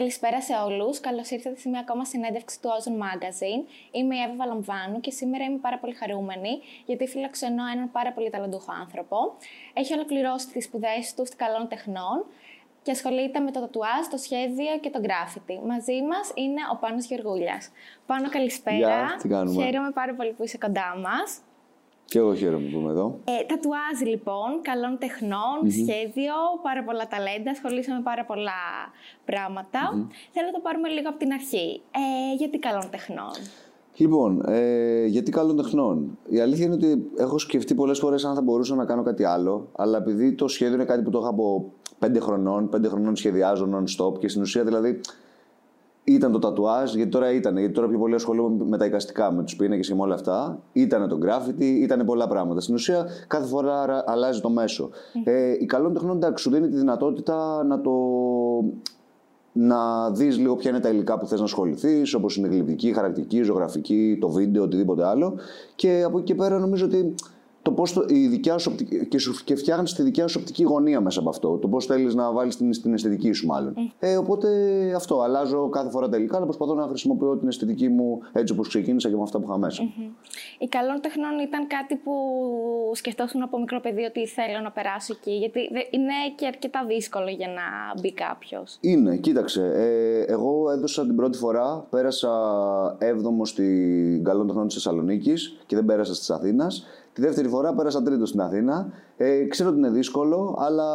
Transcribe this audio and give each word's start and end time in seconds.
Καλησπέρα 0.00 0.40
σε 0.42 0.52
όλους. 0.66 1.00
Καλώς 1.00 1.30
ήρθατε 1.30 1.58
σε 1.58 1.68
μια 1.68 1.80
ακόμα 1.80 2.04
συνέντευξη 2.04 2.60
του 2.60 2.68
Ozone 2.68 2.98
Magazine. 3.06 3.62
Είμαι 3.90 4.16
η 4.16 4.20
Εύα 4.20 4.34
Βαλαμβάνου 4.36 5.00
και 5.00 5.10
σήμερα 5.10 5.44
είμαι 5.44 5.58
πάρα 5.58 5.78
πολύ 5.78 5.94
χαρούμενη 5.94 6.60
γιατί 6.86 7.06
φιλοξενώ 7.06 7.66
έναν 7.74 7.90
πάρα 7.90 8.12
πολύ 8.12 8.30
ταλαντούχο 8.30 8.72
άνθρωπο. 8.80 9.16
Έχει 9.72 9.92
ολοκληρώσει 9.92 10.48
τις 10.48 10.64
σπουδές 10.64 11.14
του 11.14 11.26
στην 11.26 11.38
καλών 11.38 11.68
τεχνών 11.68 12.26
και 12.82 12.90
ασχολείται 12.90 13.38
με 13.40 13.50
το 13.50 13.60
τατουάζ, 13.60 14.06
το 14.10 14.16
σχέδιο 14.16 14.78
και 14.80 14.90
το 14.90 15.00
γκράφιτι. 15.00 15.60
Μαζί 15.66 16.02
μας 16.02 16.32
είναι 16.34 16.60
ο 16.72 16.76
Πάνος 16.76 17.04
Γεωργούλιας. 17.04 17.70
Πάνο, 18.06 18.28
καλησπέρα. 18.28 18.76
Γεια, 18.76 19.18
τι 19.22 19.28
κάνουμε; 19.28 19.64
Χαίρομαι 19.64 19.90
πάρα 19.90 20.14
πολύ 20.14 20.32
που 20.32 20.44
είσαι 20.44 20.58
κοντά 20.58 20.96
μας. 20.96 21.40
Και 22.10 22.18
εγώ 22.18 22.34
χαίρομαι 22.34 22.68
που 22.68 22.78
είμαι 22.78 22.90
εδώ. 22.90 23.18
Ε, 23.24 23.44
τατουάζ 23.46 24.10
λοιπόν, 24.12 24.48
καλών 24.62 24.98
σχέδιο, 25.70 26.34
πάρα 26.62 26.84
πολλά 26.84 27.06
ταλέντα, 27.06 27.50
ασχολήσαμε 27.50 27.96
με 27.96 28.02
πάρα 28.02 28.24
πολλά 28.24 28.60
πράγματα. 29.24 29.80
Θέλω 30.34 30.46
να 30.46 30.52
το 30.52 30.60
πάρουμε 30.62 30.88
λίγο 30.88 31.08
από 31.08 31.18
την 31.18 31.32
αρχή. 31.32 31.80
Ε, 31.90 32.34
γιατί 32.36 32.58
καλών 32.58 32.90
τεχνών; 32.90 33.34
Λοιπόν, 33.96 34.42
ε, 34.46 35.06
γιατί 35.06 35.30
καλών 35.30 35.56
τεχνών; 35.56 36.18
Η 36.28 36.40
αλήθεια 36.40 36.64
είναι 36.64 36.74
ότι 36.74 37.10
έχω 37.16 37.38
σκεφτεί 37.38 37.74
πολλές 37.74 37.98
φορές 37.98 38.24
αν 38.24 38.34
θα 38.34 38.42
μπορούσα 38.42 38.74
να 38.74 38.84
κάνω 38.84 39.02
κάτι 39.02 39.24
άλλο, 39.24 39.68
αλλά 39.76 39.98
επειδή 39.98 40.34
το 40.34 40.48
σχέδιο 40.48 40.74
είναι 40.74 40.84
κάτι 40.84 41.02
που 41.02 41.10
το 41.10 41.18
είχα 41.18 41.28
από 41.28 41.72
πέντε 41.98 42.20
χρονών, 42.20 42.68
πέντε 42.68 42.88
χρονών 42.88 43.16
σχεδιάζω 43.16 43.68
non-stop 43.74 44.18
και 44.18 44.28
στην 44.28 44.42
ουσία 44.42 44.64
δηλαδή 44.64 45.00
ήταν 46.14 46.32
το 46.32 46.38
τατουάζ, 46.38 46.94
γιατί 46.94 47.10
τώρα 47.10 47.32
ήταν, 47.32 47.58
γιατί 47.58 47.74
τώρα 47.74 47.88
πιο 47.88 47.98
πολύ 47.98 48.14
ασχολούμαι 48.14 48.64
με 48.64 48.76
τα 48.76 48.84
εικαστικά, 48.84 49.32
με 49.32 49.42
τους 49.42 49.56
πίνακες 49.56 49.88
και 49.88 49.94
με 49.94 50.00
όλα 50.00 50.14
αυτά. 50.14 50.62
Ήταν 50.72 51.08
το 51.08 51.18
graffiti, 51.22 51.62
ήταν 51.62 52.04
πολλά 52.04 52.28
πράγματα. 52.28 52.60
Στην 52.60 52.74
ουσία, 52.74 53.06
κάθε 53.26 53.46
φορά 53.46 54.04
αλλάζει 54.06 54.40
το 54.40 54.50
μέσο. 54.50 54.90
Ε, 55.24 55.52
η 55.60 55.66
καλών 55.66 55.92
τεχνών, 55.92 56.16
εντάξει, 56.16 56.44
σου 56.44 56.50
δίνει 56.50 56.68
τη 56.68 56.76
δυνατότητα 56.76 57.64
να 57.64 57.80
το. 57.80 57.92
να 59.52 60.10
δεις 60.10 60.38
λίγο 60.38 60.56
ποια 60.56 60.70
είναι 60.70 60.80
τα 60.80 60.88
υλικά 60.88 61.18
που 61.18 61.26
θες 61.26 61.38
να 61.38 61.44
ασχοληθείς, 61.44 62.14
όπως 62.14 62.36
είναι 62.36 62.46
η 62.46 62.50
γλυπτική, 62.50 62.92
χαρακτική, 62.92 63.42
ζωγραφική, 63.42 64.18
το 64.20 64.28
βίντεο, 64.28 64.62
οτιδήποτε 64.62 65.06
άλλο. 65.06 65.38
Και 65.74 66.02
από 66.06 66.18
εκεί 66.18 66.26
και 66.26 66.34
πέρα 66.34 66.58
νομίζω 66.58 66.84
ότι 66.84 67.14
το 67.62 67.72
πώς 67.72 67.92
το, 67.92 68.04
η 68.08 68.26
δικιά 68.26 68.58
σου 68.58 68.70
οπτική, 68.72 69.06
και, 69.06 69.18
σου, 69.18 69.44
και 69.44 69.56
φτιάχνεις 69.56 69.92
τη 69.92 70.02
δικιά 70.02 70.26
σου 70.26 70.38
οπτική 70.40 70.62
γωνία 70.62 71.00
μέσα 71.00 71.20
από 71.20 71.28
αυτό. 71.28 71.56
Το 71.56 71.68
πώς 71.68 71.86
θέλεις 71.86 72.14
να 72.14 72.32
βάλεις 72.32 72.56
την, 72.56 72.70
την 72.82 72.92
αισθητική 72.92 73.32
σου, 73.32 73.46
μάλλον. 73.46 73.74
Ε. 73.98 74.16
οπότε 74.16 74.48
αυτό. 74.96 75.20
Αλλάζω 75.20 75.68
κάθε 75.68 75.90
φορά 75.90 76.08
τελικά, 76.08 76.36
αλλά 76.36 76.44
προσπαθώ 76.44 76.74
να 76.74 76.86
χρησιμοποιώ 76.86 77.36
την 77.36 77.48
αισθητική 77.48 77.88
μου 77.88 78.18
έτσι 78.32 78.52
όπως 78.52 78.68
ξεκίνησα 78.68 79.08
και 79.08 79.16
με 79.16 79.22
αυτά 79.22 79.38
που 79.38 79.44
είχα 79.48 79.58
μέσα. 79.58 79.82
Η 80.58 80.66
καλών 80.68 81.00
τεχνών 81.00 81.38
ήταν 81.38 81.66
κάτι 81.66 81.96
που 81.96 82.12
σκεφτόσουν 82.92 83.42
από 83.42 83.58
μικρό 83.58 83.80
παιδί 83.80 84.02
ότι 84.02 84.26
θέλω 84.26 84.60
να 84.62 84.70
περάσω 84.70 85.14
εκεί, 85.18 85.32
γιατί 85.32 85.60
είναι 85.90 86.12
και 86.34 86.46
αρκετά 86.46 86.84
δύσκολο 86.88 87.28
για 87.28 87.48
να 87.48 88.00
μπει 88.00 88.12
κάποιος. 88.12 88.78
Είναι, 88.80 89.16
κοίταξε. 89.16 89.72
Ε, 89.74 90.32
εγώ 90.32 90.70
έδωσα 90.70 91.06
την 91.06 91.16
πρώτη 91.16 91.38
φορά, 91.38 91.86
πέρασα 91.90 92.30
7ο 93.00 93.42
στην 93.42 94.24
καλών 94.24 94.46
τεχνών 94.46 94.66
της 94.66 94.74
Θεσσαλονίκης 94.74 95.56
και 95.66 95.76
δεν 95.76 95.84
πέρασα 95.84 96.12
τη 96.12 96.34
Αθήνας. 96.34 96.86
Τη 97.12 97.20
δεύτερη 97.20 97.48
φορά 97.48 97.74
πέρασα 97.74 98.02
τρίτο 98.02 98.26
στην 98.26 98.40
Αθήνα. 98.40 98.92
Ε, 99.16 99.44
ξέρω 99.44 99.68
ότι 99.68 99.78
είναι 99.78 99.90
δύσκολο, 99.90 100.56
αλλά 100.58 100.86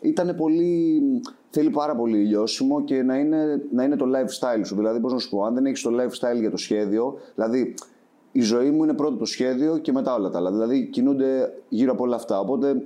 ήταν 0.00 0.34
πολύ. 0.36 1.02
Θέλει 1.50 1.70
πάρα 1.70 1.96
πολύ 1.96 2.16
λιώσιμο 2.18 2.84
και 2.84 3.02
να 3.02 3.18
είναι, 3.18 3.62
να 3.72 3.84
είναι 3.84 3.96
το 3.96 4.04
lifestyle 4.04 4.64
σου. 4.64 4.74
Δηλαδή, 4.74 5.00
πώς 5.00 5.12
να 5.12 5.18
σου 5.18 5.30
πω, 5.30 5.44
αν 5.44 5.54
δεν 5.54 5.66
έχεις 5.66 5.82
το 5.82 5.90
lifestyle 5.90 6.40
για 6.40 6.50
το 6.50 6.56
σχέδιο, 6.56 7.14
δηλαδή 7.34 7.74
η 8.32 8.40
ζωή 8.40 8.70
μου 8.70 8.82
είναι 8.82 8.94
πρώτο 8.94 9.16
το 9.16 9.24
σχέδιο 9.24 9.78
και 9.78 9.92
μετά 9.92 10.14
όλα 10.14 10.30
τα 10.30 10.38
άλλα. 10.38 10.50
Δηλαδή, 10.50 10.88
κινούνται 10.92 11.52
γύρω 11.68 11.92
από 11.92 12.04
όλα 12.04 12.16
αυτά. 12.16 12.40
Οπότε, 12.40 12.82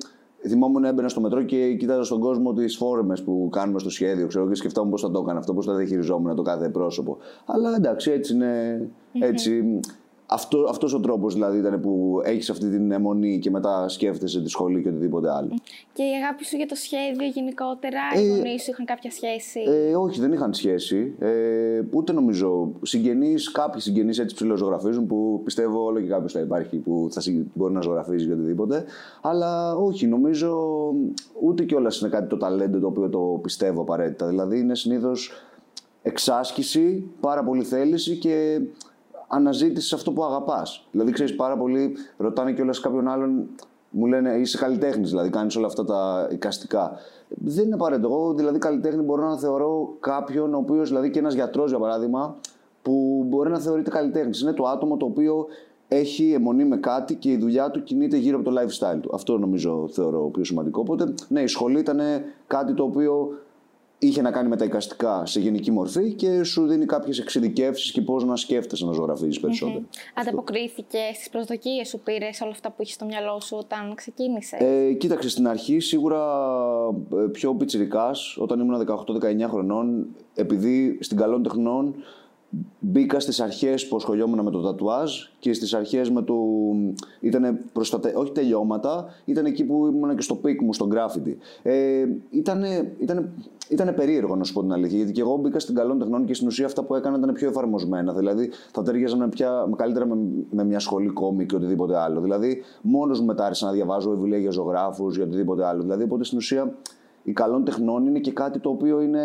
θυμόμουν 0.47 0.85
έμπαινα 0.85 1.09
στο 1.09 1.21
μετρό 1.21 1.43
και 1.43 1.75
κοίταζα 1.75 2.05
στον 2.05 2.21
κόσμο 2.21 2.53
τις 2.53 2.77
φόρμες 2.77 3.23
που 3.23 3.49
κάνουμε 3.53 3.79
στο 3.79 3.91
σχέδιο. 3.91 4.27
Ξέρω, 4.27 4.49
και 4.49 4.55
σκεφτόμουν 4.55 4.91
πώς 4.91 5.01
θα 5.01 5.11
το 5.11 5.21
έκανα 5.25 5.39
αυτό, 5.39 5.55
πώς 5.55 5.67
θα 5.67 5.75
διαχειριζόμουν 5.75 6.37
το 6.37 6.43
κάθε 6.43 6.69
πρόσωπο. 6.69 7.17
Αλλά 7.47 7.75
εντάξει, 7.77 8.11
έτσι 8.11 8.35
είναι. 8.35 8.89
Έτσι, 9.13 9.81
αυτό, 10.31 10.67
αυτός 10.69 10.95
ο 10.95 11.01
τρόπος 11.01 11.35
δηλαδή 11.35 11.59
ήταν 11.59 11.81
που 11.81 12.21
έχεις 12.25 12.51
αυτή 12.51 12.71
την 12.71 12.93
αιμονή 12.93 13.39
και 13.39 13.51
μετά 13.51 13.89
σκέφτεσαι 13.89 14.43
τη 14.43 14.49
σχολή 14.49 14.83
και 14.83 14.89
οτιδήποτε 14.89 15.31
άλλο. 15.33 15.49
Και 15.93 16.03
η 16.03 16.15
αγάπη 16.23 16.45
σου 16.45 16.57
για 16.57 16.67
το 16.67 16.75
σχέδιο 16.75 17.27
γενικότερα, 17.35 18.01
ε, 18.15 18.21
οι 18.21 18.29
γονείς 18.29 18.63
σου 18.63 18.71
είχαν 18.71 18.87
κάποια 18.87 19.11
σχέση; 19.11 19.61
Ε, 19.61 19.97
όχι, 19.97 20.21
δεν 20.21 20.33
είχαν 20.33 20.55
σχέση. 20.55 21.15
Ε, 21.19 21.83
ούτε 21.91 22.13
νομίζω. 22.13 22.73
Συγγενείς, 22.83 23.51
κάποιοι 23.51 23.81
συγγενείς 23.81 24.19
έτσι 24.19 24.35
ψηλοζωγραφίζουν 24.35 25.07
που 25.07 25.41
πιστεύω 25.45 25.85
όλο 25.85 26.01
και 26.01 26.09
κάποιος 26.09 26.33
θα 26.33 26.41
υπάρχει 26.41 26.77
που 26.77 27.09
θα 27.11 27.23
μπορεί 27.55 27.73
να 27.73 27.81
ζωγραφίζει 27.81 28.25
για 28.25 28.35
οτιδήποτε. 28.35 28.85
Αλλά 29.23 29.77
όχι, 29.77 30.07
νομίζω 30.07 30.59
ούτε 31.43 31.65
κιόλας 31.65 32.01
είναι 32.01 32.11
κάτι 32.11 32.29
το 32.29 32.37
ταλέντο 32.37 32.79
το 32.79 32.87
οποίο 32.87 33.09
το 33.09 33.39
πιστεύω 33.43 33.81
απαραίτητα. 33.81 34.27
Δηλαδή 34.27 34.59
είναι 34.59 34.75
συνήθως 34.75 35.33
εξάσκηση, 36.03 37.11
πάρα 37.21 37.45
πολύ 37.45 37.63
θέληση 37.65 38.17
και 38.17 38.61
αναζήτησης 39.29 39.93
αυτό 39.93 40.13
που 40.13 40.25
αγαπάς. 40.25 40.87
Δηλαδή, 40.91 41.13
ξέρεις 41.13 41.37
πάρα 41.37 41.57
πολύ, 41.57 41.97
ρωτάνε 42.17 42.53
κιόλας 42.53 42.81
κάποιον 42.81 43.09
άλλον, 43.09 43.49
μου 43.91 44.07
λένε 44.07 44.31
είσαι 44.31 44.59
καλλιτέχνης, 44.59 45.11
δηλαδή 45.11 45.31
κάνεις 45.31 45.57
όλα 45.57 45.67
αυτά 45.67 45.85
τα 45.85 46.29
οικαστικά. 46.31 46.93
Δεν 47.29 47.65
είναι 47.65 47.75
απαραίτητο. 47.75 48.09
Εγώ 48.09 48.35
δηλαδή 48.35 48.59
καλλιτέχνη 48.59 49.03
μπορώ 49.03 49.29
να 49.29 49.39
θεωρώ 49.39 49.97
κάποιον, 50.01 50.55
ο 50.55 50.59
οποίος 50.59 50.89
δηλαδή 50.89 51.11
και 51.11 51.19
ένας 51.19 51.35
γιατρός 51.35 51.71
για 51.71 51.79
παράδειγμα, 51.79 52.37
που 52.83 53.25
μπορεί 53.29 53.51
να 53.51 53.59
θεωρείται 53.59 53.91
καλλιτέχνης. 53.91 54.41
Είναι 54.41 54.53
το 54.53 54.65
άτομο 54.65 54.97
το 54.97 55.07
οποίο 55.07 55.47
έχει 55.89 56.33
αιμονή 56.33 56.65
με 56.65 56.77
κάτι 56.77 57.15
και 57.15 57.31
η 57.31 57.37
δουλειά 57.37 57.71
του 57.71 57.83
κινείται 57.83 58.17
γύρω 58.17 58.39
από 58.39 58.51
το 58.51 58.61
lifestyle 58.61 58.99
του. 59.01 59.11
Αυτό 59.15 59.39
νομίζω 59.39 59.89
θεωρώ 59.93 60.21
πιο 60.21 60.45
σημαντικό. 60.45 60.81
Οπότε, 60.81 61.15
ναι, 61.29 61.41
η 61.41 61.47
σχολή 61.47 61.79
ήταν 61.79 62.01
κάτι 62.47 62.75
το 62.75 62.83
οποίο 62.83 63.29
είχε 63.99 64.23
να 64.23 64.31
κάνει 64.31 64.49
με 64.49 64.57
τα 64.57 64.65
εικαστικά 64.65 65.27
σε 65.27 65.41
γενική 65.41 65.71
μορφή 65.71 66.13
και 66.13 66.43
σου 66.43 66.67
δίνει 66.67 66.87
κάποιες 66.87 67.19
εξειδικεύσεις 67.19 67.91
και 67.91 68.01
πώς 68.01 68.25
να 68.25 68.37
σκέφτεσαι 68.37 68.85
να 68.85 68.93
ζωγραφίζεις 68.93 69.41
περισσότερο. 69.41 69.81
Mm-hmm. 69.81 70.21
Ανταποκρίθηκε 70.21 70.99
στις 71.15 71.29
προσδοκίες 71.29 71.89
σου, 71.89 72.01
πήρες 72.01 72.41
όλα 72.41 72.51
αυτά 72.51 72.71
που 72.71 72.83
είχες 72.83 72.95
στο 72.95 73.05
μυαλό 73.05 73.41
σου 73.41 73.57
όταν 73.57 73.95
ξεκίνησες; 73.95 74.61
Ε, 74.61 74.93
κοίταξε 74.93 75.29
στην 75.29 75.49
αρχή 75.49 75.81
σίγουρα 75.81 76.23
ε, 77.13 77.29
πιο 77.33 77.55
πιτσιρικάς, 77.55 78.37
όταν 78.41 78.61
ήμουν 78.61 78.87
18-19 78.87 79.49
χρονών, 79.49 80.07
επειδή 80.35 80.99
στην 81.01 81.17
καλών 81.17 81.43
τεχνών 81.43 81.95
μπήκα 82.79 83.21
στις 83.21 83.41
αρχές 83.41 83.89
που 83.89 83.97
ασχολιόμουν 83.97 84.45
με 84.45 84.51
το 84.51 84.61
τατουάζ 84.61 85.13
και 85.39 85.53
στις 85.53 85.75
αρχές 85.75 86.11
με 86.11 86.23
το. 86.23 86.35
ήταν 87.21 87.59
προς 87.73 87.91
τα... 87.91 88.01
όχι 88.15 88.33
τελειώματα, 88.33 89.07
ήταν 89.25 89.45
εκεί 89.45 89.65
που 89.65 89.87
ήμουν 89.87 90.17
και 90.17 90.23
στο 90.23 90.35
peak 90.35 90.63
μου, 90.63 90.73
στο 90.73 90.87
γκράφιτι. 90.87 91.39
Ε, 91.63 92.05
ήτανε, 92.31 92.93
ήτανε, 92.99 93.33
ήτανε 93.69 93.93
περίεργο 93.93 94.37
να 94.37 94.45
σου 94.45 94.53
πω 94.53 94.61
την 94.61 94.73
αλήθεια, 94.73 94.97
γιατί 94.97 95.13
και 95.13 95.21
εγώ 95.21 95.37
μπήκα 95.37 95.59
στην 95.59 95.75
καλών 95.75 95.99
τεχνών 95.99 96.25
και 96.25 96.35
στην 96.35 96.47
ουσία 96.47 96.67
αυτά 96.67 96.83
που 96.83 96.95
έκανα 96.95 97.17
ήταν 97.17 97.33
πιο 97.33 97.49
εφαρμοσμένα. 97.49 98.13
Δηλαδή 98.13 98.51
θα 98.73 98.83
ταιριάζαν 98.83 99.29
πια 99.29 99.69
καλύτερα 99.77 100.07
με, 100.07 100.17
με 100.51 100.65
μια 100.65 100.79
σχολή 100.79 101.09
κόμικ 101.09 101.47
και 101.47 101.55
οτιδήποτε 101.55 101.99
άλλο. 101.99 102.21
Δηλαδή 102.21 102.63
μόνος 102.83 103.21
μου 103.21 103.27
μετά 103.27 103.45
άρχισα 103.45 103.67
να 103.67 103.73
διαβάζω 103.73 104.11
βιβλία 104.11 104.39
για 104.39 104.51
ζωγράφους, 104.51 105.17
για 105.17 105.25
οτιδήποτε 105.25 105.67
άλλο. 105.67 105.83
Δηλαδή 105.83 106.03
οπότε 106.03 106.25
στην 106.25 106.39
ουσία 106.39 106.75
η 107.23 107.33
καλών 107.33 107.65
τεχνών 107.65 108.07
είναι 108.07 108.19
και 108.19 108.33
κάτι 108.33 108.59
το 108.59 108.71
οποίο 108.71 109.01
είναι 109.01 109.23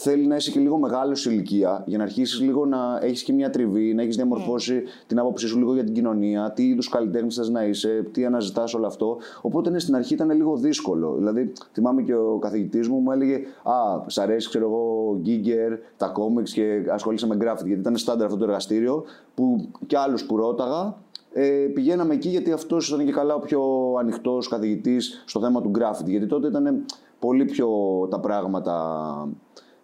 θέλει 0.00 0.26
να 0.26 0.36
είσαι 0.36 0.50
και 0.50 0.60
λίγο 0.60 0.78
μεγάλο 0.78 1.14
σε 1.14 1.30
ηλικία 1.30 1.82
για 1.86 1.98
να 1.98 2.04
αρχίσεις 2.04 2.40
λίγο 2.40 2.66
να 2.66 2.98
έχεις 3.02 3.22
και 3.22 3.32
μια 3.32 3.50
τριβή, 3.50 3.94
να 3.94 4.02
έχεις 4.02 4.16
διαμορφώσει 4.16 4.82
mm. 4.84 5.04
την 5.06 5.18
άποψή 5.18 5.46
σου 5.46 5.58
λίγο 5.58 5.74
για 5.74 5.84
την 5.84 5.94
κοινωνία, 5.94 6.52
τι 6.52 6.68
είδους 6.68 6.88
καλλιτέχνης 6.88 7.34
θες 7.34 7.48
να 7.48 7.64
είσαι, 7.64 8.08
τι 8.12 8.24
αναζητάς 8.24 8.74
όλο 8.74 8.86
αυτό. 8.86 9.16
Οπότε 9.42 9.70
ναι, 9.70 9.78
στην 9.78 9.94
αρχή 9.94 10.14
ήταν 10.14 10.30
λίγο 10.30 10.56
δύσκολο. 10.56 11.14
Δηλαδή, 11.14 11.52
θυμάμαι 11.72 12.02
και 12.02 12.14
ο 12.14 12.38
καθηγητής 12.38 12.88
μου 12.88 12.98
μου 12.98 13.12
έλεγε 13.12 13.34
Α, 13.62 13.72
σ' 14.06 14.18
αρέσει, 14.18 14.48
ξέρω 14.48 14.64
εγώ, 14.64 15.16
γκίγκερ, 15.20 15.78
τα 15.96 16.06
κόμιξ 16.06 16.52
και 16.52 16.84
ασχολείσαι 16.90 17.26
με 17.26 17.36
γκράφιτ. 17.36 17.66
Γιατί 17.66 17.80
ήταν 17.80 17.96
στάνταρ 17.96 18.26
αυτό 18.26 18.38
το 18.38 18.44
εργαστήριο 18.44 19.04
που 19.34 19.68
και 19.86 19.98
άλλους 19.98 20.24
που 20.24 20.36
ρώταγα 20.36 20.96
ε, 21.32 21.70
πηγαίναμε 21.74 22.14
εκεί 22.14 22.28
γιατί 22.28 22.52
αυτός 22.52 22.88
ήταν 22.88 23.04
και 23.04 23.12
καλά 23.12 23.34
ο 23.34 23.38
πιο 23.38 23.62
ανοιχτός 23.98 24.48
καθηγητής 24.48 25.22
στο 25.26 25.40
θέμα 25.40 25.62
του 25.62 25.68
γκράφιτ. 25.68 26.08
Γιατί 26.08 26.26
τότε 26.26 26.46
ήταν 26.46 26.84
πολύ 27.18 27.44
πιο 27.44 27.68
τα 28.10 28.20
πράγματα 28.20 28.74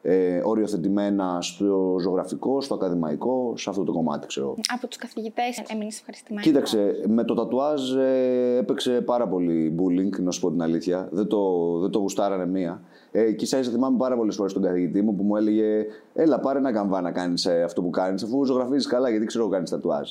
ε, 0.06 0.41
οριοθετημένα 0.45 1.39
στο 1.41 1.97
ζωγραφικό, 2.01 2.61
στο 2.61 2.75
ακαδημαϊκό, 2.75 3.55
σε 3.56 3.71
αυτό 3.71 3.85
το 3.85 3.93
κομμάτι, 3.93 4.27
ξέρω. 4.27 4.55
Από 4.75 4.87
τους 4.87 4.97
καθηγητές 4.97 5.62
έμεινες 5.69 5.99
ευχαριστημένο. 5.99 6.47
Κοίταξε, 6.47 7.05
με 7.06 7.25
το 7.25 7.35
τατουάζ 7.35 7.95
ε, 7.95 8.56
έπαιξε 8.61 9.01
πάρα 9.01 9.29
πολύ 9.29 9.75
bullying, 9.79 10.21
να 10.21 10.31
σου 10.31 10.41
πω 10.41 10.51
την 10.51 10.62
αλήθεια. 10.62 11.09
Δεν 11.11 11.27
το, 11.27 11.79
δεν 11.79 11.91
το 11.91 11.99
γουστάρανε 11.99 12.47
μία. 12.47 12.83
Ε, 13.12 13.33
και 13.33 13.45
ίσα 13.45 13.62
θυμάμαι 13.62 13.97
πάρα 13.97 14.17
πολλές 14.17 14.35
φορές 14.35 14.53
τον 14.53 14.62
καθηγητή 14.62 15.03
μου 15.03 15.15
που 15.17 15.23
μου 15.23 15.37
έλεγε: 15.37 15.87
Έλα, 16.15 16.41
πάρε 16.41 16.59
ένα 16.59 16.73
καμβά 16.73 17.00
να 17.00 17.12
κάνεις 17.12 17.47
ε, 17.47 17.62
αυτό 17.62 17.83
που 17.83 17.91
κάνεις, 17.91 18.23
αφού 18.23 18.45
ζωγραφίζεις 18.45 18.87
καλά, 18.87 19.11
γιατί 19.11 19.27
ξέρω 19.27 19.49
κάνεις 19.49 19.71
τατουάζ. 19.71 20.11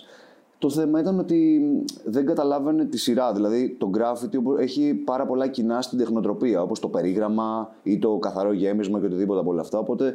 Το 0.63 0.69
θέμα 0.69 0.99
ήταν 0.99 1.19
ότι 1.19 1.61
δεν 2.03 2.25
καταλάβαινε 2.25 2.85
τη 2.85 2.97
σειρά. 2.97 3.33
Δηλαδή, 3.33 3.75
το 3.79 3.89
graffiti 3.97 4.59
έχει 4.59 4.93
πάρα 4.93 5.25
πολλά 5.25 5.47
κοινά 5.47 5.81
στην 5.81 5.97
τεχνοτροπία, 5.97 6.61
όπως 6.61 6.79
το 6.79 6.87
περίγραμμα 6.87 7.69
ή 7.83 7.99
το 7.99 8.17
καθαρό 8.17 8.53
γέμισμα 8.53 8.99
και 8.99 9.05
οτιδήποτε 9.05 9.39
από 9.39 9.49
όλα 9.49 9.61
αυτά. 9.61 9.79
Οπότε 9.79 10.13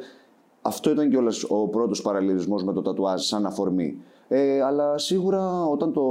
αυτό 0.63 0.91
ήταν 0.91 1.11
κιόλας 1.11 1.45
ο 1.49 1.69
πρώτος 1.69 2.03
παραλληλισμός 2.03 2.65
με 2.65 2.73
το 2.73 2.83
τατουάζ 2.83 3.23
σαν 3.23 3.47
αφορμή. 3.47 4.03
Ε, 4.29 4.63
αλλά 4.63 4.99
σίγουρα 4.99 5.65
όταν 5.65 5.93
το 5.93 6.03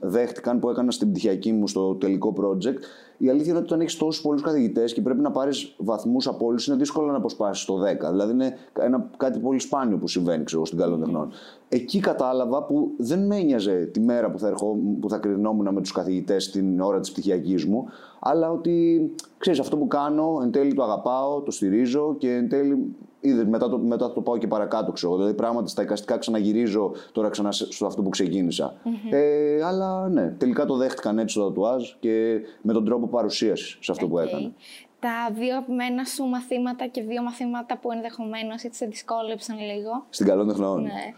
δέχτηκαν 0.00 0.58
που 0.58 0.70
έκανα 0.70 0.90
στην 0.90 1.10
πτυχιακή 1.10 1.52
μου 1.52 1.68
στο 1.68 1.94
τελικό 1.94 2.34
project, 2.40 2.78
η 3.18 3.28
αλήθεια 3.28 3.50
είναι 3.50 3.58
ότι 3.58 3.66
όταν 3.66 3.80
έχεις 3.80 3.96
τόσους 3.96 4.22
πολλούς 4.22 4.42
καθηγητές 4.42 4.92
και 4.92 5.00
πρέπει 5.00 5.20
να 5.20 5.30
πάρεις 5.30 5.74
βαθμούς 5.78 6.26
από 6.26 6.46
όλους, 6.46 6.66
είναι 6.66 6.76
δύσκολο 6.76 7.10
να 7.10 7.16
αποσπάσεις 7.16 7.64
το 7.64 7.74
10. 7.82 8.10
Δηλαδή 8.10 8.32
είναι 8.32 8.56
ένα, 8.78 9.10
κάτι 9.16 9.38
πολύ 9.38 9.58
σπάνιο 9.58 9.96
που 9.96 10.08
συμβαίνει 10.08 10.44
ξέρω, 10.44 10.64
στην 10.64 10.78
καλών 10.78 11.00
τεχνών. 11.00 11.30
Εκεί 11.68 12.00
κατάλαβα 12.00 12.64
που 12.64 12.90
δεν 12.96 13.26
με 13.26 13.36
ένοιαζε 13.36 13.88
τη 13.92 14.00
μέρα 14.00 14.30
που 14.30 14.38
θα, 14.38 14.48
ερχό, 14.48 14.76
που 15.00 15.08
θα 15.08 15.18
κρινόμουν 15.18 15.74
με 15.74 15.80
τους 15.80 15.92
καθηγητές 15.92 16.50
την 16.50 16.80
ώρα 16.80 17.00
της 17.00 17.12
πτυχιακής 17.12 17.64
μου, 17.64 17.88
αλλά 18.20 18.50
ότι 18.50 19.10
ξέρεις 19.38 19.60
αυτό 19.60 19.76
που 19.76 19.86
κάνω, 19.86 20.40
εν 20.42 20.50
τέλει 20.50 20.74
το 20.74 20.82
αγαπάω, 20.82 21.40
το 21.40 21.50
στηρίζω 21.50 22.14
και 22.18 22.32
εν 22.32 22.48
τέλει 22.48 22.94
Είδες, 23.24 23.44
μετά, 23.44 23.68
το, 23.68 23.78
μετά 23.78 24.12
το 24.12 24.20
πάω 24.20 24.38
και 24.38 24.46
παρακάτω, 24.46 24.92
ξέρω. 24.92 25.16
Δηλαδή, 25.16 25.34
πράγματι 25.34 25.70
στα 25.70 25.82
εικαστικά 25.82 26.18
ξαναγυρίζω 26.18 26.92
τώρα 27.12 27.28
ξανά 27.28 27.52
στο 27.52 27.86
αυτό 27.86 28.02
που 28.02 28.08
ξεκίνησα. 28.08 28.74
Ε, 29.10 29.62
αλλά 29.64 30.08
ναι, 30.08 30.34
τελικά 30.38 30.64
το 30.64 30.76
δέχτηκαν 30.76 31.18
έτσι 31.18 31.38
το 31.38 31.46
τατουάζ 31.46 31.90
και 32.00 32.40
με 32.62 32.72
τον 32.72 32.84
τρόπο 32.84 33.06
παρουσίασης 33.06 33.78
σε 33.80 33.92
αυτό 33.92 34.08
που 34.08 34.18
έκανα. 34.18 34.52
Τα 35.00 35.30
δύο 35.32 35.54
αγαπημένα 35.54 36.04
σου 36.04 36.24
μαθήματα 36.24 36.86
και 36.86 37.02
δύο 37.02 37.22
μαθήματα 37.22 37.78
που 37.78 37.92
ενδεχομένως 37.92 38.62
έτσι 38.62 38.78
σε 38.78 38.86
δυσκόλεψαν 38.86 39.56
λίγο. 39.58 40.04
Στην 40.08 40.26
καλών 40.26 40.48
τεχνών. 40.48 40.82
Ναι. 40.82 41.14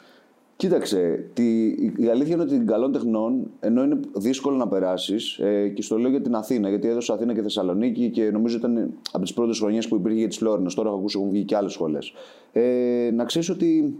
Κοίταξε, 0.56 1.30
τη, 1.32 1.66
η 1.96 2.08
αλήθεια 2.10 2.34
είναι 2.34 2.42
ότι 2.42 2.56
την 2.56 2.66
καλών 2.66 2.92
τεχνών, 2.92 3.50
ενώ 3.60 3.82
είναι 3.82 4.00
δύσκολο 4.14 4.56
να 4.56 4.68
περάσεις, 4.68 5.38
ε, 5.38 5.68
και 5.68 5.82
στο 5.82 5.98
λέω 5.98 6.10
για 6.10 6.20
την 6.20 6.34
Αθήνα, 6.34 6.68
γιατί 6.68 6.88
έδωσα 6.88 7.14
Αθήνα 7.14 7.34
και 7.34 7.42
Θεσσαλονίκη 7.42 8.10
και 8.10 8.30
νομίζω 8.30 8.56
ήταν 8.56 8.90
από 9.12 9.22
τις 9.22 9.34
πρώτες 9.34 9.58
χρονιές 9.58 9.88
που 9.88 9.96
υπήρχε 9.96 10.18
για 10.18 10.28
τις 10.28 10.36
Φλόρινα. 10.36 10.70
Τώρα 10.74 10.88
έχω 10.88 10.98
ακούσει 10.98 11.18
έχουν 11.18 11.30
βγει 11.30 11.44
και 11.44 11.56
άλλες 11.56 11.72
σχολές. 11.72 12.12
Ε, 12.52 13.10
να 13.14 13.24
ξέρεις 13.24 13.48
ότι 13.48 13.98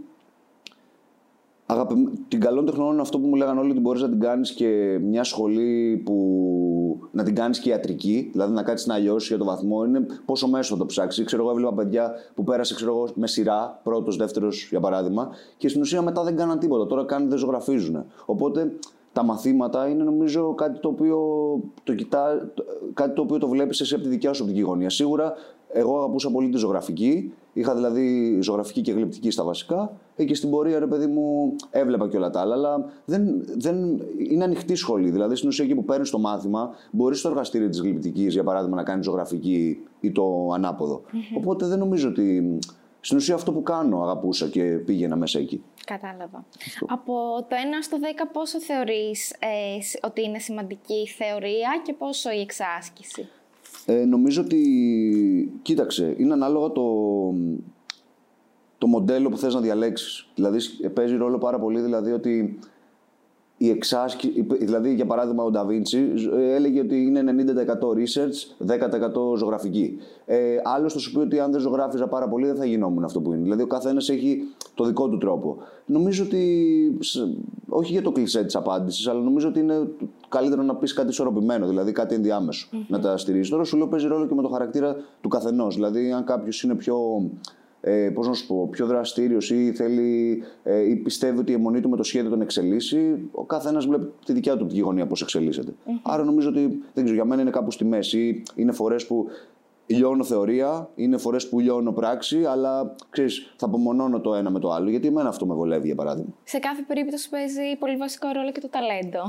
Αγαπη... 1.65 1.95
Την 2.27 2.39
καλών 2.39 2.65
τεχνών 2.65 2.99
αυτό 2.99 3.19
που 3.19 3.27
μου 3.27 3.35
λέγανε 3.35 3.59
όλοι 3.59 3.71
ότι 3.71 3.79
μπορείς 3.79 4.01
να 4.01 4.09
την 4.09 4.19
κάνεις 4.19 4.51
και 4.51 4.99
μια 5.01 5.23
σχολή 5.23 6.01
που 6.05 6.99
να 7.11 7.23
την 7.23 7.35
κάνεις 7.35 7.59
και 7.59 7.69
ιατρική, 7.69 8.29
δηλαδή 8.31 8.53
να 8.53 8.63
κάτσεις 8.63 8.87
να 8.87 8.97
λιώσεις 8.97 9.27
για 9.27 9.37
το 9.37 9.45
βαθμό, 9.45 9.85
είναι 9.85 10.05
πόσο 10.25 10.47
μέσο 10.47 10.73
θα 10.73 10.79
το 10.79 10.85
ψάξεις. 10.85 11.25
Ξέρω 11.25 11.41
εγώ, 11.41 11.51
έβλεπα 11.51 11.73
παιδιά 11.73 12.11
που 12.35 12.43
πέρασε 12.43 12.75
ξέρω 12.75 12.91
εγώ, 12.95 13.07
με 13.15 13.27
σειρά, 13.27 13.79
πρώτος, 13.83 14.15
δεύτερος 14.15 14.67
για 14.69 14.79
παράδειγμα, 14.79 15.29
και 15.57 15.67
στην 15.67 15.81
ουσία 15.81 16.01
μετά 16.01 16.23
δεν 16.23 16.35
κάναν 16.35 16.59
τίποτα. 16.59 16.85
Τώρα 16.85 17.05
καν 17.05 17.29
δεν 17.29 17.37
ζωγραφίζουν. 17.37 18.05
Οπότε 18.25 18.71
τα 19.15 19.23
μαθήματα 19.23 19.87
είναι 19.87 20.03
νομίζω 20.03 20.53
κάτι 20.53 20.79
το 20.79 20.87
οποίο 20.87 21.19
το, 21.83 21.95
κοιτά, 21.95 22.51
κάτι 22.93 23.13
το, 23.13 23.21
οποίο 23.21 23.37
το 23.37 23.47
βλέπεις 23.47 23.81
εσύ 23.81 23.93
από 23.93 24.03
τη 24.03 24.09
δικιά 24.09 24.33
σου 24.33 24.41
οπτική 24.43 24.61
γωνία. 24.61 24.89
Σίγουρα 24.89 25.33
εγώ 25.71 25.97
αγαπούσα 25.97 26.31
πολύ 26.31 26.49
τη 26.49 26.57
ζωγραφική. 26.57 27.33
Είχα 27.53 27.75
δηλαδή 27.75 28.37
ζωγραφική 28.41 28.81
και 28.81 28.91
γλυπτική 28.91 29.31
στα 29.31 29.43
βασικά. 29.43 29.91
Ε, 30.15 30.23
και 30.23 30.35
στην 30.35 30.49
πορεία, 30.49 30.79
ρε 30.79 30.87
παιδί 30.87 31.07
μου, 31.07 31.55
έβλεπα 31.69 32.07
και 32.07 32.17
όλα 32.17 32.29
τα 32.29 32.39
άλλα. 32.39 32.53
Αλλά 32.53 32.85
δεν, 33.05 33.45
δεν, 33.57 34.01
είναι 34.29 34.43
ανοιχτή 34.43 34.75
σχολή. 34.75 35.09
Δηλαδή, 35.09 35.35
στην 35.35 35.49
ουσία 35.49 35.65
εκεί 35.65 35.75
που 35.75 35.85
παίρνεις 35.85 36.09
το 36.09 36.19
μάθημα, 36.19 36.69
μπορείς 36.91 37.19
στο 37.19 37.29
εργαστήριο 37.29 37.69
της 37.69 37.81
γλυπτικής, 37.81 38.33
για 38.33 38.43
παράδειγμα, 38.43 38.75
να 38.75 38.83
κάνεις 38.83 39.05
ζωγραφική 39.05 39.77
ή 39.99 40.11
το 40.11 40.51
αναποδο 40.53 41.01
Οπότε 41.37 41.65
δεν 41.65 41.79
νομίζω 41.79 42.09
ότι. 42.09 42.57
Στην 43.05 43.17
ουσία 43.17 43.35
αυτό 43.35 43.51
που 43.51 43.63
κάνω 43.63 44.01
αγαπούσα 44.01 44.47
και 44.47 44.61
πήγαινα 44.63 45.15
μέσα 45.15 45.39
εκεί. 45.39 45.63
Κατάλαβα. 45.85 46.45
Από 46.87 47.45
το 47.49 47.55
1 47.55 47.59
στο 47.81 47.97
10 48.23 48.29
πόσο 48.31 48.61
θεωρείς 48.61 49.31
ε, 49.31 50.07
ότι 50.07 50.23
είναι 50.23 50.39
σημαντική 50.39 50.93
η 50.93 51.07
θεωρία 51.07 51.81
και 51.83 51.93
πόσο 51.93 52.31
η 52.31 52.39
εξάσκηση; 52.39 53.27
Ε, 53.85 54.05
νομίζω 54.05 54.41
ότι, 54.41 54.59
κοίταξε, 55.61 56.15
είναι 56.17 56.33
ανάλογα 56.33 56.71
το, 56.71 56.83
το 58.77 58.87
μοντέλο 58.87 59.29
που 59.29 59.37
θες 59.37 59.53
να 59.53 59.61
διαλέξεις. 59.61 60.27
Δηλαδή, 60.35 60.89
παίζει 60.93 61.15
ρόλο 61.15 61.37
πάρα 61.37 61.59
πολύ 61.59 61.81
δηλαδή 61.81 62.11
ότι 62.11 62.59
η 63.57 63.69
εξάσκηση, 63.69 64.45
δηλαδή 64.59 64.93
για 64.93 65.05
παράδειγμα 65.05 65.43
ο 65.43 65.51
Νταβίντσι 65.51 66.11
έλεγε 66.33 66.79
ότι 66.79 67.01
είναι 67.01 67.23
90% 67.27 67.87
research, 67.97 68.67
10% 69.33 69.37
ζωγραφική. 69.37 69.97
Ε, 70.25 70.37
Άλλος 70.63 70.93
θα 70.93 70.99
σου 70.99 71.11
πει 71.11 71.19
ότι 71.19 71.39
αν 71.39 71.51
δεν 71.51 71.59
ζωγράφιζα 71.59 72.07
πάρα 72.07 72.27
πολύ 72.27 72.45
δεν 72.45 72.55
θα 72.55 72.65
γινόμουν 72.65 73.03
αυτό 73.03 73.21
που 73.21 73.33
είναι. 73.33 73.41
Δηλαδή 73.41 73.61
ο 73.61 73.67
καθένας 73.67 74.09
έχει 74.09 74.41
το 74.73 74.83
δικό 74.83 75.09
του 75.09 75.17
τρόπο. 75.17 75.57
Νομίζω 75.85 76.23
ότι, 76.23 76.97
όχι 77.69 77.91
για 77.91 78.01
το 78.01 78.11
κλεισέ 78.11 78.43
της 78.43 78.55
απάντησης, 78.55 79.07
αλλά 79.07 79.19
νομίζω 79.19 79.47
ότι 79.47 79.59
είναι 79.59 79.87
καλύτερο 80.29 80.61
να 80.61 80.75
πεις 80.75 80.93
κάτι 80.93 81.09
ισορροπημένο, 81.09 81.67
δηλαδή 81.67 81.91
κάτι 81.91 82.21
να 82.87 82.99
τα 82.99 83.17
στηρίζεις. 83.17 83.49
Τώρα 83.49 83.63
σου 83.63 83.77
λέω 83.77 83.87
παίζει 83.87 84.07
ρόλο 84.07 84.27
και 84.27 84.33
με 84.33 84.41
το 84.41 84.47
χαρακτήρα 84.47 84.95
του 85.21 85.29
καθενός. 85.29 85.75
Δηλαδή 85.75 86.11
αν 86.11 86.23
κάποιος 86.23 86.63
είναι 86.63 86.75
πιο 86.75 86.97
ε, 87.87 88.09
πώς 88.09 88.27
να 88.27 88.33
σου 88.33 88.47
πω, 88.47 88.67
πιο 88.71 88.85
δραστήριος 88.85 89.51
ή, 89.51 89.71
θέλει, 89.71 90.43
ε, 90.63 90.89
ή 90.89 90.95
πιστεύει 90.95 91.39
ότι 91.39 91.51
η 91.51 91.53
αιμονή 91.53 91.79
του 91.79 91.89
με 91.89 91.97
το 91.97 92.03
σχέδιο 92.03 92.29
τον 92.29 92.41
εξελίσσει, 92.41 93.29
ο 93.31 93.43
καθένας 93.43 93.85
βλέπει 93.85 94.11
τη 94.25 94.33
δικιά 94.33 94.57
του 94.57 94.67
γειτονία 94.69 95.07
πώς 95.07 95.21
εξελίσσεται. 95.21 95.73
Άρα 96.01 96.23
νομίζω 96.23 96.49
ότι 96.49 96.81
δεν 96.93 97.03
ξέρω, 97.03 97.13
για 97.13 97.25
μένα 97.25 97.41
είναι 97.41 97.49
κάπου 97.49 97.71
στη 97.71 97.85
μέση. 97.85 98.43
Είναι 98.55 98.71
φορές 98.71 99.07
που 99.07 99.27
λιώνω 99.85 100.23
θεωρία, 100.23 100.89
είναι 100.95 101.17
φορές 101.17 101.49
που 101.49 101.59
λιώνω 101.59 101.91
πράξη, 101.91 102.45
αλλά 102.45 102.95
ξέρεις, 103.09 103.53
θα 103.57 103.65
απομονώνω 103.65 104.19
το 104.19 104.35
ένα 104.35 104.49
με 104.49 104.59
το 104.59 104.71
άλλο. 104.71 104.89
Γιατί 104.89 105.07
εμένα 105.07 105.29
αυτό 105.29 105.45
με 105.45 105.53
βολεύει, 105.53 105.85
για 105.85 105.95
παράδειγμα. 105.95 106.33
Σε 106.43 106.59
κάθε 106.59 106.83
περίπτωση 106.87 107.29
παίζει 107.29 107.75
πολύ 107.79 107.95
βασικό 107.95 108.27
ρόλο 108.33 108.51
και 108.51 108.59
το 108.59 108.69
ταλέντο. 108.69 109.21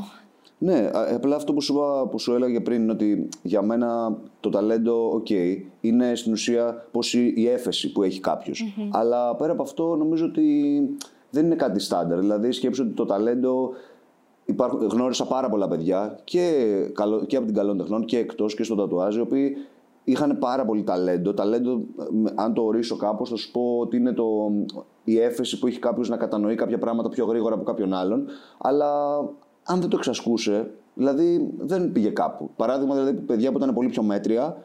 Ναι, 0.58 0.90
απλά 1.14 1.36
αυτό 1.36 1.52
που 1.52 1.60
σου, 1.60 1.74
που 2.10 2.18
σου 2.18 2.34
έλεγα 2.34 2.62
πριν 2.62 2.82
είναι 2.82 2.92
ότι 2.92 3.28
για 3.42 3.62
μένα 3.62 4.18
το 4.40 4.48
ταλέντο, 4.48 5.22
ok, 5.22 5.56
είναι 5.80 6.14
στην 6.14 6.32
ουσία 6.32 6.86
πώς 6.90 7.14
η 7.14 7.48
έφεση 7.48 7.92
που 7.92 8.02
έχει 8.02 8.20
κάποιος. 8.20 8.64
Αλλά 8.90 9.36
πέρα 9.36 9.52
από 9.52 9.62
αυτό 9.62 9.96
νομίζω 9.96 10.24
ότι 10.24 10.78
δεν 11.30 11.44
είναι 11.44 11.54
κάτι 11.54 11.80
στάνταρ. 11.80 12.18
Δηλαδή 12.18 12.52
σκέψω 12.52 12.82
ότι 12.82 12.92
το 12.92 13.04
ταλέντο 13.04 13.70
Υπάρχουν, 14.46 14.86
γνώρισα 14.86 15.26
πάρα 15.26 15.48
πολλά 15.48 15.68
παιδιά 15.68 16.18
και, 16.24 16.66
και 17.26 17.36
από 17.36 17.46
την 17.46 17.54
καλών 17.54 17.76
τεχνών 17.76 18.04
και 18.04 18.18
εκτός 18.18 18.54
και 18.54 18.62
στο 18.62 18.74
τατουάζ 18.74 19.16
οι 19.16 19.20
οποίοι 19.20 19.56
είχαν 20.04 20.38
πάρα 20.38 20.64
πολύ 20.64 20.82
ταλέντο. 20.82 21.34
Ταλέντο, 21.34 21.80
αν 22.34 22.54
το 22.54 22.62
ορίσω 22.62 22.96
κάπως, 22.96 23.28
θα 23.28 23.36
σου 23.36 23.50
πω 23.50 23.78
ότι 23.80 23.96
είναι 23.96 24.12
το, 24.12 24.50
η 25.04 25.18
έφεση 25.18 25.58
που 25.58 25.66
έχει 25.66 25.78
κάποιος 25.78 26.08
να 26.08 26.16
κατανοεί 26.16 26.54
κάποια 26.54 26.78
πράγματα 26.78 27.08
πιο 27.08 27.24
γρήγορα 27.24 27.54
από 27.54 27.64
κάποιον 27.64 27.94
άλλον. 27.94 28.26
Αλλά 28.58 29.20
αν 29.66 29.80
δεν 29.80 29.88
το 29.88 29.96
εξασκούσε, 29.96 30.70
δηλαδή 30.94 31.54
δεν 31.58 31.92
πήγε 31.92 32.08
κάπου. 32.08 32.50
Παράδειγμα, 32.56 32.94
δηλαδή, 32.94 33.20
παιδιά 33.20 33.52
που 33.52 33.58
ήταν 33.58 33.74
πολύ 33.74 33.88
πιο 33.88 34.02
μέτρια, 34.02 34.56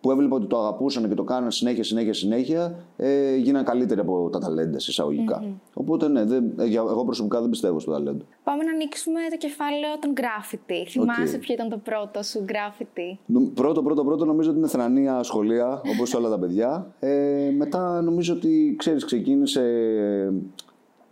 που 0.00 0.10
έβλεπα 0.10 0.36
ότι 0.36 0.46
το 0.46 0.58
αγαπούσαν 0.58 1.08
και 1.08 1.14
το 1.14 1.24
κάναν 1.24 1.50
συνέχεια, 1.50 1.84
συνέχεια, 1.84 2.12
συνέχεια, 2.12 2.74
ε, 2.96 3.36
γίναν 3.36 3.64
καλύτεροι 3.64 4.00
από 4.00 4.28
τα 4.32 4.38
ταλέντα 4.38 4.76
εισαγωγικά. 4.76 5.42
Mm-hmm. 5.42 5.70
Οπότε 5.74 6.08
ναι, 6.08 6.24
δεν, 6.24 6.52
ε, 6.58 6.64
εγώ 6.74 7.04
προσωπικά 7.04 7.40
δεν 7.40 7.50
πιστεύω 7.50 7.80
στο 7.80 7.92
ταλέντο. 7.92 8.24
Πάμε 8.44 8.64
να 8.64 8.70
ανοίξουμε 8.70 9.20
το 9.30 9.36
κεφάλαιο 9.36 9.98
των 10.00 10.12
graffiti. 10.16 10.88
Θυμάσαι 10.88 11.38
ποιο 11.38 11.54
ήταν 11.54 11.68
το 11.68 11.76
πρώτο 11.76 12.22
σου 12.22 12.44
graffiti; 12.48 13.34
Πρώτο, 13.54 13.82
πρώτο, 13.82 14.04
πρώτο 14.04 14.24
νομίζω 14.24 14.50
ότι 14.50 14.58
είναι 14.58 14.68
θρανία 14.68 15.22
σχολεία, 15.22 15.80
όπως 15.94 16.14
όλα 16.14 16.28
τα 16.28 16.38
παιδιά. 16.38 16.94
Ε, 17.00 17.50
μετά 17.56 18.02
νομίζω 18.02 18.34
ότι 18.34 18.74
ξέρεις, 18.78 19.04
ξεκίνησε 19.04 19.62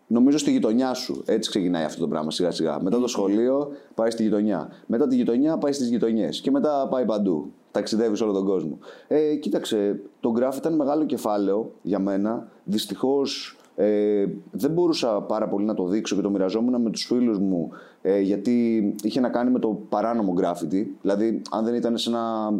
νομίζω 0.07 0.39
στη 0.39 0.51
γειτονιά 0.51 0.95
σου. 0.95 1.23
Έτσι 1.27 1.51
ξεκινάει 1.51 1.85
αυτό 1.85 2.01
το 2.01 2.09
πράγμα 2.09 2.31
σιγά 2.31 2.51
σιγά. 2.51 2.83
Μετά 2.83 3.01
το 3.01 3.07
σχολείο 3.07 3.69
πάει 3.95 4.11
στη 4.11 4.23
γειτονιά. 4.23 4.69
Μετά 4.87 5.07
τη 5.07 5.17
γειτονιά 5.17 5.59
πάει 5.59 5.73
στις 5.73 5.89
γειτονιές. 5.89 6.41
Και 6.41 6.51
μετά 6.51 6.89
πάει 6.91 7.05
παντού. 7.05 7.53
Ταξιδεύεις 7.71 8.21
όλο 8.21 8.33
τον 8.33 8.45
κόσμο. 8.45 8.79
Ε, 9.09 9.35
κοίταξε, 9.35 10.01
το 10.21 10.31
γκράφ 10.31 10.57
ήταν 10.57 10.75
μεγάλο 10.75 11.05
κεφάλαιο 11.05 11.73
για 11.83 11.99
μένα. 11.99 12.49
Δυστυχώς 12.65 13.59
ε, 13.77 14.27
δεν 14.51 14.71
μπορούσα 14.71 15.21
πάρα 15.21 15.49
πολύ 15.49 15.65
να 15.65 15.75
το 15.75 15.87
δείξω 15.87 16.17
και 16.17 16.23
το 16.23 16.31
μοιραζόμουν 16.31 16.83
με 16.83 16.91
τους 16.91 17.05
φίλους 17.05 17.39
μου 17.39 17.71
ε, 18.03 18.21
γιατί 18.21 18.95
είχε 19.03 19.21
να 19.21 19.29
κάνει 19.29 19.51
με 19.51 19.59
το 19.59 19.81
παράνομο 19.89 20.33
γκράφιτι. 20.33 20.97
Δηλαδή, 21.01 21.43
αν 21.51 21.65
δεν 21.65 21.75
ήταν 21.75 21.97
σε 21.97 22.11
ένα 22.11 22.53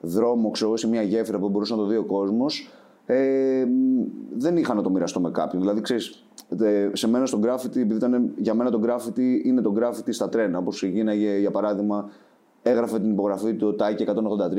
δρόμο, 0.00 0.50
ξέρω 0.50 0.76
σε 0.76 0.88
μια 0.88 1.02
γέφυρα 1.02 1.38
που 1.38 1.48
μπορούσε 1.48 1.74
να 1.74 1.78
το 1.78 1.86
δει 1.86 1.96
ο 1.96 2.04
κόσμος, 2.04 2.68
ε, 3.06 3.64
δεν 4.36 4.56
είχα 4.56 4.74
να 4.74 4.82
το 4.82 4.90
μοιραστώ 4.90 5.20
με 5.20 5.30
κάποιον. 5.30 5.60
Δηλαδή, 5.62 5.80
ξέρεις, 5.80 6.27
σε 6.92 7.08
μένα 7.08 7.26
στο 7.26 7.40
graffiti, 7.42 7.76
επειδή 7.76 7.94
ήταν, 7.94 8.32
για 8.36 8.54
μένα 8.54 8.70
το 8.70 8.80
graffiti 8.84 9.44
είναι 9.44 9.60
το 9.60 9.74
graffiti 9.78 10.08
στα 10.08 10.28
τρένα. 10.28 10.58
Όπως 10.58 10.82
γίναγε, 10.82 11.38
για 11.38 11.50
παράδειγμα, 11.50 12.10
έγραφε 12.62 13.00
την 13.00 13.10
υπογραφή 13.10 13.54
του 13.54 13.74
Τάκη 13.74 14.04
183 14.08 14.12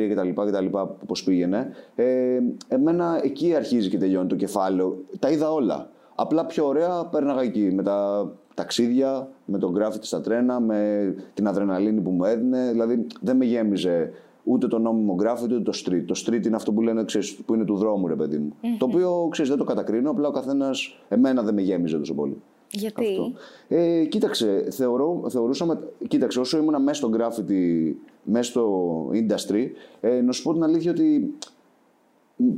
κτλ. 0.10 0.42
κτλ 0.42 0.66
Πώ 0.66 1.16
πήγαινε. 1.26 1.70
Ε, 1.96 2.40
εμένα 2.68 3.20
εκεί 3.24 3.56
αρχίζει 3.56 3.90
και 3.90 3.98
τελειώνει 3.98 4.28
το 4.28 4.36
κεφάλαιο. 4.36 5.04
Τα 5.20 5.30
είδα 5.30 5.52
όλα. 5.52 5.90
Απλά 6.16 6.46
πιο 6.46 6.68
ωραία 6.68 7.06
πέρναγα 7.06 7.42
εκεί 7.42 7.72
με 7.74 7.84
τα 7.84 8.30
ταξίδια, 8.54 9.30
με 9.46 9.58
τον 9.58 9.78
graffiti 9.78 10.00
στα 10.02 10.22
τρένα, 10.22 10.60
με 10.60 11.14
την 11.34 11.48
αδρεναλίνη 11.48 12.02
που 12.02 12.12
μου 12.12 12.24
έδινε. 12.24 12.72
Δηλαδή 12.72 13.08
δεν 13.22 13.38
με 13.38 13.46
γέμιζε 13.46 14.12
ούτε 14.44 14.68
το 14.68 14.80
νόμιμο 14.80 15.16
graffiti 15.20 15.44
ούτε 15.44 15.60
το 15.60 15.72
street. 15.86 16.04
Το 16.06 16.24
street 16.26 16.46
είναι 16.46 16.56
αυτό 16.56 16.72
που 16.72 16.82
λένε 16.82 17.04
ξέρεις, 17.04 17.36
που 17.36 17.54
είναι 17.54 17.66
του 17.66 17.76
δρόμου, 17.76 18.08
ρε 18.08 18.16
παιδί 18.16 18.38
μου. 18.38 18.54
Το 18.78 18.86
οποίο 18.86 19.28
ξέρεις, 19.32 19.50
δεν 19.50 19.60
το 19.60 19.66
κατακρίνω, 19.66 20.10
απλά 20.10 20.28
ο 20.28 20.32
καθένας, 20.32 20.98
εμένα 21.10 21.44
δεν 21.44 21.54
με 21.54 21.62
γέμιζε 21.62 21.98
τόσο 21.98 22.14
πολύ. 22.14 22.42
Γιατί; 22.72 23.06
Αυτό. 23.06 23.32
Ε, 23.68 24.06
κοίταξε, 24.06 24.68
θεωρώ, 24.72 25.24
θεωρούσαμε. 25.30 25.80
Κοίταξε, 26.08 26.40
όσο 26.40 26.58
ήμουν 26.58 26.84
μέσα 26.84 26.94
στο 26.94 27.10
graffiti, 27.18 27.94
μέσα 28.24 28.50
στο 28.50 29.10
industry, 29.14 29.68
ε, 30.02 30.22
να 30.22 30.32
σου 30.32 30.44
πω 30.44 30.54
την 30.54 30.64
αλήθεια 30.64 30.92
ότι 30.92 31.34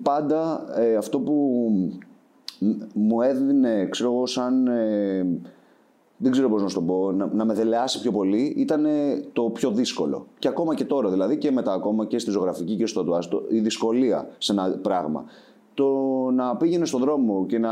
πάντα 0.01 0.65
ε, 0.75 0.95
αυτό 0.95 1.19
που 1.19 1.33
μου 2.93 3.21
έδινε, 3.21 3.87
ξέρω 3.89 4.11
εγώ, 4.11 4.25
σαν. 4.25 4.69
Ε, 6.21 6.23
δεν 6.23 6.31
ξέρω 6.31 6.49
πώς 6.49 6.61
να 6.61 6.67
σου 6.67 6.75
το 6.75 6.81
πω, 6.81 7.11
να, 7.11 7.29
να 7.33 7.45
με 7.45 7.53
δελεάσει 7.53 8.01
πιο 8.01 8.11
πολύ, 8.11 8.53
ήταν 8.57 8.85
το 9.33 9.43
πιο 9.43 9.71
δύσκολο. 9.71 10.25
Και 10.39 10.47
ακόμα 10.47 10.75
και 10.75 10.85
τώρα, 10.85 11.09
δηλαδή 11.09 11.37
και 11.37 11.51
μετά, 11.51 11.73
ακόμα 11.73 12.05
και 12.05 12.19
στη 12.19 12.31
ζωγραφική 12.31 12.75
και 12.75 12.85
στο 12.85 13.03
τουάζ, 13.03 13.25
η 13.49 13.59
δυσκολία 13.59 14.29
σε 14.37 14.51
ένα 14.51 14.79
πράγμα. 14.81 15.25
Το 15.73 15.87
να 16.33 16.55
πήγαινε 16.55 16.85
στον 16.85 16.99
δρόμο 16.99 17.45
και 17.45 17.59
να 17.59 17.69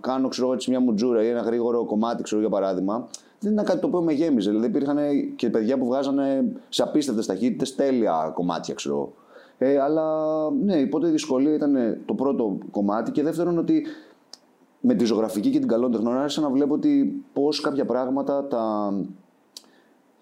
κάνω, 0.00 0.28
ξέρω 0.28 0.52
έτσι, 0.52 0.70
μια 0.70 0.80
μουτζούρα 0.80 1.22
ή 1.22 1.28
ένα 1.28 1.40
γρήγορο 1.40 1.84
κομμάτι, 1.84 2.22
ξέρω 2.22 2.40
για 2.40 2.50
παράδειγμα, 2.50 3.08
δεν 3.40 3.52
ήταν 3.52 3.64
κάτι 3.64 3.80
το 3.80 3.86
οποίο 3.86 4.02
με 4.02 4.12
γέμιζε. 4.12 4.50
Δηλαδή 4.50 4.66
υπήρχαν 4.66 4.98
και 5.36 5.50
παιδιά 5.50 5.78
που 5.78 5.86
βγάζανε 5.86 6.52
σε 6.68 6.82
απίστευτες 6.82 7.26
ταχύτητες 7.26 7.74
τέλεια 7.74 8.32
κομμάτια, 8.34 8.74
ξέρω. 8.74 9.12
Ε, 9.58 9.78
αλλά 9.78 10.04
ναι, 10.50 10.82
οπότε 10.82 11.08
η 11.08 11.10
δυσκολία 11.10 11.54
ήταν 11.54 12.02
το 12.06 12.14
πρώτο 12.14 12.58
κομμάτι 12.70 13.10
και 13.10 13.22
δεύτερον 13.22 13.58
ότι 13.58 13.86
με 14.84 14.94
τη 14.94 15.04
ζωγραφική 15.04 15.50
και 15.50 15.58
την 15.58 15.68
καλών 15.68 15.92
τεχνών 15.92 16.16
άρχισα 16.16 16.40
να 16.40 16.50
βλέπω 16.50 16.74
ότι 16.74 17.22
πώς 17.32 17.60
κάποια 17.60 17.84
πράγματα 17.84 18.46
τα... 18.46 18.92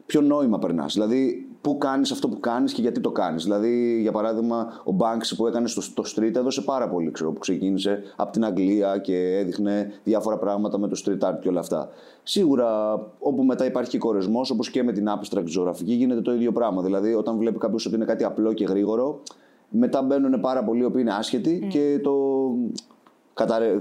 ποιο 0.07 0.21
νόημα 0.21 0.59
περνάς. 0.59 0.95
Δηλαδή, 0.95 1.49
πού 1.61 1.79
κάνεις 1.79 2.11
αυτό 2.11 2.29
που 2.29 2.41
κάνεις 2.41 2.73
και 2.73 2.81
γιατί 2.81 3.01
το 3.01 3.11
κάνεις. 3.11 3.45
Δηλαδή, 3.45 4.01
για 4.01 4.13
παράδειγμα, 4.13 4.83
ο 4.85 4.97
Banksy 4.99 5.35
που 5.37 5.47
έκανε 5.47 5.67
στο, 5.67 5.81
στο 5.81 6.03
street 6.07 6.35
έδωσε 6.35 6.63
πάρα 6.63 6.89
πολύ, 6.89 7.11
ξέρω, 7.11 7.33
που 7.33 7.39
ξεκίνησε 7.39 8.03
από 8.17 8.33
την 8.33 8.45
Αγγλία 8.45 8.99
και 8.99 9.39
έδειχνε 9.39 9.93
διάφορα 10.05 10.39
πράγματα 10.39 10.79
με 10.79 10.89
το 10.89 11.03
street 11.05 11.29
art 11.29 11.39
και 11.41 11.49
όλα 11.49 11.61
αυτά. 11.61 11.89
Σίγουρα, 12.23 12.93
όπου 13.19 13.43
μετά 13.43 13.67
υπάρχει 13.67 13.91
και 13.91 13.99
κορεσμός, 13.99 14.51
όπως 14.51 14.71
και 14.71 14.83
με 14.83 14.93
την 14.93 15.07
abstract 15.09 15.47
ζωγραφική, 15.47 15.93
γίνεται 15.93 16.21
το 16.21 16.33
ίδιο 16.33 16.53
πράγμα. 16.53 16.83
Δηλαδή, 16.83 17.15
όταν 17.15 17.37
βλέπει 17.37 17.59
κάποιος 17.59 17.87
ότι 17.87 17.95
είναι 17.95 18.05
κάτι 18.05 18.25
απλό 18.25 18.53
και 18.53 18.65
γρήγορο, 18.65 19.21
μετά 19.71 20.03
μπαίνουν 20.03 20.41
πάρα 20.41 20.65
πολλοί 20.65 20.81
οι 20.81 20.85
οποίοι 20.85 21.01
είναι 21.05 21.15
άσχετοι 21.15 21.63
mm. 21.65 21.69
και 21.69 22.01
το 22.03 22.13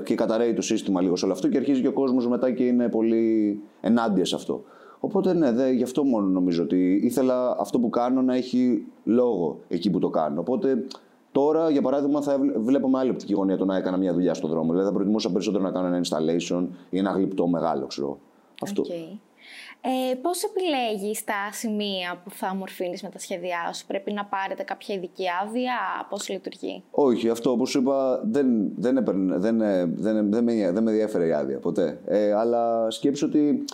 και 0.04 0.16
καταραίει 0.16 0.54
το 0.54 0.62
σύστημα 0.62 1.02
λίγο 1.02 1.16
σε 1.16 1.26
όλο 1.26 1.34
αυτό 1.34 1.48
και 1.48 1.58
αρχίζει 1.58 1.82
και 1.82 1.88
ο 1.88 1.94
κόσμος 1.94 2.28
μετά 2.28 2.52
και 2.52 2.64
είναι 2.64 2.90
πολύ 2.90 3.60
ενάντια 3.82 4.26
σε 4.26 4.36
αυτό. 4.36 4.64
Οπότε 5.00 5.34
ναι, 5.34 5.52
δε, 5.52 5.72
γι' 5.72 5.84
αυτό 5.84 6.04
μόνο 6.04 6.28
νομίζω 6.28 6.64
ότι 6.64 7.00
ήθελα 7.04 7.56
αυτό 7.60 7.80
που 7.80 7.90
κάνω 7.90 8.22
να 8.22 8.36
έχει 8.36 8.86
λόγο 9.04 9.60
εκεί 9.68 9.90
που 9.90 10.00
το 10.00 10.10
κάνω. 10.10 10.40
Οπότε 10.40 10.86
τώρα, 11.32 11.70
για 11.70 11.82
παράδειγμα, 11.82 12.22
θα 12.22 12.40
βλέπω 12.58 12.90
με 12.90 13.00
άλλη 13.00 13.10
οπτική 13.10 13.34
γωνία 13.34 13.58
το 13.58 13.66
να 13.66 13.76
έκανα 13.76 13.98
μια 13.98 14.14
δουλειά 14.14 14.34
στον 14.34 14.50
δρόμο. 14.50 14.72
Δηλαδή 14.72 14.88
θα 14.88 14.94
προτιμούσα 14.94 15.32
περισσότερο 15.32 15.64
να 15.64 15.72
κάνω 15.72 15.88
ένα 15.88 16.02
installation 16.04 16.68
ή 16.90 16.98
ένα 16.98 17.12
γλυπτό 17.12 17.48
μεγάλο, 17.48 17.86
ξέρω. 17.86 18.18
Αυτό. 18.62 18.84
Okay. 19.82 20.12
Ε, 20.12 20.16
πώς 20.16 20.44
επιλέγεις 20.44 21.24
τα 21.24 21.50
σημεία 21.52 22.22
που 22.24 22.30
θα 22.32 22.56
μορφύνεις 22.56 23.04
με 23.04 23.10
τα 23.10 23.20
σχέδιά 23.20 23.74
σου, 23.74 23.86
πρέπει 23.86 24.14
να 24.14 24.26
πάρετε 24.26 24.64
κάποια 24.64 24.96
ειδική 24.96 25.24
άδεια, 25.44 25.74
πώς 26.10 26.30
λειτουργεί; 26.30 26.84
Όχι, 26.92 27.30
αυτό 27.30 27.52
όπως 27.52 27.70
σου 27.70 27.80
είπα 27.80 28.22
δεν, 28.24 28.72
δεν, 28.76 28.98
έπαιρνε, 28.98 29.38
δεν, 29.38 29.58
δεν, 29.96 30.32
δεν, 30.32 30.44
με, 30.44 30.72
δεν 30.72 30.84
με 30.84 30.92
διέφερε 30.92 31.28
η 31.28 31.32
άδεια 31.32 31.60
ποτέ. 31.60 32.00
Ε, 32.06 32.34
αλλά 32.34 32.92
σκέψω 32.92 33.26
ότι 33.26 33.66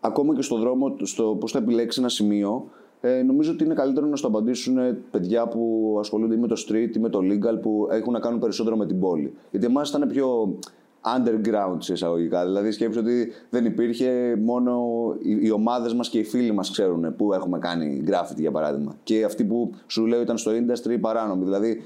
ακόμα 0.00 0.34
και 0.34 0.42
στον 0.42 0.60
δρόμο, 0.60 0.96
στο 1.02 1.36
πώς 1.40 1.52
θα 1.52 1.58
επιλέξεις 1.58 2.00
ένα 2.00 2.08
σημείο, 2.08 2.68
ε, 3.00 3.22
νομίζω 3.22 3.52
ότι 3.52 3.64
είναι 3.64 3.74
καλύτερο 3.74 4.06
να 4.06 4.16
στο 4.16 4.26
απαντήσουν 4.26 4.96
παιδιά 5.10 5.48
που 5.48 5.96
ασχολούνται 6.00 6.34
ή 6.34 6.38
με 6.38 6.46
το 6.46 6.64
street 6.68 6.96
ή 6.96 6.98
με 6.98 7.08
το 7.08 7.18
legal 7.22 7.60
που 7.62 7.88
έχουν 7.90 8.12
να 8.12 8.20
κάνουν 8.20 8.38
περισσότερο 8.38 8.76
με 8.76 8.86
την 8.86 9.00
πόλη. 9.00 9.34
Γιατί 9.50 9.66
εμάς 9.66 9.88
ήταν 9.88 10.08
πιο 10.08 10.58
underground 11.04 11.76
σε 11.78 11.92
εισαγωγικά. 11.92 12.44
Δηλαδή 12.44 12.70
σκέψτε 12.70 13.00
ότι 13.00 13.32
δεν 13.50 13.64
υπήρχε 13.64 14.36
μόνο 14.42 14.82
οι, 15.22 15.38
οι 15.40 15.50
ομάδες 15.50 15.94
μας 15.94 16.08
και 16.08 16.18
οι 16.18 16.24
φίλοι 16.24 16.52
μας 16.52 16.70
ξέρουν 16.70 17.16
που 17.16 17.32
έχουμε 17.32 17.58
κάνει 17.58 18.04
graffiti 18.06 18.38
για 18.38 18.50
παράδειγμα. 18.50 18.94
Και 19.02 19.24
αυτοί 19.24 19.44
που 19.44 19.70
σου 19.86 20.06
λέω 20.06 20.20
ήταν 20.20 20.38
στο 20.38 20.50
industry 20.50 21.00
παράνομοι. 21.00 21.44
Δηλαδή 21.44 21.84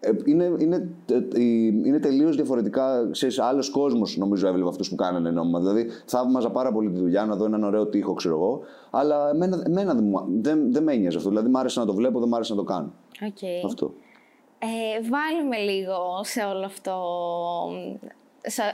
ε, 0.00 0.10
είναι, 0.24 0.52
είναι, 0.58 0.88
ε, 1.10 1.38
είναι 1.84 1.98
τελείως 1.98 2.36
διαφορετικά. 2.36 3.08
Σε 3.10 3.26
άλλος 3.42 3.70
κόσμος 3.70 4.16
νομίζω 4.16 4.48
έβλεπα 4.48 4.68
αυτούς 4.68 4.88
που 4.88 4.94
κάνανε 4.94 5.30
νόμιμα. 5.30 5.58
Δηλαδή 5.58 5.86
θαύμαζα 6.06 6.50
πάρα 6.50 6.72
πολύ 6.72 6.90
τη 6.90 6.98
δουλειά 6.98 7.24
να 7.24 7.36
δω 7.36 7.44
έναν 7.44 7.64
ωραίο 7.64 7.86
τείχο, 7.86 8.14
ξέρω 8.14 8.34
εγώ. 8.34 8.60
Αλλά 8.90 9.30
εμένα, 9.30 9.62
εμένα 9.66 9.94
δεν, 9.94 10.12
δεν, 10.40 10.72
δεν 10.72 10.82
με 10.82 10.92
ένοιαζε 10.92 11.16
αυτό. 11.16 11.28
Δηλαδή 11.28 11.48
μ' 11.48 11.56
άρεσε 11.56 11.80
να 11.80 11.86
το 11.86 11.94
βλέπω, 11.94 12.20
δεν 12.20 12.28
μ' 12.28 12.34
άρεσε 12.34 12.52
να 12.52 12.58
το 12.58 12.64
κάνω. 12.64 12.92
Okay. 13.20 13.66
Αυτό. 13.66 13.94
Ε, 14.58 15.08
βάλουμε 15.08 15.56
λίγο 15.56 16.20
σε 16.22 16.40
όλο 16.40 16.64
αυτό 16.64 16.96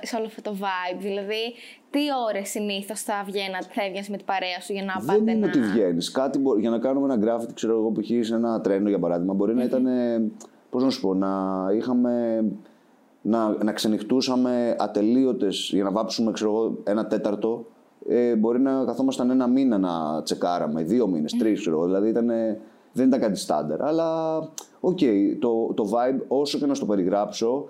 σε, 0.02 0.16
όλο 0.16 0.26
αυτό 0.26 0.42
το 0.42 0.56
vibe. 0.60 0.98
Δηλαδή, 0.98 1.54
τι 1.90 1.98
ώρες 2.28 2.48
συνήθως 2.48 3.02
θα 3.02 3.22
βγαίνατε, 3.26 3.66
θα 3.70 3.84
έβγαινες 3.84 4.08
με 4.08 4.16
την 4.16 4.26
παρέα 4.26 4.60
σου 4.60 4.72
για 4.72 4.84
να 4.84 4.92
πάτε. 5.06 5.24
Δεν 5.24 5.36
είναι 5.36 5.46
ότι 5.46 5.60
βγαίνεις. 5.60 6.10
Κάτι 6.10 6.40
για 6.58 6.70
να 6.70 6.78
κάνουμε 6.78 7.14
ένα 7.14 7.24
graffiti, 7.24 7.54
ξέρω 7.54 7.72
εγώ, 7.72 7.90
που 7.90 8.00
έχει 8.00 8.32
ένα 8.32 8.60
τρένο 8.60 8.88
για 8.88 8.98
παράδειγμα, 8.98 9.34
μπορεί 9.34 9.54
να 9.54 9.62
ήταν. 9.64 9.86
Πώς 10.70 10.82
να 10.82 10.90
σου 10.90 11.00
πω, 11.00 11.14
να 11.14 11.30
είχαμε. 11.76 12.44
Να, 13.22 13.64
να 13.64 13.72
ξενυχτούσαμε 13.72 14.76
ατελείωτες 14.78 15.70
για 15.72 15.84
να 15.84 15.90
βάψουμε 15.90 16.32
ξέρω 16.32 16.50
εγώ, 16.50 16.78
ένα 16.84 17.06
τέταρτο. 17.06 17.66
Ε, 18.08 18.36
μπορεί 18.36 18.60
να 18.60 18.84
καθόμασταν 18.84 19.30
ένα 19.30 19.46
μήνα 19.46 19.78
να 19.78 20.22
τσεκάραμε, 20.22 20.82
δύο 20.82 21.06
μήνες, 21.06 21.32
τρεις, 21.32 21.60
ξέρω 21.60 21.76
εγώ. 21.76 21.84
Δηλαδή 21.84 22.08
ήταν, 22.08 22.30
δεν 22.92 23.06
ήταν 23.06 23.20
κάτι 23.20 23.38
στάνταρ. 23.38 23.82
Αλλά, 23.82 24.38
OK, 24.80 24.98
okay, 25.00 25.36
το, 25.38 25.72
το 25.74 25.90
vibe, 25.92 26.20
όσο 26.28 26.58
και 26.58 26.66
να 26.66 26.74
στο 26.74 26.86
περιγράψω, 26.86 27.64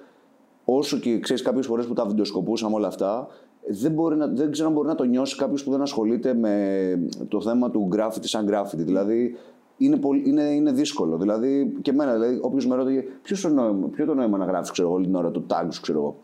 όσο 0.65 0.99
και 0.99 1.19
ξέρεις 1.19 1.43
κάποιες 1.43 1.67
φορές 1.67 1.87
που 1.87 1.93
τα 1.93 2.05
βιντεοσκοπούσαμε 2.05 2.75
όλα 2.75 2.87
αυτά, 2.87 3.29
δεν, 3.67 3.93
μπορεί 3.93 4.17
να, 4.17 4.27
δεν 4.27 4.51
ξέρω 4.51 4.69
αν 4.69 4.75
μπορεί 4.75 4.89
να 4.89 4.95
το 4.95 5.05
νιώσει 5.05 5.37
κάποιος 5.37 5.65
που 5.65 5.71
δεν 5.71 5.81
ασχολείται 5.81 6.35
με 6.35 7.09
το 7.29 7.41
θέμα 7.41 7.71
του 7.71 7.89
graffiti 7.93 8.25
σαν 8.25 8.49
graffiti. 8.51 8.77
Δηλαδή 8.77 9.37
είναι, 9.77 9.97
πολύ, 9.97 10.23
είναι, 10.27 10.43
είναι 10.43 10.73
δύσκολο. 10.73 11.17
Δηλαδή 11.17 11.75
και 11.83 11.91
εμένα, 11.91 12.13
δηλαδή, 12.13 12.39
όποιος 12.43 12.67
με 12.67 12.75
ρωτάει 12.75 13.05
ποιος 13.23 13.41
το 13.41 13.49
νόημα, 13.49 13.87
ποιο 13.87 14.07
το 14.07 14.15
νόημα 14.15 14.39
να 14.39 14.45
γράφεις, 14.45 14.71
ξέρω 14.71 14.89
εγώ, 14.89 14.97
όλη 14.97 15.07
την 15.07 15.15
ώρα 15.15 15.31
το 15.31 15.43
tag 15.49 15.67
σου, 15.69 15.81
ξέρω 15.81 15.99
εγώ. 15.99 16.17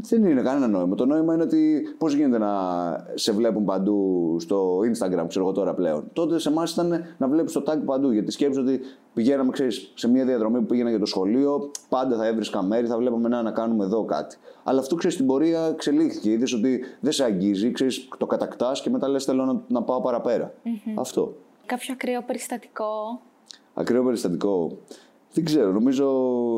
Δεν 0.00 0.24
είναι 0.24 0.42
κανένα 0.42 0.66
νόημα. 0.66 0.94
Το 0.94 1.06
νόημα 1.06 1.34
είναι 1.34 1.42
ότι 1.42 1.82
πώς 1.98 2.14
γίνεται 2.14 2.38
να 2.38 2.50
σε 3.14 3.32
βλέπουν 3.32 3.64
παντού 3.64 4.36
στο 4.40 4.78
Instagram, 4.78 5.24
ξέρω 5.28 5.44
εγώ 5.44 5.52
τώρα 5.52 5.74
πλέον. 5.74 6.04
Τότε 6.12 6.38
σε 6.38 6.48
εμάς 6.48 6.72
ήταν 6.72 7.04
να 7.18 7.28
βλέπεις 7.28 7.52
το 7.52 7.62
tag 7.66 7.78
παντού. 7.84 8.10
Γιατί 8.10 8.30
σκέψω 8.30 8.60
ότι 8.60 8.80
πηγαίναμε, 9.14 9.50
ξέρεις, 9.50 9.92
σε 9.94 10.08
μια 10.08 10.24
διαδρομή 10.24 10.58
που 10.58 10.66
πήγαινα 10.66 10.90
για 10.90 10.98
το 10.98 11.06
σχολείο, 11.06 11.70
πάντα 11.88 12.16
θα 12.16 12.26
έβρισκα 12.26 12.62
μέρη, 12.62 12.86
θα 12.86 12.96
βλέπαμε 12.96 13.28
να, 13.28 13.42
να 13.42 13.50
κάνουμε 13.50 13.84
εδώ 13.84 14.04
κάτι. 14.04 14.36
Αλλά 14.64 14.80
αυτό 14.80 14.94
ξέρεις 14.94 15.14
στην 15.14 15.26
πορεία 15.26 15.66
εξελίχθηκε. 15.66 16.30
Είδες 16.30 16.52
ότι 16.52 16.80
δεν 17.00 17.12
σε 17.12 17.24
αγγίζει, 17.24 17.70
ξέρεις, 17.70 18.08
το 18.18 18.26
κατακτάς 18.26 18.80
και 18.82 18.90
μετά 18.90 19.08
λες 19.08 19.24
θέλω 19.24 19.44
να, 19.44 19.62
να 19.68 19.82
πάω 19.82 20.00
παραπέρα. 20.00 20.52
Mm-hmm. 20.64 20.94
Αυτό. 20.94 21.34
Κάποιο 21.66 21.92
ακραίο 21.92 22.22
περιστατικό; 22.22 23.20
Ακραίο 23.74 24.04
περιστατικό. 24.04 24.78
Δεν 25.32 25.44
ξέρω. 25.44 25.72
Νομίζω 25.72 26.06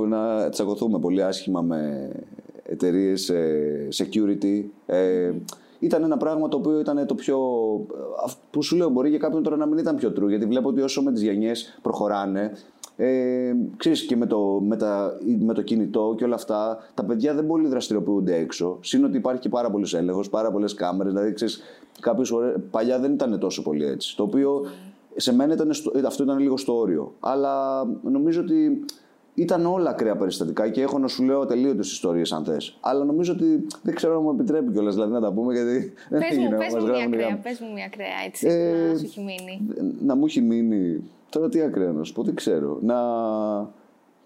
να 0.09 0.49
τσακωθούμε 0.49 0.99
πολύ 0.99 1.23
άσχημα 1.23 1.61
με 1.61 2.11
εταιρείες 2.69 3.33
security. 3.99 4.65
Ε, 4.87 5.33
ήταν 5.79 6.03
ένα 6.03 6.17
πράγμα 6.17 6.49
το 6.49 6.57
οποίο 6.57 6.81
ήταν 6.81 7.07
το 7.07 7.15
πιο. 7.15 7.39
που 8.51 8.63
σου 8.63 8.77
λέω, 8.77 8.89
μπορεί 8.89 9.09
για 9.09 9.19
κάποιον 9.19 9.43
τώρα 9.43 9.57
να 9.57 9.67
μην 9.67 9.79
ήταν 9.79 9.97
πιο 9.97 10.13
true, 10.17 10.29
γιατί 10.29 10.47
βλέπω 10.47 10.69
ότι 10.69 10.81
όσο 10.81 11.03
με 11.03 11.13
τις 11.13 11.23
γενιές 11.23 11.79
προχωράνε, 11.83 12.53
ε, 12.97 13.53
ξέρεις 13.77 14.07
και 14.07 14.17
με 14.17 14.27
το, 14.27 14.61
με, 14.67 14.77
τα, 14.77 15.19
με 15.39 15.55
το 15.55 15.63
κινητό 15.63 16.15
και 16.17 16.25
όλα 16.25 16.35
αυτά, 16.35 16.79
τα 16.95 17.05
παιδιά 17.05 17.35
δεν 17.35 17.47
πολύ 17.47 17.69
δραστηριοποιούνται 17.69 18.37
έξω. 18.37 18.79
Συν 18.81 19.05
ότι 19.05 19.17
υπάρχει 19.17 19.41
και 19.41 19.49
πάρα 19.49 19.71
πολλοί 19.71 19.87
έλεγχος, 19.93 20.29
πάρα 20.29 20.51
πολλές 20.51 20.75
κάμερες. 20.75 21.13
Δηλαδή, 21.13 21.33
ξέρεις, 21.33 21.63
κάποιες 22.01 22.29
φορές, 22.29 22.57
παλιά 22.71 22.99
δεν 22.99 23.13
ήταν 23.13 23.39
τόσο 23.39 23.63
πολύ 23.63 23.85
έτσι. 23.85 24.17
Το 24.17 24.23
οποίο 24.23 24.65
σε 25.17 25.35
μένα 25.35 25.53
ήταν, 25.53 25.71
αυτό 26.07 26.23
ήταν 26.23 26.39
λίγο 26.39 26.57
στο 26.57 26.79
όριο. 26.79 27.15
Αλλά 27.21 27.85
νομίζω 28.03 28.41
ότι 28.41 28.85
ήταν 29.39 29.67
όλα 29.67 29.91
ακραία 29.91 30.17
περιστατικά 30.17 30.69
και 30.69 30.83
έχω 30.83 30.99
να 30.99 31.09
σου 31.09 31.25
λέω 31.25 31.41
ατελείωτες 31.41 31.93
ιστορίες 31.93 32.33
αν 32.33 32.45
θες. 32.45 32.79
Αλλά 32.81 33.05
νομίζω 33.05 33.33
ότι 33.33 33.67
δεν 33.83 33.95
ξέρω 33.95 34.17
αν 34.17 34.23
μου 34.23 34.31
επιτρέπει 34.31 34.73
κιόλας 34.73 34.95
δηλαδή, 34.95 35.13
να 35.13 35.21
τα 35.21 35.33
πούμε 35.33 35.53
γιατί. 35.53 35.93
Πες 36.09 36.37
μου, 36.39 36.57
πες 36.59 36.75
μου 36.75 36.91
μια 36.91 37.05
ακραία, 37.05 37.39
πες 37.43 37.61
μου 37.61 37.73
μια 37.73 37.85
ακραία 37.85 38.07
έτσι. 38.27 38.47
Ε, 38.47 38.89
να 38.93 38.99
σου 38.99 39.05
έχει 39.05 39.21
μείνει. 39.21 39.61
Να 40.01 40.15
μου 40.15 40.25
έχει 40.27 40.41
μείνει. 40.41 41.03
Τώρα 41.31 41.49
τι 41.49 41.61
ακραία 41.61 41.93
να 41.93 42.05
σου 42.05 42.13
πω, 42.13 42.23
δεν 42.23 42.35
ξέρω. 42.35 42.79
Να, 42.83 42.99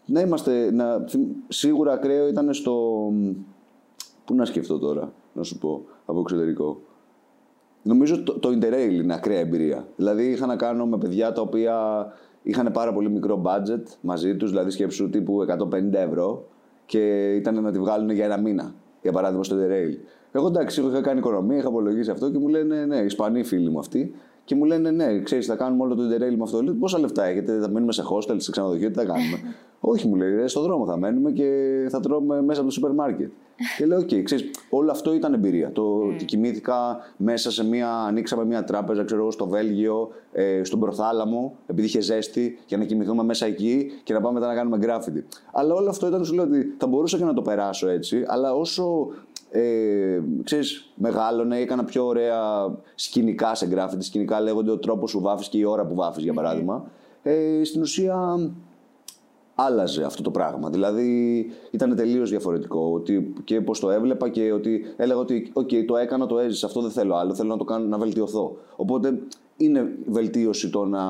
να 0.07 0.21
είμαστε. 0.21 0.71
Να, 0.71 1.05
σίγουρα 1.49 1.93
ακραίο 1.93 2.29
ήταν 2.29 2.55
στο. 2.55 2.73
Πού 4.25 4.35
να 4.35 4.45
σκεφτώ 4.45 4.79
τώρα, 4.79 5.13
να 5.33 5.43
σου 5.43 5.59
πω, 5.59 5.85
από 6.07 6.21
εξωτερικό. 6.21 6.81
Νομίζω 7.83 8.23
το, 8.23 8.39
το 8.39 8.49
Interrail 8.49 8.93
είναι 8.93 9.15
ακραία 9.15 9.39
εμπειρία. 9.39 9.87
Δηλαδή 9.97 10.31
είχα 10.31 10.47
να 10.47 10.57
κάνω 10.57 10.87
με 10.87 10.99
παιδιά 10.99 11.33
τα 11.33 11.41
οποία 11.41 12.07
είχαν 12.43 12.71
πάρα 12.73 12.93
πολύ 12.93 13.11
μικρό 13.11 13.43
budget 13.45 13.83
μαζί 14.01 14.37
τους, 14.37 14.51
δηλαδή 14.51 14.71
σκέψου 14.71 15.11
τύπου 15.11 15.47
150 15.73 15.93
ευρώ 15.93 16.49
και 16.87 17.35
ήταν 17.35 17.63
να 17.63 17.73
τη 17.73 17.79
βγάλουν 17.79 18.11
για 18.11 18.25
ένα 18.25 18.41
μήνα. 18.41 18.75
Για 19.03 19.13
παράδειγμα 19.13 19.45
στο 19.45 19.57
Interrail. 19.57 19.97
Εγώ 20.33 20.47
εντάξει, 20.47 20.81
είχα 20.83 21.01
κάνει 21.01 21.19
οικονομία, 21.19 21.57
είχα 21.57 21.69
απολογίσει 21.69 22.11
αυτό 22.11 22.31
και 22.31 22.39
μου 22.39 22.49
λένε 22.49 22.85
ναι, 22.85 22.97
Ισπανοί 22.97 23.43
φίλοι 23.43 23.71
μου 23.71 23.79
αυτοί. 23.79 24.15
Και 24.45 24.55
μου 24.55 24.65
λένε, 24.65 24.91
ναι, 24.91 25.23
ξέρεις, 25.23 25.47
θα 25.47 25.57
κάνουμε 25.57 25.83
όλο 25.83 25.95
το 25.95 26.03
interrail 26.03 26.35
με 26.37 26.43
αυτό. 26.43 26.63
Λέω, 26.63 26.75
πόσα 26.75 26.99
λεφτά 26.99 27.25
έχετε, 27.25 27.59
θα 27.61 27.69
μείνουμε 27.69 27.93
σε 27.93 28.03
hostel, 28.11 28.35
σε 28.37 28.51
ξενοδοχείο, 28.51 28.89
τι 28.89 28.95
θα 28.95 29.05
κάνουμε; 29.05 29.39
Όχι, 29.85 30.09
μου 30.09 30.15
λέει, 30.15 30.47
στον 30.47 30.63
δρόμο 30.63 30.87
θα 30.87 30.97
μένουμε 30.97 31.31
και 31.31 31.49
θα 31.91 32.01
τρώμε 32.01 32.43
μέσα 32.43 32.61
από 32.61 32.69
το 32.69 32.75
σούπερ 32.75 32.93
μάρκετ. 32.93 33.31
και 33.79 33.87
λέω, 33.87 33.99
OK, 33.99 34.09
okay, 34.09 34.23
ξέρεις, 34.23 34.51
όλο 34.71 34.91
αυτό 34.91 35.15
ήταν 35.15 35.35
εμπειρία. 35.35 35.73
Το 35.73 35.83
ότι 36.15 36.25
κοιμήθηκα 36.25 36.97
μέσα 37.17 37.51
σε 37.51 37.65
μία, 37.65 37.91
ανοίξαμε 37.95 38.45
μία 38.45 38.65
τράπεζα, 38.65 39.05
ξέρω 39.05 39.31
στο 39.31 39.47
Βέλγιο, 39.47 40.09
ε, 40.33 40.65
στον 40.65 40.81
Προθάλαμο, 40.81 41.57
επειδή 41.67 41.87
είχε 41.87 42.01
ζέστη, 42.01 42.59
για 42.67 42.77
να 42.77 42.85
κοιμηθούμε 42.85 43.23
μέσα 43.23 43.47
εκεί 43.47 43.91
και 44.03 44.13
να 44.13 44.21
πάμε 44.21 44.35
μετά 44.35 44.47
να 44.47 44.55
κάνουμε 44.55 44.79
γκράφιτι. 44.79 45.25
Αλλά 45.53 45.75
όλο 45.75 45.89
αυτό 45.89 46.07
ήταν, 46.07 46.25
σου 46.25 46.35
λέω 46.35 46.45
ότι 46.45 46.75
θα 46.79 46.87
μπορούσα 46.87 47.19
και 47.19 47.25
να 47.25 47.35
το 47.35 47.43
περάσω 47.43 47.89
έτσι, 47.89 48.25
αλλά 48.27 48.55
όσο 48.55 49.09
ε, 49.53 50.21
ξέρεις, 50.45 50.93
μεγάλωνε, 50.95 51.59
έκανα 51.59 51.85
πιο 51.85 52.07
ωραία 52.07 52.41
σκηνικά 52.95 53.55
σε 53.55 53.67
γκράφιτι. 53.67 54.05
Σκηνικά 54.05 54.41
λέγονται 54.41 54.71
ο 54.71 54.79
τρόπος 54.79 55.13
που 55.13 55.21
βάφεις 55.21 55.49
και 55.49 55.59
η 55.59 55.65
ώρα 55.65 55.87
που 55.87 55.95
βάφεις, 55.95 56.23
για 56.23 56.33
παράδειγμα. 56.33 56.91
Ε, 57.23 57.65
στην 57.65 57.81
ουσία 57.81 58.37
άλλαζε 59.55 60.05
αυτό 60.05 60.23
το 60.23 60.31
πράγμα. 60.31 60.71
Δηλαδή 60.71 61.47
ήταν 61.71 61.97
τελείως 61.97 62.31
διαφορετικό 62.31 62.91
ότι 62.95 63.35
και 63.45 63.61
πώς 63.61 63.81
το 63.81 63.91
έβλεπα 63.91 64.29
και 64.29 64.53
ότι 64.53 64.95
έλεγα 64.97 65.19
ότι 65.19 65.51
οκ, 65.53 65.71
το 65.87 65.97
έκανα, 65.97 66.27
το 66.27 66.39
έζησα, 66.39 66.67
αυτό 66.67 66.81
δεν 66.81 66.91
θέλω 66.91 67.15
άλλο, 67.15 67.35
θέλω 67.35 67.49
να 67.49 67.57
το 67.57 67.65
κάνω 67.65 67.87
να 67.87 67.99
βελτιωθώ. 67.99 68.57
Οπότε 68.77 69.19
είναι 69.57 69.93
βελτίωση 70.07 70.71
το 70.71 70.85
να 70.85 71.03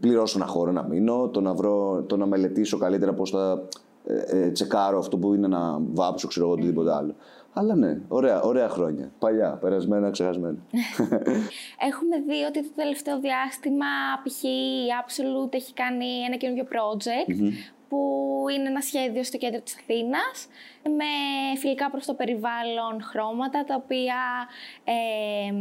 πληρώσω 0.00 0.38
ένα 0.38 0.46
χώρο 0.46 0.72
να 0.72 0.82
μείνω, 0.82 1.28
το 1.28 1.40
να, 1.40 1.54
βρω, 1.54 2.02
το 2.06 2.16
να 2.16 2.26
μελετήσω 2.26 2.78
καλύτερα 2.78 3.12
πώς 3.12 3.30
θα 3.30 3.62
ε, 4.04 4.42
ε, 4.42 4.50
τσεκάρω 4.50 4.98
αυτό 4.98 5.16
που 5.16 5.34
είναι 5.34 5.48
να 5.48 5.80
βάψω, 5.92 6.28
ξέρω 6.28 6.46
εγώ, 6.46 6.54
οτιδήποτε 6.54 6.94
άλλο. 6.94 7.14
Αλλά 7.52 7.74
ναι, 7.74 8.00
ωραία, 8.08 8.42
ωραία 8.42 8.68
χρόνια. 8.68 9.12
Παλιά, 9.18 9.58
περασμένα, 9.60 10.10
ξεχασμένα. 10.10 10.58
Έχουμε 11.90 12.16
δει 12.26 12.44
ότι 12.48 12.62
το 12.62 12.72
τελευταίο 12.76 13.20
διάστημα 13.20 13.86
π.χ. 14.24 14.42
η 14.42 14.86
Absolute 15.04 15.54
έχει 15.54 15.72
κάνει 15.72 16.06
ένα 16.26 16.36
καινούργιο 16.36 16.66
project 16.72 17.52
που 17.88 18.44
είναι 18.54 18.68
ένα 18.68 18.80
σχέδιο 18.80 19.22
στο 19.22 19.36
κέντρο 19.36 19.60
της 19.60 19.76
Αθήνας 19.76 20.48
με 20.82 21.58
φιλικά 21.58 21.90
προς 21.90 22.06
το 22.06 22.14
περιβάλλον 22.14 23.02
χρώματα 23.02 23.64
τα 23.64 23.74
οποία 23.74 24.16
ε, 24.84 25.52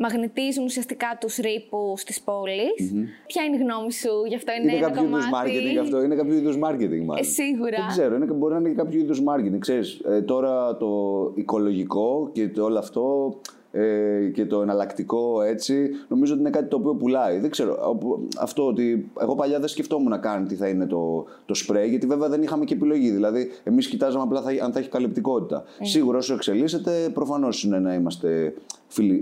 μαγνητίζουν 0.00 0.64
ουσιαστικά 0.64 1.16
τους 1.20 1.36
ρήπους 1.36 2.04
της 2.04 2.20
πόλης. 2.20 2.92
Ποια 3.26 3.42
είναι 3.44 3.56
η 3.56 3.58
γνώμη 3.58 3.92
σου; 3.92 4.24
Γι' 4.28 4.34
αυτό, 4.34 4.52
είναι, 4.52 4.72
είναι 4.72 4.86
ένα 4.86 4.86
κάποιο 4.86 5.08
είδους 5.08 5.24
marketing 5.24 5.76
αυτό, 5.80 6.02
είναι 6.02 6.14
κάποιο 6.14 6.34
είδους 6.34 6.56
marketing 6.56 7.04
μάλλον. 7.04 7.16
Ε, 7.18 7.22
σίγουρα. 7.22 7.76
Δεν 7.76 7.86
ξέρω, 7.88 8.14
είναι, 8.14 8.24
μπορεί 8.26 8.52
να 8.52 8.58
είναι 8.58 8.70
κάποιο 8.82 8.98
είδους 9.00 9.20
marketing. 9.20 9.58
Ξέρεις, 9.58 10.00
ε, 10.04 10.22
τώρα 10.22 10.76
το 10.76 10.90
οικολογικό 11.34 12.30
και 12.32 12.48
το 12.48 12.64
όλο 12.64 12.78
αυτό 12.78 13.34
ε, 13.72 14.30
και 14.34 14.46
το 14.46 14.62
εναλλακτικό 14.62 15.42
έτσι, 15.42 15.90
νομίζω 16.08 16.32
ότι 16.32 16.40
είναι 16.40 16.50
κάτι 16.50 16.68
το 16.68 16.76
οποίο 16.76 16.94
πουλάει. 16.94 17.38
Δεν 17.38 17.50
ξέρω. 17.50 17.98
Αυτό 18.38 18.66
ότι 18.66 19.10
εγώ 19.20 19.34
παλιά 19.34 19.58
δεν 19.58 19.68
σκεφτόμουν 19.68 20.08
να 20.08 20.18
κάνει 20.18 20.46
τι 20.46 20.54
θα 20.54 20.68
είναι 20.68 20.86
το, 20.86 21.24
το 21.46 21.54
σπρέι, 21.54 21.88
γιατί 21.88 22.06
βέβαια 22.06 22.28
δεν 22.28 22.42
είχαμε 22.42 22.64
και 22.64 22.74
επιλογή. 22.74 23.10
Δηλαδή, 23.10 23.50
εμείς 23.64 23.88
κοιτάζαμε 23.88 24.22
απλά 24.22 24.42
θα, 24.42 24.50
αν 24.64 24.72
θα 24.72 24.78
έχει 24.78 24.88
καλυπτικότητα. 24.88 25.62
Mm. 25.62 25.80
Σίγουρα 25.82 26.18
όσο 26.18 26.34
εξελίσσεται, 26.34 27.10
προφανώς 27.14 27.64
είναι 27.64 27.78
να 27.78 27.94
είμαστε 27.94 28.54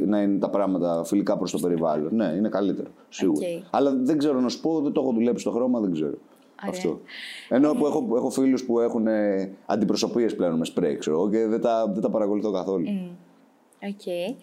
να 0.06 0.20
είναι 0.20 0.38
τα 0.38 0.50
πράγματα 0.50 1.04
φιλικά 1.04 1.36
προς 1.36 1.50
το 1.50 1.58
περιβάλλον. 1.58 2.14
Ναι, 2.14 2.34
είναι 2.36 2.48
καλύτερο. 2.48 2.88
Σίγουρα. 3.08 3.46
Okay. 3.46 3.66
Αλλά 3.70 3.96
δεν 4.02 4.18
ξέρω 4.18 4.40
να 4.40 4.48
σου 4.48 4.60
πω, 4.60 4.80
δεν 4.80 4.92
το 4.92 5.00
έχω 5.00 5.12
δουλέψει 5.12 5.40
στο 5.40 5.50
χρώμα, 5.50 5.80
δεν 5.80 5.92
ξέρω. 5.92 6.14
Αυτό. 6.68 7.00
Ενώ 7.48 7.74
που 7.74 7.86
έχω, 7.86 8.08
έχω 8.16 8.30
φίλους 8.30 8.64
που 8.64 8.80
έχουν 8.80 9.06
ε, 9.06 9.50
αντιπροσωπείες 9.66 10.34
πλέον 10.34 10.58
με 10.58 10.64
σπρέι, 10.64 10.96
ξέρω 10.96 11.28
και 11.30 11.46
δεν 11.46 11.60
τα, 11.60 11.90
δεν 11.92 12.02
τα 12.02 12.10
παρακολουθώ 12.10 12.50
καθόλου. 12.50 12.84
Mm. 12.86 13.16
Okay. 13.82 14.34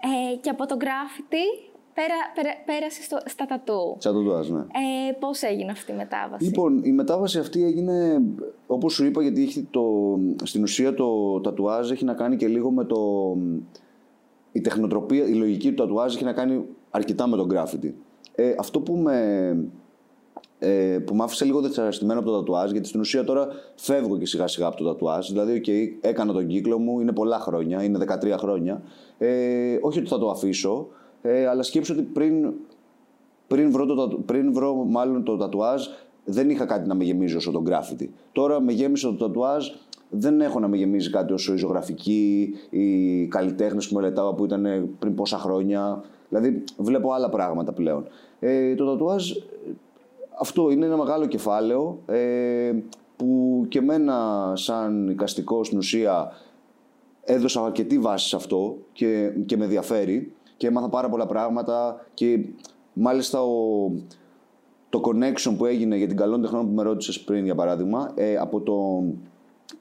Ε, 0.00 0.36
και 0.40 0.50
από 0.50 0.66
το 0.66 0.76
graffiti 0.80 1.72
πέρα, 1.94 2.14
πέρα, 2.34 2.50
πέρασε 2.66 3.02
στο, 3.02 3.18
στα 3.24 3.46
τατού. 3.46 3.96
Στα 3.98 4.12
τατουάζ, 4.12 4.48
ναι. 4.48 4.58
Ε, 4.58 5.12
πώς 5.20 5.42
έγινε 5.42 5.70
αυτή 5.70 5.92
η 5.92 5.94
μετάβαση; 5.94 6.44
Λοιπόν, 6.44 6.84
η 6.84 6.92
μετάβαση 6.92 7.38
αυτή 7.38 7.64
έγινε, 7.64 8.22
όπως 8.66 8.92
σου 8.92 9.04
είπα, 9.04 9.22
γιατί 9.22 9.42
έχει 9.42 9.62
το, 9.70 9.82
στην 10.42 10.62
ουσία 10.62 10.94
το 10.94 11.40
τατουάζ 11.40 11.90
έχει 11.90 12.04
να 12.04 12.14
κάνει 12.14 12.36
και 12.36 12.48
λίγο 12.48 12.70
με 12.70 12.84
το... 12.84 13.32
Η 14.52 14.60
τεχνοτροπία, 14.60 15.26
η 15.26 15.34
λογική 15.34 15.68
του 15.68 15.74
τατουάζ 15.74 16.14
έχει 16.14 16.24
να 16.24 16.32
κάνει 16.32 16.64
αρκετά 16.90 17.26
με 17.26 17.36
το 17.36 17.46
graffiti. 17.52 17.92
Ε, 18.34 18.54
αυτό 18.58 18.80
που 18.80 18.96
με 18.96 19.68
ε, 20.58 20.98
που 21.06 21.14
με 21.14 21.22
άφησε 21.22 21.44
λίγο 21.44 21.60
δεξαραστημένο 21.60 22.20
από 22.20 22.30
το 22.30 22.36
τατουάζ, 22.36 22.70
γιατί 22.70 22.88
στην 22.88 23.00
ουσία 23.00 23.24
τώρα 23.24 23.48
φεύγω 23.74 24.18
και 24.18 24.26
σιγά 24.26 24.46
σιγά 24.46 24.66
από 24.66 24.76
το 24.76 24.84
τατουάζ. 24.84 25.28
Δηλαδή, 25.28 25.62
okay, 25.64 26.06
έκανα 26.06 26.32
τον 26.32 26.46
κύκλο 26.46 26.78
μου, 26.78 27.00
είναι 27.00 27.12
πολλά 27.12 27.38
χρόνια, 27.38 27.82
είναι 27.82 27.98
13 28.22 28.34
χρόνια. 28.38 28.82
Ε, 29.18 29.78
όχι 29.80 29.98
ότι 29.98 30.08
θα 30.08 30.18
το 30.18 30.30
αφήσω, 30.30 30.88
ε, 31.22 31.46
αλλά 31.46 31.62
σκέψω 31.62 31.92
ότι 31.92 32.02
πριν, 32.02 32.52
πριν, 33.46 33.70
βρω 33.70 33.86
το, 33.86 34.18
πριν 34.26 34.52
βρω 34.52 34.74
μάλλον 34.74 35.24
το 35.24 35.36
τατουάζ, 35.36 35.86
δεν 36.24 36.50
είχα 36.50 36.64
κάτι 36.64 36.88
να 36.88 36.94
με 36.94 37.04
γεμίζει 37.04 37.36
όσο 37.36 37.50
το 37.50 37.60
γκράφιτι. 37.60 38.12
Τώρα 38.32 38.60
με 38.60 38.72
γέμισε 38.72 39.06
το 39.06 39.14
τατουάζ, 39.14 39.66
δεν 40.10 40.40
έχω 40.40 40.60
να 40.60 40.68
με 40.68 40.76
γεμίζει 40.76 41.10
κάτι 41.10 41.32
όσο 41.32 41.52
η 41.52 41.56
ζωγραφική, 41.56 42.54
οι 42.70 43.26
καλλιτέχνες 43.26 43.88
που 43.88 43.94
μελετάω 43.94 44.34
που 44.34 44.44
ήταν 44.44 44.88
πριν 44.98 45.14
πόσα 45.14 45.38
χρόνια. 45.38 46.04
Δηλαδή, 46.28 46.64
βλέπω 46.76 47.12
άλλα 47.12 47.28
πράγματα 47.28 47.72
πλέον. 47.72 48.06
Ε, 48.40 48.74
το 48.74 48.86
τατουάζ 48.86 49.32
αυτό 50.38 50.70
είναι 50.70 50.86
ένα 50.86 50.96
μεγάλο 50.96 51.26
κεφάλαιο 51.26 52.02
ε, 52.06 52.72
που 53.16 53.64
και 53.68 53.78
εμένα 53.78 54.52
σαν 54.54 55.08
οικαστικό 55.08 55.64
στην 55.64 55.78
ουσία 55.78 56.32
έδωσα 57.24 57.64
αρκετή 57.64 57.98
βάση 57.98 58.28
σε 58.28 58.36
αυτό 58.36 58.76
και, 58.92 59.30
και 59.46 59.56
με 59.56 59.64
ενδιαφέρει 59.64 60.32
και 60.56 60.66
έμαθα 60.66 60.88
πάρα 60.88 61.08
πολλά 61.08 61.26
πράγματα 61.26 62.06
και 62.14 62.44
μάλιστα 62.92 63.42
ο, 63.42 63.90
το 64.88 65.00
connection 65.04 65.54
που 65.56 65.64
έγινε 65.64 65.96
για 65.96 66.06
την 66.06 66.16
καλών 66.16 66.42
τεχνών 66.42 66.66
που 66.66 66.74
με 66.74 66.82
ρώτησες 66.82 67.20
πριν 67.20 67.44
για 67.44 67.54
παράδειγμα 67.54 68.12
ε, 68.14 68.36
από 68.36 68.60
το 68.60 69.04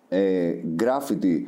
ε, 0.09 0.53
graffiti 0.79 1.41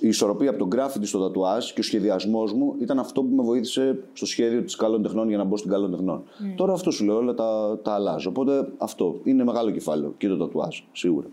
η 0.00 0.08
ισορροπία 0.08 0.50
από 0.50 0.58
τον 0.58 0.68
γκράφιτι 0.68 1.06
στο 1.06 1.18
τατουάζ 1.18 1.72
και 1.72 1.80
ο 1.80 1.82
σχεδιασμός 1.82 2.52
μου 2.52 2.74
ήταν 2.78 2.98
αυτό 2.98 3.22
που 3.22 3.34
με 3.34 3.42
βοήθησε 3.42 3.98
στο 4.12 4.26
σχέδιο 4.26 4.62
της 4.62 4.76
καλών 4.76 5.02
τεχνών 5.02 5.28
για 5.28 5.36
να 5.36 5.44
μπω 5.44 5.56
στην 5.56 5.70
καλών 5.70 5.90
τεχνών. 5.90 6.22
Mm. 6.22 6.54
Τώρα 6.56 6.72
αυτό 6.72 6.90
σου 6.90 7.04
λέω, 7.04 7.16
όλα 7.16 7.34
τα, 7.34 7.78
τα 7.82 7.92
αλλάζω. 7.92 8.30
Οπότε 8.30 8.68
αυτό 8.78 9.20
είναι 9.24 9.44
μεγάλο 9.44 9.70
κεφάλαιο 9.70 10.14
και 10.18 10.28
το 10.28 10.36
τατουάζ, 10.36 10.78
σίγουρα. 10.92 11.26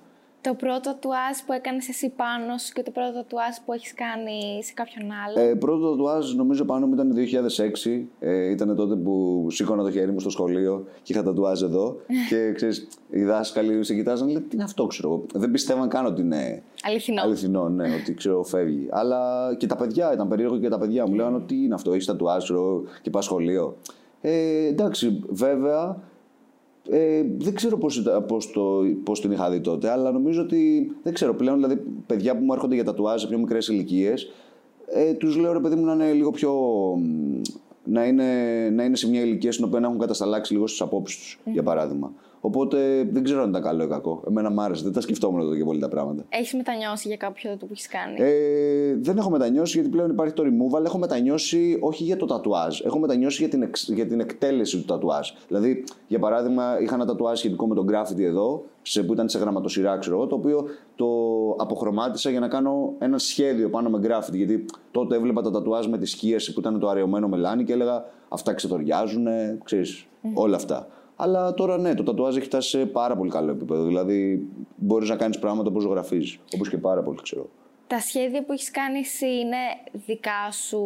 Το 0.43 0.53
πρώτο 0.53 0.79
τατουάζ 0.79 1.37
που 1.45 1.53
έκανες 1.53 1.89
εσύ 1.89 2.09
πάνω 2.09 2.57
σου 2.57 2.73
και 2.73 2.83
το 2.83 2.91
πρώτο 2.91 3.13
τατουάζ 3.13 3.55
που 3.65 3.73
έχεις 3.73 3.93
κάνει 3.93 4.63
σε 4.63 4.73
κάποιον 4.73 5.09
άλλο; 5.25 5.49
Ε, 5.49 5.55
πρώτο 5.55 5.89
τατουάζ 5.89 6.33
νομίζω 6.33 6.65
πάνω 6.65 6.87
μου 6.87 6.93
ήταν 6.93 7.09
το 7.09 7.15
2006. 7.15 8.07
Ε, 8.19 8.49
ήταν 8.49 8.75
τότε 8.75 8.95
που 8.95 9.47
σήκωνα 9.49 9.83
το 9.83 9.91
χέρι 9.91 10.11
μου 10.11 10.19
στο 10.19 10.29
σχολείο 10.29 10.85
και 11.03 11.13
είχα 11.13 11.23
τατουάζ 11.23 11.61
εδώ. 11.61 11.95
και 12.29 12.51
ξέρεις, 12.51 12.87
οι 13.09 13.23
δάσκαλοι 13.23 13.83
σε 13.83 13.93
κοιτάζαν 13.93 14.27
και 14.27 14.39
τι 14.39 14.47
είναι 14.53 14.63
αυτό, 14.63 14.85
ξέρω 14.85 15.09
εγώ. 15.09 15.25
Δεν 15.33 15.51
πιστεύαν 15.51 15.89
καν 15.89 16.05
ότι 16.05 16.21
είναι 16.21 16.63
αληθινό. 16.83 17.21
Αληθινό, 17.21 17.69
ναι, 17.69 17.95
ότι 18.01 18.13
ξέρω, 18.13 18.43
φεύγει. 18.43 18.87
Αλλά 18.91 19.49
και 19.57 19.67
τα 19.67 19.75
παιδιά, 19.75 20.13
ήταν 20.13 20.27
περίεργο 20.27 20.57
και 20.59 20.69
τα 20.69 20.77
παιδιά 20.77 21.07
μου 21.07 21.13
λέγανε 21.13 21.35
ότι 21.35 21.55
είναι 21.55 21.73
αυτό, 21.73 21.91
έχεις 21.91 22.05
τατουάζ 22.05 22.49
και 23.01 23.09
πας 23.09 23.25
σχολείο. 23.25 23.77
Ε, 24.21 24.65
εντάξει, 24.67 25.23
βέβαια 25.29 25.97
ε, 26.89 27.23
δεν 27.37 27.55
ξέρω 27.55 27.77
πώς, 27.77 28.03
πώς, 28.27 28.51
το, 28.51 28.81
πώς 29.03 29.21
την 29.21 29.31
είχα 29.31 29.49
δει 29.49 29.59
τότε, 29.61 29.89
αλλά 29.89 30.11
νομίζω 30.11 30.41
ότι 30.41 30.91
δεν 31.03 31.13
ξέρω 31.13 31.33
πλέον, 31.35 31.55
δηλαδή 31.55 31.81
παιδιά 32.05 32.37
που 32.37 32.43
μου 32.43 32.53
έρχονται 32.53 32.75
για 32.75 32.83
τατουάζ 32.83 33.21
σε 33.21 33.27
πιο 33.27 33.37
μικρές 33.37 33.67
ηλικίες, 33.67 34.31
ε, 34.85 35.13
τους 35.13 35.37
λέω 35.37 35.53
ρε 35.53 35.59
παιδί 35.59 35.75
μου 35.75 35.85
να 35.85 35.93
είναι 35.93 36.11
λίγο 36.11 36.31
πιο... 36.31 36.53
Να 37.85 38.05
είναι, 38.05 38.23
να 38.69 38.83
είναι 38.83 38.95
σε 38.95 39.09
μια 39.09 39.21
ηλικία 39.21 39.51
στην 39.51 39.65
οποία 39.65 39.79
να 39.79 39.87
έχουν 39.87 39.99
κατασταλάξει 39.99 40.53
λίγο 40.53 40.67
στις 40.67 40.81
απόψεις 40.81 41.17
τους, 41.17 41.39
για 41.45 41.63
παράδειγμα. 41.63 42.13
Οπότε 42.45 43.07
δεν 43.11 43.23
ξέρω 43.23 43.41
αν 43.41 43.49
ήταν 43.49 43.61
καλό 43.61 43.83
ή 43.83 43.87
κακό. 43.87 44.23
Εμένα 44.27 44.49
μου 44.51 44.61
άρεσε. 44.61 44.83
Δεν 44.83 44.93
τα 44.93 45.01
σκεφτόμουν 45.01 45.39
εδώ 45.39 45.55
και 45.55 45.63
πολύ 45.63 45.79
τα 45.79 45.87
πράγματα. 45.87 46.25
Έχεις 46.29 46.53
μετανιώσει 46.53 47.07
για 47.07 47.17
κάποιο 47.17 47.55
που 47.59 47.67
έχεις 47.71 47.87
κάνει; 47.87 48.15
Ε, 48.17 48.95
δεν 48.99 49.17
έχω 49.17 49.29
μετανιώσει 49.29 49.77
γιατί 49.77 49.89
πλέον 49.89 50.09
υπάρχει 50.09 50.33
το 50.33 50.43
removal. 50.43 50.85
Έχω 50.85 50.97
μετανιώσει 50.97 51.77
όχι 51.81 52.03
για 52.03 52.17
το 52.17 52.25
τατουάζ. 52.25 52.81
Έχω 52.81 52.99
μετανιώσει 52.99 53.41
για 53.41 53.49
την, 53.51 53.61
εξ, 53.61 53.89
για 53.89 54.07
την 54.07 54.19
εκτέλεση 54.19 54.77
του 54.77 54.85
τατουάζ. 54.85 55.29
Δηλαδή, 55.47 55.83
για 56.07 56.19
παράδειγμα, 56.19 56.79
είχα 56.81 56.95
ένα 56.95 57.05
τατουάζ 57.05 57.37
σχετικό 57.39 57.67
με 57.67 57.75
τον 57.75 57.87
graffiti 57.89 58.21
εδώ, 58.21 58.65
σε, 58.81 59.03
που 59.03 59.13
ήταν 59.13 59.29
σε 59.29 59.39
γραμματοσυρά, 59.39 59.97
ξέρω 59.97 60.15
εγώ, 60.15 60.27
το 60.27 60.35
οποίο 60.35 60.65
το 60.95 61.07
αποχρωμάτισα 61.57 62.29
για 62.29 62.39
να 62.39 62.47
κάνω 62.47 62.93
ένα 62.99 63.17
σχέδιο 63.17 63.69
πάνω 63.69 63.89
με 63.89 63.99
graffiti. 64.03 64.33
Γιατί 64.33 64.65
τότε 64.91 65.15
έβλεπα 65.15 65.41
τα 65.41 65.51
τατουάζ 65.51 65.87
με 65.87 65.97
τη 65.97 66.05
σκίαση 66.05 66.53
που 66.53 66.59
ήταν 66.59 66.79
το 66.79 66.87
αραιωμένο 66.87 67.27
μελάνι 67.27 67.63
και 67.63 67.73
έλεγα 67.73 68.05
αυτά 68.29 68.53
ξετοριάζουν, 68.53 69.27
ξέρεις, 69.63 70.05
mm. 70.23 70.29
όλα 70.33 70.55
αυτά. 70.55 70.87
Αλλά 71.15 71.53
τώρα 71.53 71.77
ναι, 71.77 71.93
το 71.93 72.03
τατουάζ 72.03 72.35
έχει 72.35 72.45
φτάσει 72.45 72.69
σε 72.69 72.85
πάρα 72.85 73.15
πολύ 73.15 73.29
καλό 73.29 73.51
επίπεδο. 73.51 73.83
Δηλαδή 73.83 74.47
μπορείς 74.75 75.09
να 75.09 75.15
κάνεις 75.15 75.39
πράγματα 75.39 75.69
όπω 75.69 75.79
ζωγραφίζεις. 75.79 76.39
Όπως 76.55 76.69
και 76.69 76.77
πάρα 76.77 77.01
πολύ 77.01 77.19
ξέρω. 77.21 77.49
Τα 77.87 77.99
σχέδια 77.99 78.43
που 78.43 78.51
έχεις 78.51 78.71
κάνεις 78.71 79.13
εσύ 79.13 79.25
είναι 79.25 79.57
δικά 80.05 80.51
σου 80.51 80.81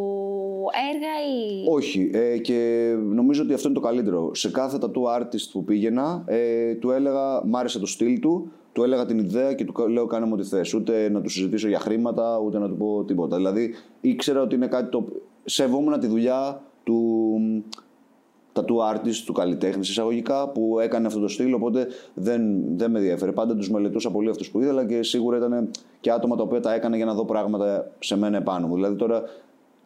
έργα 0.91 1.13
ή. 1.37 1.65
Όχι. 1.69 2.09
Ε, 2.13 2.37
και 2.37 2.93
νομίζω 3.13 3.43
ότι 3.43 3.53
αυτό 3.53 3.67
είναι 3.67 3.77
το 3.77 3.83
καλύτερο. 3.83 4.35
Σε 4.35 4.51
κάθε 4.51 4.77
tattoo 4.81 5.21
artist 5.21 5.49
που 5.51 5.63
πήγαινα, 5.63 6.23
ε, 6.25 6.73
του 6.75 6.91
έλεγα, 6.91 7.45
μ' 7.45 7.55
άρεσε 7.55 7.79
το 7.79 7.85
στυλ 7.85 8.19
του, 8.19 8.51
του 8.71 8.83
έλεγα 8.83 9.05
την 9.05 9.17
ιδέα 9.17 9.53
και 9.53 9.65
του 9.65 9.87
λέω 9.87 10.05
κάνε 10.05 10.25
μου 10.25 10.33
ό,τι 10.35 10.47
θες. 10.47 10.73
Ούτε 10.73 11.09
να 11.09 11.21
του 11.21 11.29
συζητήσω 11.29 11.67
για 11.67 11.79
χρήματα, 11.79 12.41
ούτε 12.45 12.59
να 12.59 12.67
του 12.67 12.77
πω 12.77 13.03
τίποτα. 13.03 13.35
Δηλαδή 13.35 13.73
ήξερα 14.01 14.41
ότι 14.41 14.55
είναι 14.55 14.67
κάτι 14.67 14.89
το 14.89 15.05
σεβόμουν 15.45 15.99
τη 15.99 16.07
δουλειά 16.07 16.61
του 16.83 17.39
tattoo 18.59 18.93
artist, 18.93 19.23
του 19.25 19.33
καλλιτέχνης 19.33 19.89
εισαγωγικά, 19.89 20.49
που 20.49 20.79
έκανε 20.79 21.07
αυτό 21.07 21.19
το 21.19 21.27
στυλ. 21.27 21.53
Οπότε 21.53 21.87
δεν, 22.13 22.41
δεν 22.77 22.91
με 22.91 22.99
ενδιαφέρε. 22.99 23.31
Πάντα 23.31 23.55
τους 23.55 23.71
μελετούσα 23.71 24.11
πολύ 24.11 24.29
αυτούς 24.29 24.51
που 24.51 24.61
ήθελα 24.61 24.85
και 24.85 25.03
σίγουρα 25.03 25.37
ήταν 25.37 25.71
και 25.99 26.11
άτομα 26.11 26.35
τα 26.35 26.43
οποία 26.43 26.59
τα 26.59 26.73
έκανα 26.73 26.95
για 26.95 27.05
να 27.05 27.13
δω 27.13 27.25
πράγματα 27.25 27.91
σε 27.99 28.17
μένα 28.17 28.37
επάνω 28.37 28.67
μου. 28.67 28.75
Δηλαδή 28.75 28.95
τώρα 28.95 29.23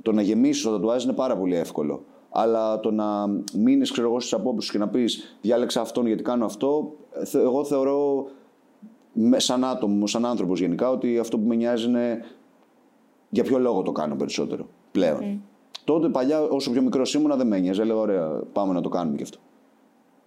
το 0.01 0.11
να 0.11 0.21
γεμίσεις 0.21 0.63
το 0.63 0.71
τατουάζ 0.71 1.03
είναι 1.03 1.13
πάρα 1.13 1.37
πολύ 1.37 1.55
εύκολο. 1.55 2.03
Αλλά 2.29 2.79
το 2.79 2.91
να 2.91 3.27
μείνεις, 3.53 3.91
ξέρω 3.91 4.07
εγώ, 4.07 4.19
στις 4.19 4.33
απόψεις 4.33 4.71
και 4.71 4.77
να 4.77 4.87
πεις 4.87 5.37
διάλεξα 5.41 5.81
αυτόν 5.81 6.07
γιατί 6.07 6.23
κάνω 6.23 6.45
αυτό, 6.45 6.91
εγώ 7.33 7.63
θεωρώ 7.63 8.25
σαν 9.37 9.65
άτομο, 9.65 10.07
σαν 10.07 10.25
άνθρωπος 10.25 10.59
γενικά, 10.59 10.89
ότι 10.89 11.19
αυτό 11.19 11.37
που 11.37 11.47
με 11.47 11.55
νοιάζει 11.55 11.87
είναι 11.87 12.25
για 13.29 13.43
ποιο 13.43 13.59
λόγο 13.59 13.81
το 13.81 13.91
κάνω 13.91 14.15
περισσότερο 14.15 14.67
πλέον. 14.91 15.41
Τότε 15.83 16.09
παλιά, 16.09 16.41
όσο 16.41 16.71
πιο 16.71 16.81
μικρός 16.81 17.13
ήμουνα, 17.13 17.35
δεν 17.35 17.47
με 17.47 17.57
ένοιαζε. 17.57 17.81
Έλεγα, 17.81 17.99
ωραία, 17.99 18.27
πάμε 18.53 18.73
να 18.73 18.81
το 18.81 18.89
κάνουμε 18.89 19.17
κι 19.17 19.23
αυτό. 19.23 19.37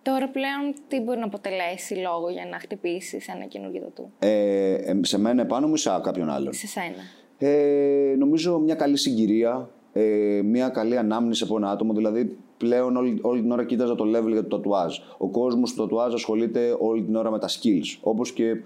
Τώρα 0.03 0.29
πλέον 0.29 0.75
τι 0.89 1.01
μπορεί 1.01 1.19
να 1.19 1.25
αποτελέσει 1.25 1.95
λόγο 1.95 2.31
για 2.31 2.47
να 2.51 2.59
χτυπήσεις 2.59 3.29
ένα 3.29 3.45
καινούργιο 3.45 3.91
του. 3.95 4.13
Ε, 4.19 4.75
ε, 4.75 4.99
σε 5.03 5.19
μένα 5.19 5.43
επάνω 5.43 5.67
μου 5.67 5.75
ή 5.75 5.79
σε 5.79 6.01
κάποιον 6.03 6.31
άλλον; 6.31 6.53
Σε 6.53 6.67
σένα. 6.67 7.03
Ε, 7.39 8.15
νομίζω 8.19 8.59
μια 8.59 8.75
καλή 8.75 8.97
συγκυρία, 8.97 9.71
ε, 9.93 10.41
μια 10.45 10.69
καλή 10.69 10.97
ανάμνηση 10.97 11.45
από 11.45 11.57
ένα 11.57 11.71
άτομο. 11.71 11.93
Δηλαδή, 11.93 12.37
πλέον 12.57 12.97
όλη, 12.97 13.19
όλη 13.23 13.41
την 13.41 13.51
ώρα 13.51 13.65
κοίταζα 13.65 13.95
το 13.95 14.05
level 14.05 14.31
για 14.31 14.43
το 14.47 14.57
τατουάζ. 14.57 14.99
Ο 15.19 15.29
κόσμος 15.29 15.75
του 15.75 15.83
τατουάζ 15.83 16.15
ασχολείται 16.15 16.77
όλη 16.79 17.03
την 17.03 17.17
ώρα 17.17 17.31
με 17.31 17.39
τα 17.39 17.49
skills. 17.49 17.99
Όπως 18.01 18.33
και 18.33 18.57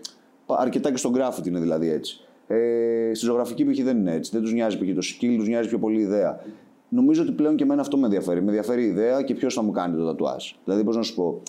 αρκετά 0.47 0.91
και 0.91 0.97
στον 0.97 1.15
graffiti 1.17 1.47
είναι 1.47 1.61
δηλαδή 1.61 1.89
έτσι. 1.89 2.21
Ε, 2.47 3.11
στη 3.15 3.25
ζωγραφική 3.27 3.65
π.χ. 3.65 3.83
δεν 3.83 3.97
είναι 3.97 4.15
έτσι. 4.15 4.31
Δεν 4.33 4.43
τους 4.43 4.53
νοιάζει 4.53 4.79
π.χ. 4.79 4.95
το 4.95 5.03
skill, 5.03 5.35
τους 5.37 5.49
νοιάζει 5.49 5.69
πιο 5.69 5.79
πολύ 5.79 5.99
η 5.99 6.03
ιδέα. 6.03 6.41
Νομίζω 6.89 7.23
ότι 7.23 7.33
πλέον 7.33 7.57
και 7.57 7.63
εμένα 7.63 7.81
αυτό 7.81 7.97
με 7.97 8.05
ενδιαφέρει. 8.05 8.41
Με 8.41 8.47
ενδιαφέρει 8.47 8.83
η 8.83 8.87
ιδέα 8.87 9.23
και 9.23 9.35
ποιος 9.35 9.55
θα 9.55 9.63
μου 9.63 9.71
κάνει 9.71 9.97
το 9.97 10.05
τατουάζ. 10.05 10.53
Δηλαδή, 10.65 10.85
πώς 10.85 10.97
να 10.97 11.03
σου 11.03 11.15
πω, 11.15 11.43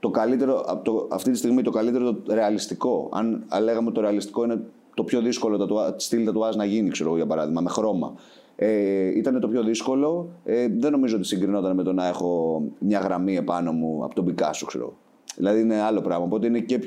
το 0.00 0.10
καλύτερο, 0.10 0.80
το, 0.84 1.08
αυτή 1.10 1.30
τη 1.30 1.36
στιγμή 1.38 1.62
το 1.62 1.70
καλύτερο 1.70 2.14
το 2.14 2.34
ρεαλιστικό. 2.34 3.08
Αν, 3.12 3.44
αν 3.48 3.62
λέγαμε 3.62 3.90
το 3.90 4.00
ρεαλιστικό 4.00 4.44
είναι 4.44 4.62
το 4.94 5.04
πιο 5.04 5.20
δύσκολο 5.20 5.58
τατουά, 5.58 5.94
στυλ 5.96 6.24
τατουάζ 6.24 6.56
να 6.56 6.64
γίνει, 6.64 6.90
ξέρω 6.90 7.16
για 7.16 7.26
παράδειγμα, 7.26 7.60
με 7.60 7.68
χρώμα. 7.68 8.14
Ε, 8.56 9.18
ήταν 9.18 9.40
το 9.40 9.48
πιο 9.48 9.62
δύσκολο. 9.62 10.28
Ε, 10.44 10.68
δεν 10.78 10.92
νομίζω 10.92 11.16
ότι 11.16 11.26
συγκρινόταν 11.26 11.76
με 11.76 11.82
το 11.82 11.92
να 11.92 12.06
έχω 12.06 12.62
μια 12.78 12.98
γραμμή 12.98 13.36
επάνω 13.36 13.72
μου 13.72 14.04
από 14.04 14.14
τον 14.14 14.24
Πικάσο, 14.24 14.66
ξέρω. 14.66 14.96
Δηλαδή 15.36 15.60
είναι 15.60 15.80
άλλο 15.80 16.00
πράγμα. 16.00 16.24
Οπότε 16.24 16.46
είναι 16.46 16.60
και 16.60 16.78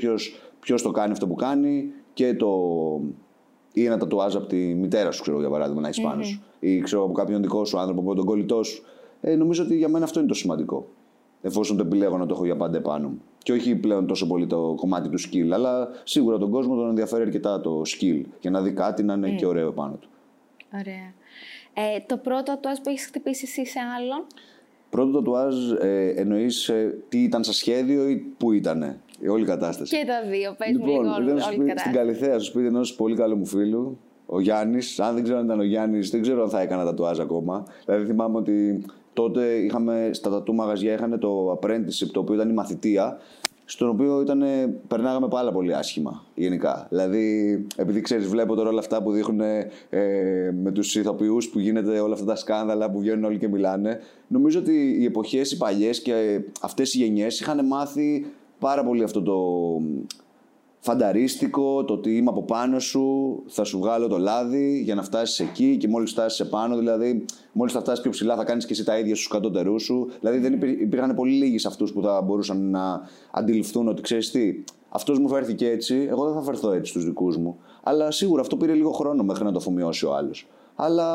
ποιος 0.59 0.81
το 0.83 0.91
κάνει 0.91 1.11
αυτό 1.11 1.27
που 1.27 1.35
κάνει 1.35 1.91
και 2.13 2.33
το, 2.33 2.49
ή 3.75 3.85
ένα 3.85 3.97
τατουάζ 3.97 4.35
από 4.35 4.45
τη 4.45 4.55
μητέρα 4.57 5.11
σου, 5.11 5.21
ξέρω 5.21 5.39
για 5.39 5.49
παράδειγμα, 5.49 5.81
να 5.81 5.87
έχεις 5.87 6.01
πάνω 6.01 6.23
σου. 6.23 6.43
Ή 6.59 6.79
ξέρω 6.79 7.03
από 7.03 7.13
κάποιον 7.13 7.41
δικό 7.41 7.65
σου 7.65 7.79
άνθρωπο, 7.79 8.01
από 8.01 8.15
τον 8.15 8.25
κολλητό 8.25 8.63
σου. 8.63 8.83
Ε, 9.21 9.35
νομίζω 9.35 9.63
ότι 9.63 9.77
για 9.77 9.89
μένα 9.89 10.05
αυτό 10.05 10.19
είναι 10.19 10.27
το 10.27 10.33
σημαντικό. 10.33 10.87
Εφόσον 11.41 11.77
το 11.77 11.83
επιλέγω 11.85 12.17
να 12.17 12.25
το 12.25 12.33
έχω 12.33 12.45
για 12.45 12.55
πάντα 12.55 12.77
επάνω 12.77 13.07
μου. 13.07 13.21
Και 13.37 13.51
όχι 13.51 13.75
πλέον 13.75 14.07
τόσο 14.07 14.27
πολύ 14.27 14.47
το 14.47 14.73
κομμάτι 14.75 15.09
του 15.09 15.19
skill, 15.19 15.49
αλλά 15.51 15.87
σίγουρα 16.03 16.37
τον 16.37 16.51
κόσμο 16.51 16.75
τον 16.75 16.89
ενδιαφέρει 16.89 17.21
αρκετά 17.21 17.61
το 17.61 17.81
skill 17.85 18.21
για 18.39 18.51
να 18.51 18.61
δει 18.61 18.73
κάτι 18.73 19.03
να 19.03 19.13
είναι 19.13 19.29
και 19.29 19.45
ωραίο 19.45 19.67
επάνω 19.67 19.93
του. 19.93 20.09
Ωραία. 20.73 21.13
Ε, 21.73 21.99
το 22.05 22.17
πρώτο 22.17 22.43
τατουάζ 22.43 22.77
που 22.77 22.89
έχεις 22.89 23.05
χτυπήσει 23.05 23.45
εσύ 23.47 23.65
σε 23.71 23.79
άλλον; 23.79 24.25
Πρώτο 24.95 25.11
τατουάζ 25.11 25.71
ε, 25.71 26.13
εννοείς 26.15 26.69
ε, 26.69 26.97
τι 27.09 27.23
ήταν 27.23 27.43
σε 27.43 27.53
σχέδιο 27.53 28.09
ή 28.09 28.15
πού 28.15 28.51
ήταν. 28.51 28.99
Η 29.19 29.27
όλη 29.27 29.45
κατάσταση; 29.45 29.97
Και 29.97 30.05
τα 30.05 30.29
δύο, 30.29 30.55
πες 30.57 30.67
λοιπόν, 30.67 30.89
μου 30.89 31.01
λίγο 31.01 31.13
όλη, 31.13 31.29
όλη 31.29 31.39
κατάσταση. 31.39 31.79
Στην 31.79 31.91
Καλυθέα, 31.93 32.33
στο 32.33 32.43
σπίτι 32.43 32.65
ενός 32.65 32.95
πολύ 32.95 33.15
καλού 33.15 33.37
μου 33.37 33.45
φίλου, 33.45 33.99
ο 34.25 34.39
Γιάννης. 34.39 34.99
Αν 34.99 35.13
δεν 35.13 35.23
ξέρω 35.23 35.39
αν 35.39 35.45
ήταν 35.45 35.59
ο 35.59 35.63
Γιάννης, 35.63 36.09
δεν 36.09 36.21
ξέρω 36.21 36.43
αν 36.43 36.49
θα 36.49 36.61
έκανα 36.61 36.83
τα 36.83 36.93
τουάζ 36.93 37.19
ακόμα. 37.19 37.65
Δηλαδή 37.85 38.05
θυμάμαι 38.05 38.37
ότι 38.37 38.85
τότε 39.13 39.55
είχαμε 39.55 40.09
στα 40.11 40.29
τατού 40.29 40.53
μαγαζιά 40.53 40.93
είχαν 40.93 41.19
το 41.19 41.51
apprenticeship, 41.51 42.09
το 42.11 42.19
οποίο 42.19 42.35
ήταν 42.35 42.49
η 42.49 42.53
μαθητεία, 42.53 43.17
στον 43.65 43.89
οποίο 43.89 44.21
ήταν, 44.21 44.43
περνάγαμε 44.87 45.27
πάρα 45.27 45.51
πολύ 45.51 45.75
άσχημα 45.75 46.23
γενικά. 46.35 46.87
Δηλαδή, 46.89 47.67
επειδή 47.75 48.01
ξέρεις, 48.01 48.27
βλέπω 48.27 48.55
τώρα 48.55 48.69
όλα 48.69 48.79
αυτά 48.79 49.03
που 49.03 49.11
δείχνουν 49.11 49.41
ε, 49.41 50.51
με 50.63 50.71
τους 50.71 50.95
ηθοποιούς 50.95 51.49
που 51.49 51.59
γίνεται 51.59 51.99
όλα 51.99 52.13
αυτά 52.13 52.25
τα 52.25 52.35
σκάνδαλα 52.35 52.91
που 52.91 52.99
βγαίνουν 52.99 53.23
όλοι 53.23 53.37
και 53.37 53.47
μιλάνε. 53.47 53.99
Νομίζω 54.27 54.59
ότι 54.59 54.95
οι 54.99 55.05
εποχές 55.05 55.51
οι 55.51 55.57
παλιές 55.57 56.01
και 56.01 56.41
αυτές 56.61 56.93
οι 56.93 56.97
γενιές 56.97 57.39
είχαν 57.39 57.65
μάθει 57.65 58.25
πάρα 58.59 58.83
πολύ 58.83 59.03
αυτό 59.03 59.21
το 59.21 59.35
φανταρίστικο, 60.85 61.83
το 61.85 61.93
ότι 61.93 62.17
είμαι 62.17 62.29
από 62.29 62.43
πάνω 62.43 62.79
σου, 62.79 63.43
θα 63.47 63.63
σου 63.63 63.79
βγάλω 63.79 64.07
το 64.07 64.17
λάδι 64.17 64.81
για 64.83 64.95
να 64.95 65.03
φτάσεις 65.03 65.39
εκεί 65.39 65.77
και 65.77 65.87
μόλις 65.87 66.11
φτάσεις 66.11 66.39
επάνω, 66.39 66.77
δηλαδή 66.77 67.25
μόλις 67.51 67.73
θα 67.73 67.79
φτάσεις 67.79 68.01
πιο 68.01 68.11
ψηλά 68.11 68.35
θα 68.35 68.43
κάνεις 68.43 68.65
και 68.65 68.73
εσύ 68.73 68.83
τα 68.83 68.97
ίδια 68.97 69.15
στους 69.15 69.27
κατώτερούς 69.27 69.83
σου. 69.83 70.09
Δηλαδή 70.19 70.37
δεν 70.37 70.53
υπήρχαν 70.53 71.15
πολύ 71.15 71.31
λίγοι 71.31 71.57
σε 71.57 71.67
αυτούς 71.67 71.93
που 71.93 72.01
θα 72.01 72.21
μπορούσαν 72.21 72.69
να 72.69 73.01
αντιληφθούν 73.31 73.87
ότι 73.87 74.01
ξέρεις 74.01 74.31
τι, 74.31 74.63
αυτός 74.89 75.19
μου 75.19 75.27
φέρθηκε 75.29 75.69
έτσι, 75.69 76.05
εγώ 76.09 76.25
δεν 76.25 76.33
θα 76.33 76.41
φερθώ 76.41 76.71
έτσι 76.71 76.91
στους 76.91 77.05
δικούς 77.05 77.37
μου. 77.37 77.57
Αλλά 77.83 78.11
σίγουρα 78.11 78.41
αυτό 78.41 78.57
πήρε 78.57 78.73
λίγο 78.73 78.91
χρόνο 78.91 79.23
μέχρι 79.23 79.43
να 79.43 79.51
το 79.51 79.57
αφομοιώσει 79.57 80.05
ο 80.05 80.15
άλλος 80.15 80.47
αλλά 80.75 81.07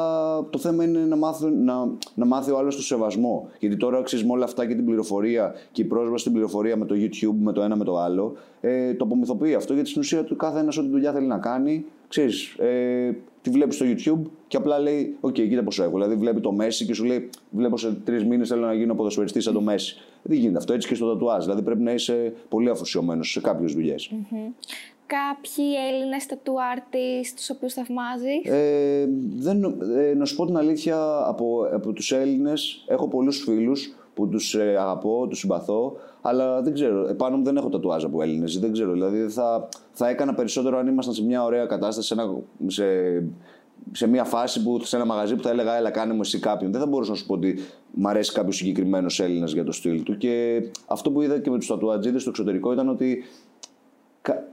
το 0.51 0.59
θέμα 0.59 0.85
είναι 0.85 0.99
να 0.99 1.17
μάθει, 1.17 1.47
να, 1.47 1.75
να 2.15 2.25
μάθει 2.25 2.51
ο 2.51 2.59
άλλος 2.59 2.77
το 2.77 2.83
σεβασμό. 2.83 3.49
Γιατί 3.59 3.77
τώρα 3.77 4.03
ξέρεις 4.03 4.25
με 4.25 4.33
όλα 4.33 4.45
αυτά 4.45 4.67
και 4.67 4.75
την 4.75 4.85
πληροφορία 4.85 5.55
και 5.73 5.83
η 5.83 5.85
πρόσβαση 5.85 6.21
στην 6.21 6.33
πληροφορία 6.33 6.77
με 6.77 6.87
το 6.87 6.95
YouTube, 6.99 7.37
με 7.41 7.53
το 7.53 7.63
ένα 7.63 7.77
με 7.77 7.85
το 7.85 7.99
άλλο, 7.99 8.37
ε, 8.61 8.95
το 8.95 9.05
απομυθοποιεί 9.05 9.55
αυτό 9.55 9.75
γιατί 9.75 9.89
στην 9.89 10.01
ουσία 10.01 10.25
του 10.25 10.37
κάθε 10.37 10.61
ένας 10.61 10.77
ό,τι 10.77 10.89
δουλειά 10.89 11.13
θέλει 11.13 11.27
να 11.27 11.39
κάνει, 11.39 11.85
ξέρεις, 12.09 12.55
ε, 12.59 13.17
τη 13.43 13.51
βλέπει 13.51 13.75
στο 13.75 13.87
YouTube 13.89 14.31
και 14.49 14.57
απλά 14.57 14.79
λέει: 14.79 15.17
OK, 15.21 15.31
okay, 15.31 15.49
κοίτα 15.49 15.63
πόσο 15.63 15.83
έχω. 15.83 15.93
Δηλαδή 15.93 16.15
βλέπει 16.15 16.41
το 16.41 16.57
Messi 16.61 16.85
και 16.87 16.95
σου 16.95 17.05
λέει: 17.05 17.31
Βλέπω 17.51 17.77
σε 17.77 17.93
τρεις 18.05 18.25
μήνες 18.25 18.49
θέλω 18.49 18.67
να 18.67 18.75
γίνω 18.75 18.95
ποδοσφαιριστής 18.95 19.45
σαν 19.45 19.55
το 19.55 19.63
Messi. 19.69 19.97
Δεν 20.23 20.39
γίνεται 20.39 20.59
αυτό 20.59 20.73
έτσι 20.73 20.89
και 20.89 20.95
στο 20.95 21.13
τατουάζ. 21.13 21.45
Δηλαδή 21.45 21.63
πρέπει 21.63 21.83
να 21.83 21.93
είσαι 21.93 22.33
πολύ 22.49 22.71
αφοσιωμένος 22.71 23.31
σε 23.31 23.41
κάποιες 23.41 23.73
δουλειές. 23.73 24.11
Mm-hmm 24.13 24.53
κάποιοι 25.17 25.65
Έλληνες 25.91 26.27
tattoo 26.29 26.77
artists 26.77 27.33
τους 27.37 27.51
οποίους 27.51 27.73
θαυμάζεις; 27.73 28.45
Ε, 28.45 29.09
δεν, 29.37 29.65
ε, 29.97 30.15
να 30.15 30.25
σου 30.25 30.37
πω 30.37 30.47
την 30.47 30.57
αλήθεια, 30.57 30.97
από, 31.27 31.69
από 31.73 31.93
τους 31.93 32.13
Έλληνες 32.13 32.85
έχω 32.89 33.09
πολλούς 33.09 33.39
φίλους 33.39 33.95
που 34.15 34.29
τους 34.29 34.55
ε, 34.55 34.77
αγαπώ, 34.79 35.27
τους 35.29 35.39
συμπαθώ, 35.39 35.97
αλλά 36.21 36.63
δεν 36.63 36.73
ξέρω. 36.73 37.09
Επάνω 37.09 37.37
μου 37.37 37.45
δεν 37.45 37.57
έχω 37.57 37.69
τατουάζ 37.69 38.05
από 38.05 38.23
Έλληνες. 38.23 38.59
Δεν 38.59 38.73
ξέρω. 38.73 38.93
Δηλαδή 38.93 39.29
θα, 39.29 39.69
θα 39.93 40.09
έκανα 40.09 40.35
περισσότερο 40.35 40.79
αν 40.79 40.87
ήμασταν 40.87 41.15
σε 41.15 41.25
μια 41.25 41.45
ωραία 41.45 41.67
κατάσταση, 41.67 42.07
σε, 42.07 42.15
ένα, 42.15 42.37
σε, 42.67 42.85
σε 43.93 44.09
μια 44.09 44.25
φάση 44.25 44.63
που 44.63 44.81
σε 44.85 44.97
ένα 44.97 45.05
μαγαζί 45.05 45.37
που 45.37 45.43
θα 45.43 45.51
έλεγα 45.51 45.77
Έλα, 45.77 45.91
κάνε 45.91 46.15
μου 46.15 46.21
εσύ 46.21 46.39
κάποιον. 46.39 46.73
Δεν 46.73 46.81
θα 46.81 46.87
μπορούσα 46.87 47.11
να 47.11 47.17
σου 47.17 47.27
πω 47.27 47.35
ότι 47.35 47.59
μ' 47.91 48.07
αρέσει 48.07 48.33
κάποιος 48.33 48.57
συγκεκριμένος 48.57 49.21
Έλληνας 49.21 49.53
για 49.53 49.65
το 49.65 49.73
στυλ 49.73 50.03
του. 50.03 50.17
Και 50.17 50.63
αυτό 50.87 51.11
που 51.11 51.23
είδα 51.23 51.39
και 51.39 51.51
με 51.51 51.59
τους 51.59 51.67
τατουατζίδες 51.67 52.21
στο 52.21 52.31
εξωτερικό 52.31 52.73
ήταν 52.73 52.89
ότι 52.89 53.25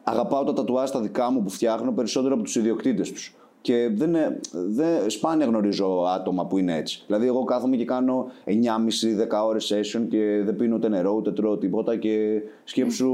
αγαπάω 0.03 0.43
τα 0.43 0.53
τατουάζ 0.53 0.89
τα 0.89 0.99
δικά 1.01 1.31
μου 1.31 1.43
που 1.43 1.49
φτιάχνω 1.49 1.91
περισσότερο 1.91 2.33
από 2.33 2.43
τους 2.43 2.55
ιδιοκτήτες 2.55 3.11
τους. 3.11 3.35
Και 3.61 3.89
δεν, 3.93 4.15
δεν, 4.51 5.09
σπάνια 5.09 5.45
γνωρίζω 5.45 6.03
άτομα 6.15 6.45
που 6.45 6.57
είναι 6.57 6.75
έτσι. 6.77 7.03
Δηλαδή, 7.07 7.27
εγώ 7.27 7.43
κάθομαι 7.43 7.75
και 7.75 7.85
κάνω 7.85 8.31
9,5-10 8.45 8.53
ώρες 9.45 9.73
session 9.73 10.05
και 10.09 10.41
δεν 10.45 10.55
πίνω 10.55 10.75
ούτε 10.75 10.89
νερό 10.89 11.11
ούτε 11.11 11.31
τρώω 11.31 11.57
τίποτα 11.57 11.95
και 11.95 12.41
σκέψου 12.63 13.13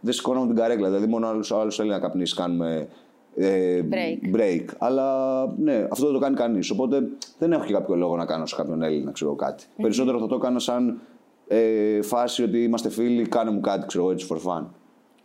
δεν 0.00 0.12
σηκώνω 0.12 0.46
την 0.46 0.56
καρέκλα. 0.56 0.88
Δηλαδή, 0.88 1.06
μόνο 1.06 1.26
άλλο 1.26 1.52
άλλος 1.60 1.76
θέλει 1.76 1.88
να 1.88 1.98
καπνίσει, 1.98 2.34
κάνουμε 2.34 2.88
ε, 3.36 3.82
break. 3.90 4.36
break. 4.36 4.64
Αλλά 4.78 5.46
ναι, 5.58 5.86
αυτό 5.90 6.04
δεν 6.04 6.14
το 6.14 6.20
κάνει 6.20 6.36
κανείς. 6.36 6.70
Οπότε 6.70 7.02
δεν 7.38 7.52
έχω 7.52 7.64
και 7.64 7.72
κάποιο 7.72 7.94
λόγο 7.94 8.16
να 8.16 8.24
κάνω 8.24 8.46
σε 8.46 8.56
κάποιον 8.56 8.82
Έλληνα 8.82 9.12
ξέρω 9.12 9.34
κάτι. 9.34 9.64
Περισσότερο 9.82 10.18
θα 10.18 10.26
το 10.26 10.38
κάνω 10.38 10.58
σαν 10.58 11.00
ε, 11.48 12.02
φάση 12.02 12.42
ότι 12.42 12.62
είμαστε 12.62 12.88
φίλοι, 12.88 13.28
κάνε 13.28 13.50
μου 13.50 13.60
κάτι, 13.60 13.86
ξέρω 13.86 14.10
έτσι 14.10 14.26
for 14.30 14.36
fun. 14.36 14.64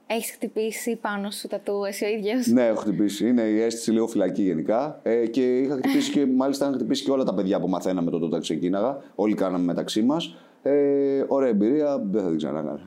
Έχεις 0.07 0.31
χτυπήσει 0.31 0.95
πάνω 0.95 1.31
σου 1.31 1.47
τα 1.47 1.59
του 1.59 1.83
εσύ 1.87 2.05
ο 2.05 2.07
ίδιος; 2.07 2.47
Ναι, 2.47 2.65
έχω 2.65 2.79
χτυπήσει. 2.79 3.27
Είναι 3.27 3.41
η 3.41 3.61
αίσθηση 3.61 3.91
λίγο 3.91 4.07
φυλακή 4.07 4.41
γενικά. 4.41 4.99
Ε, 5.03 5.27
και 5.27 5.57
είχα 5.57 5.75
χτυπήσει 5.75 6.11
και 6.11 6.25
μάλιστα 6.25 6.65
είχα 6.65 6.73
χτυπήσει 6.73 7.03
και 7.03 7.11
όλα 7.11 7.23
τα 7.23 7.33
παιδιά 7.33 7.59
που 7.59 7.67
μαθαίναμε 7.67 8.11
τότε 8.11 8.25
όταν 8.25 8.41
ξεκίναγα. 8.41 8.97
Όλοι 9.15 9.33
κάναμε 9.33 9.63
μεταξύ 9.63 10.01
μας. 10.01 10.35
Ε, 10.63 11.23
ωραία 11.27 11.49
εμπειρία, 11.49 11.97
δεν 12.11 12.21
θα 12.21 12.27
την 12.27 12.37
ξανακάνω. 12.37 12.79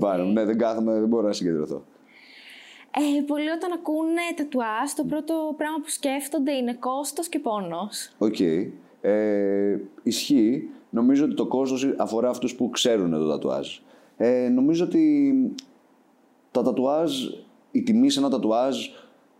Okay. 0.00 0.30
ναι, 0.32 0.44
δεν 0.44 0.58
κάθομαι, 0.58 0.92
δεν 0.92 1.08
μπορώ 1.08 1.26
να 1.26 1.32
συγκεντρωθώ. 1.32 1.84
Ε, 2.90 3.22
πολλοί 3.26 3.48
όταν 3.48 3.72
ακούνε 3.72 4.20
τατουάζ, 4.36 4.90
το 4.96 5.04
πρώτο 5.04 5.54
πράγμα 5.56 5.76
που 5.76 5.88
σκέφτονται 5.88 6.52
είναι 6.52 6.74
κόστος 6.74 7.28
και 7.28 7.38
πόνος. 7.38 8.10
OK. 8.18 8.34
Okay. 8.38 8.66
Ε, 9.00 9.78
ισχύει. 10.02 10.68
Νομίζω 10.90 11.24
ότι 11.24 11.34
το 11.34 11.46
κόστος 11.46 11.94
αφορά 11.96 12.28
αυτούς 12.28 12.54
που 12.54 12.70
ξέρουν 12.70 13.10
το 13.10 13.28
τατουάζ. 13.28 13.78
Ε, 14.16 14.48
νομίζω 14.48 14.84
ότι 14.84 15.34
τα 16.56 16.62
τατουάζ, 16.62 17.12
η 17.70 17.82
τιμή 17.82 18.10
σε 18.10 18.18
ένα 18.18 18.30
τατουάζ 18.30 18.76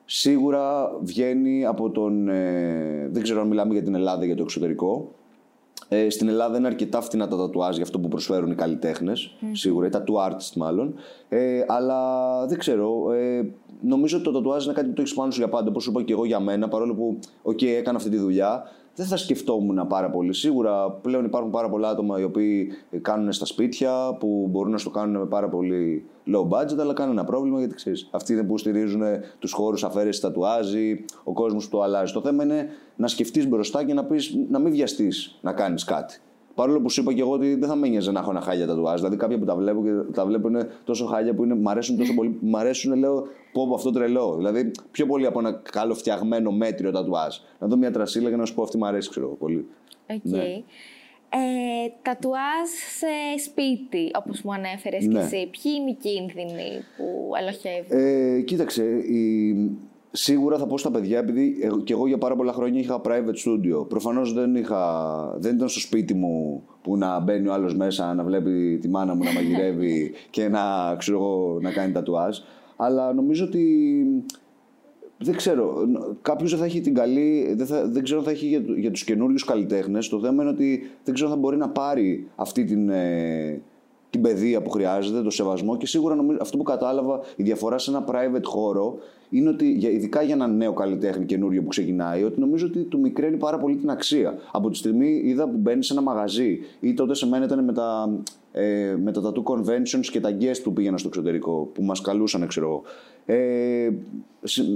σίγουρα 0.05 0.93
βγαίνει 1.03 1.67
από 1.67 1.91
τον. 1.91 2.29
Ε, 2.29 3.09
δεν 3.13 3.23
ξέρω 3.23 3.41
αν 3.41 3.47
μιλάμε 3.47 3.73
για 3.73 3.83
την 3.83 3.95
Ελλάδα 3.95 4.23
ή 4.23 4.27
για 4.27 4.37
το 4.37 4.43
εξωτερικό. 4.43 5.11
Ε, 5.89 6.11
στην 6.11 6.29
Ελλάδα 6.29 6.59
είναι 6.59 6.67
αρκετά 6.67 7.01
φτηνά 7.01 7.29
τα 7.29 7.37
τατουάζ 7.37 7.75
για 7.75 7.85
αυτό 7.85 7.99
που 7.99 8.09
προσφέρουν 8.09 8.51
οι 8.51 8.55
καλλιτέχνες. 8.55 9.37
Σίγουρα, 9.53 9.87
οι 9.87 9.91
tattoo 9.93 10.31
artist 10.31 10.53
μάλλον. 10.57 10.95
Ε, 11.29 11.65
αλλά 11.67 12.01
δεν 12.47 12.59
ξέρω. 12.59 13.13
Ε, 13.13 13.51
νομίζω 13.81 14.17
ότι 14.17 14.25
το 14.25 14.33
τατουάζ 14.33 14.65
είναι 14.65 14.73
κάτι 14.75 14.89
που 14.89 14.95
το 14.95 15.03
έχεις 15.03 15.15
πάνω 15.15 15.31
σου 15.31 15.39
για 15.39 15.49
πάντα. 15.49 15.69
Όπως 15.69 15.87
είπα 15.87 16.03
και 16.03 16.13
εγώ 16.13 16.25
για 16.25 16.41
μένα, 16.41 16.69
παρόλο 16.69 16.95
που 16.95 17.19
okay, 17.43 17.67
έκανα 17.67 17.97
αυτή 17.97 18.11
τη 18.11 18.17
δουλειά, 18.17 18.63
δεν 18.97 19.07
θα 19.07 19.17
σκεφτόμουν 19.17 19.87
πάρα 19.87 20.11
πολύ. 20.11 20.33
Σίγουρα 20.33 20.91
πλέον 20.91 21.25
υπάρχουν 21.25 21.51
πάρα 21.51 21.69
πολλά 21.69 21.89
άτομα 21.89 22.21
οι 22.21 22.23
οποίοι 22.23 22.73
κάνουν 23.01 23.33
στα 23.33 23.47
σπίτια 23.47 24.17
που 24.19 24.49
μπορούν 24.51 24.73
να 24.73 24.79
στο 24.79 24.91
κάνουν 24.91 25.21
με 25.21 25.27
πάρα 25.27 25.49
πολύ 25.49 26.05
low 26.27 26.49
budget, 26.49 26.79
αλλά 26.79 26.93
κάνουν 26.93 27.13
ένα 27.13 27.25
πρόβλημα 27.25 27.59
γιατί 27.59 27.75
ξέρεις. 27.75 28.09
Αυτοί 28.11 28.33
είναι 28.33 28.43
που 28.43 28.59
στηρίζουν 28.59 29.03
τους 29.39 29.53
χώρους 29.53 29.85
αφαίρεσης 29.85 30.21
τατουάζι, 30.21 31.05
ο 31.25 31.33
κόσμος 31.33 31.65
που 31.65 31.77
το 31.77 31.83
αλλάζει. 31.83 32.13
Το 32.13 32.21
θέμα 32.21 32.45
είναι 32.45 32.69
να 32.97 33.09
σκεφτείς 33.09 33.49
μπροστά 33.49 33.85
και 33.85 33.95
να, 33.95 34.05
πεις, 34.05 34.35
να 34.49 34.59
μην 34.59 34.73
βιαστείς 34.73 35.39
να 35.41 35.53
κάνεις 35.53 35.85
κάτι. 35.85 36.21
Παρόλο 36.57 36.81
που 36.81 36.91
σου 36.91 37.01
είπα 37.01 37.13
και 37.13 37.21
εγώ 37.21 37.31
ότι 37.31 37.55
δεν 37.55 37.69
θα 37.69 37.75
με 37.75 37.89
νοιάζει 37.89 38.11
να 38.11 38.21
έχω 38.21 38.31
ένα 38.31 38.41
χάλια 38.41 38.67
τατουάζ. 38.67 38.97
Δηλαδή, 38.99 39.17
κάποια 39.17 39.39
που 39.39 39.45
τα 39.45 39.57
βλέπω 39.57 39.83
και 39.83 40.13
τα 40.13 40.27
βλέπω 40.27 40.49
είναι 40.49 40.69
τόσο 40.85 41.07
χάλια 41.07 41.35
που 41.35 41.45
είναι, 41.45 41.55
μ' 41.55 41.69
αρέσουν 41.69 41.97
τόσο 41.97 42.15
πολύ. 42.15 42.39
Μ' 42.41 42.57
αρέσουν, 42.57 42.99
λέω, 42.99 43.27
πω 43.53 43.63
από 43.63 43.75
αυτό 43.75 43.91
τρελό. 43.91 44.35
Δηλαδή, 44.37 44.71
πιο 44.91 45.07
πολύ 45.07 45.27
από 45.27 45.39
ένα 45.39 45.61
καλό 45.73 45.95
φτιαγμένο 45.95 46.51
μέτριο 46.53 46.91
τατουάζ. 46.91 47.37
Να 47.59 47.67
δω 47.67 47.77
μια 47.77 47.91
τρασίλα 47.91 48.31
και 48.31 48.37
να 48.37 48.45
σου 48.45 48.55
πω 48.55 48.63
αυτή 48.63 48.79
μ' 48.79 48.85
αρέσει, 48.85 49.11
ξέρω 49.11 49.29
πολύ. 49.29 49.67
Okay. 50.07 50.19
Ναι. 50.23 50.63
Ε, 51.29 51.93
τατουάζ 52.03 52.69
σε 52.99 53.43
σπίτι, 53.45 54.11
όπως 54.15 54.43
μου 54.43 54.53
ανέφερες 54.53 55.07
ναι. 55.07 55.13
και 55.13 55.19
εσύ. 55.19 55.51
Ποιοι 55.51 55.73
είναι 55.81 55.91
οι 55.91 55.95
κίνδυνοι 55.95 56.85
που 56.97 57.31
ελοχεύουν. 57.41 57.99
Ε, 57.99 58.41
κοίταξε, 58.41 58.85
η, 58.85 59.55
Σίγουρα 60.19 60.59
θα 60.59 60.67
πω 60.67 60.79
στα 60.79 60.91
παιδιά, 60.91 61.19
επειδή 61.19 61.71
και 61.85 61.93
εγώ 61.93 62.07
για 62.07 62.19
πάρα 62.19 62.37
πολλά 62.37 62.53
χρόνια 62.53 62.81
είχα 62.81 63.01
private 63.05 63.49
studio. 63.49 63.89
Προφανώς 63.89 64.33
δεν, 64.33 64.53
δεν 65.37 65.57
ήταν 65.57 65.69
στο 65.69 65.81
σπίτι 65.81 66.15
μου 66.15 66.63
που 66.83 66.97
να 66.97 67.21
μπαίνει 67.21 67.49
ο 67.49 67.53
άλλος 67.53 67.75
μέσα 67.75 68.15
να 68.15 68.25
βλέπει 68.25 68.79
τη 68.81 68.89
μάνα 68.89 69.15
μου 69.15 69.25
να 69.25 69.33
μαγειρεύει 69.33 70.13
και 70.31 70.49
να, 70.49 70.97
ξέρω 70.99 71.19
εγώ, 71.19 71.59
να 71.61 71.71
κάνει 71.73 71.93
τατουάζ. 71.93 72.39
Αλλά 72.77 73.13
νομίζω 73.13 73.45
ότι 73.45 74.05
δεν 75.19 75.37
ξέρω. 75.37 75.75
Κάποιος 76.23 76.51
δεν 76.51 76.59
θα 76.59 76.65
έχει 76.65 76.81
την 76.81 76.95
καλή. 76.95 77.55
Δεν, 77.57 77.67
θα, 77.67 77.89
δεν 77.89 78.03
ξέρω 78.03 78.19
αν 78.19 78.25
θα 78.25 78.31
έχει 78.31 78.47
για, 78.47 78.63
για 78.77 78.91
τους 78.91 79.05
καινούριους 79.05 79.45
καλλιτέχνες. 79.45 80.09
Το 80.09 80.21
θέμα 80.21 80.43
είναι 80.43 80.53
ότι 80.53 80.91
δεν 81.05 81.15
ξέρω 81.15 81.31
αν 81.31 81.35
θα 81.35 81.41
μπορεί 81.41 81.57
να 81.57 81.69
πάρει 81.69 82.29
αυτή 82.37 82.65
την, 82.65 82.89
ε, 82.89 83.63
την 84.11 84.21
παιδεία 84.21 84.63
που 84.63 84.71
χρειάζεται, 84.71 85.23
το 85.23 85.31
σεβασμό 85.31 85.77
και 85.77 85.87
σίγουρα 85.87 86.15
νομίζω, 86.15 86.39
αυτό 86.41 86.57
που 86.57 86.63
κατάλαβα, 86.63 87.21
η 87.37 87.43
διαφορά 87.43 87.79
σε 87.79 87.91
ένα 87.91 88.05
private 88.09 88.45
χώρο 88.45 88.99
είναι 89.31 89.49
ότι, 89.49 89.67
ειδικά 89.67 90.23
για 90.23 90.35
ένα 90.35 90.47
νέο 90.47 90.73
καλλιτέχνη 90.73 91.25
καινούριο 91.25 91.63
που 91.63 91.69
ξεκινάει, 91.69 92.25
ότι 92.25 92.41
νομίζω 92.41 92.67
ότι 92.67 92.83
του 92.83 93.01
μικραίνει 93.01 93.37
πάρα 93.37 93.59
πολύ 93.59 93.77
την 93.77 93.91
αξία. 93.91 94.39
Από 94.53 94.71
τη 94.71 94.77
στιγμή 94.77 95.21
είδα 95.25 95.49
που 95.49 95.57
μπαίνει 95.57 95.85
σε 95.85 95.93
ένα 95.93 96.03
μαγαζί 96.03 96.59
ή 96.81 96.95
τότε 96.95 97.15
σε 97.15 97.29
μένα 97.29 97.45
ήταν 97.45 97.65
με 97.65 97.73
τα, 97.73 98.19
ε, 98.53 98.97
με 99.03 99.13
τα 99.13 99.23
tattoo 99.23 99.43
conventions 99.43 100.07
και 100.11 100.21
τα 100.21 100.37
guest 100.41 100.61
που 100.63 100.73
πήγαινα 100.73 100.99
στο 100.99 101.09
εξωτερικό, 101.09 101.71
που 101.75 101.83
μας 101.83 102.01
καλούσαν, 102.01 102.47
ξέρω 102.47 102.67
εγώ. 102.67 102.83
Ε, 103.27 103.91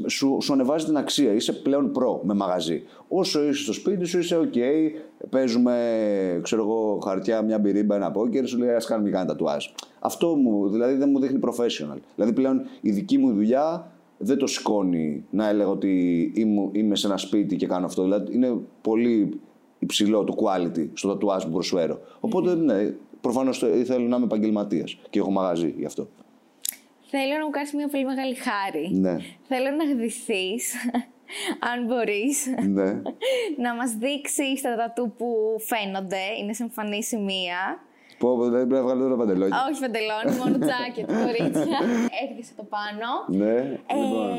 σου, 0.06 0.38
σου 0.40 0.52
ανεβάζει 0.52 0.84
την 0.84 0.96
αξία. 0.96 1.32
Είσαι 1.32 1.52
πλέον 1.52 1.92
προ 1.92 2.20
με 2.24 2.34
μαγαζί. 2.34 2.82
Όσο 3.08 3.42
είσαι 3.44 3.62
στο 3.62 3.72
σπίτι 3.72 4.04
σου, 4.04 4.18
είσαι 4.18 4.38
OK. 4.42 4.58
Παίζουμε, 5.30 6.40
ξέρω 6.42 6.62
εγώ, 6.62 6.98
χαρτιά, 7.04 7.42
μια 7.42 7.58
μπυρίμπα, 7.58 7.96
ένα 7.96 8.10
πόκερ, 8.10 8.46
σου 8.46 8.58
λέει 8.58 8.68
Α 8.68 8.82
κάνουμε 8.86 9.10
κανένα 9.10 9.30
τατουάζ. 9.30 9.64
Αυτό 10.00 10.36
μου, 10.36 10.68
δηλαδή 10.68 10.94
δεν 10.94 11.08
μου 11.10 11.20
δείχνει 11.20 11.40
professional. 11.42 11.98
Δηλαδή 12.14 12.32
πλέον 12.32 12.62
η 12.80 12.90
δική 12.90 13.18
μου 13.18 13.32
δουλειά 13.32 13.92
δεν 14.22 14.38
το 14.38 14.46
σηκώνει 14.46 15.24
να 15.30 15.48
έλεγα 15.48 15.68
ότι 15.68 16.32
είμαι 16.72 16.96
σε 16.96 17.06
ένα 17.06 17.16
σπίτι 17.16 17.56
και 17.56 17.66
κάνω 17.66 17.86
αυτό. 17.86 18.02
Δηλαδή 18.02 18.34
είναι 18.34 18.58
πολύ 18.80 19.40
υψηλό 19.78 20.24
το 20.24 20.34
quality 20.42 20.88
στο 20.92 21.08
τατουάζ 21.08 21.44
που 21.44 21.50
προσφέρω. 21.50 22.00
Οπότε 22.20 22.54
ναι, 22.54 22.94
προφανώς 23.20 23.58
θέλω 23.84 24.06
να 24.06 24.16
είμαι 24.16 24.24
επαγγελματίας 24.24 24.98
και 25.10 25.18
έχω 25.18 25.30
μαγαζί 25.30 25.74
γι' 25.78 25.84
αυτό. 25.84 26.08
Θέλω 27.02 27.38
να 27.38 27.44
μου 27.44 27.50
κάνεις 27.50 27.72
μια 27.74 27.88
πολύ 27.88 28.04
μεγάλη 28.04 28.34
χάρη. 28.34 28.90
Ναι. 28.92 29.16
Θέλω 29.48 29.70
να 29.76 29.84
γδυθείς, 29.84 30.74
αν 31.72 31.86
μπορείς, 31.86 32.46
ναι. 32.68 33.02
να 33.64 33.74
μας 33.74 33.94
δείξεις 33.94 34.60
τα 34.60 34.76
τατού 34.76 35.12
που 35.16 35.26
φαίνονται, 35.58 36.22
είναι 36.40 36.52
σε 36.52 36.62
εμφανή 36.62 37.02
σημεία 37.02 37.78
Πω, 38.20 38.36
δεν 38.36 38.50
πρέπει 38.50 38.72
να 38.72 38.82
βγάλω 38.82 39.02
τώρα 39.02 39.16
παντελόνι. 39.16 39.50
Όχι 39.70 39.80
παντελόνι, 39.80 40.30
μόνο 40.40 40.56
τζάκετ, 40.64 41.06
κορίτσια. 41.26 41.78
Έρχεσαι 42.22 42.54
το 42.56 42.64
πάνω. 42.74 43.08
Ναι. 43.44 43.56
Ε, 43.86 43.94
λοιπόν. 44.02 44.30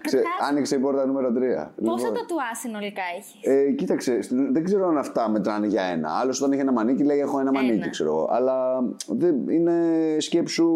Ξε... 0.00 0.22
Άνοιξε 0.48 0.74
η 0.74 0.78
πόρτα 0.78 1.06
νούμερο 1.06 1.28
3. 1.28 1.32
Πόσα 1.32 2.06
λοιπόν. 2.06 2.14
τατουά 2.14 2.54
συνολικά 2.54 3.02
έχεις; 3.16 3.34
Ε, 3.42 3.70
κοίταξε, 3.70 4.18
δεν 4.52 4.64
ξέρω 4.64 4.88
αν 4.88 4.98
αυτά 4.98 5.28
μετράνε 5.28 5.66
για 5.66 5.82
ένα. 5.82 6.10
Άλλος 6.20 6.38
όταν 6.40 6.52
έχει 6.52 6.60
ένα 6.60 6.72
μανίκι 6.72 7.02
λέει 7.04 7.18
έχω 7.18 7.40
ένα 7.40 7.52
μανίκι, 7.52 7.90
ξέρω 7.90 8.28
Αλλά 8.30 8.84
δεν, 9.06 9.48
είναι 9.48 9.74
σκέψου. 10.18 10.68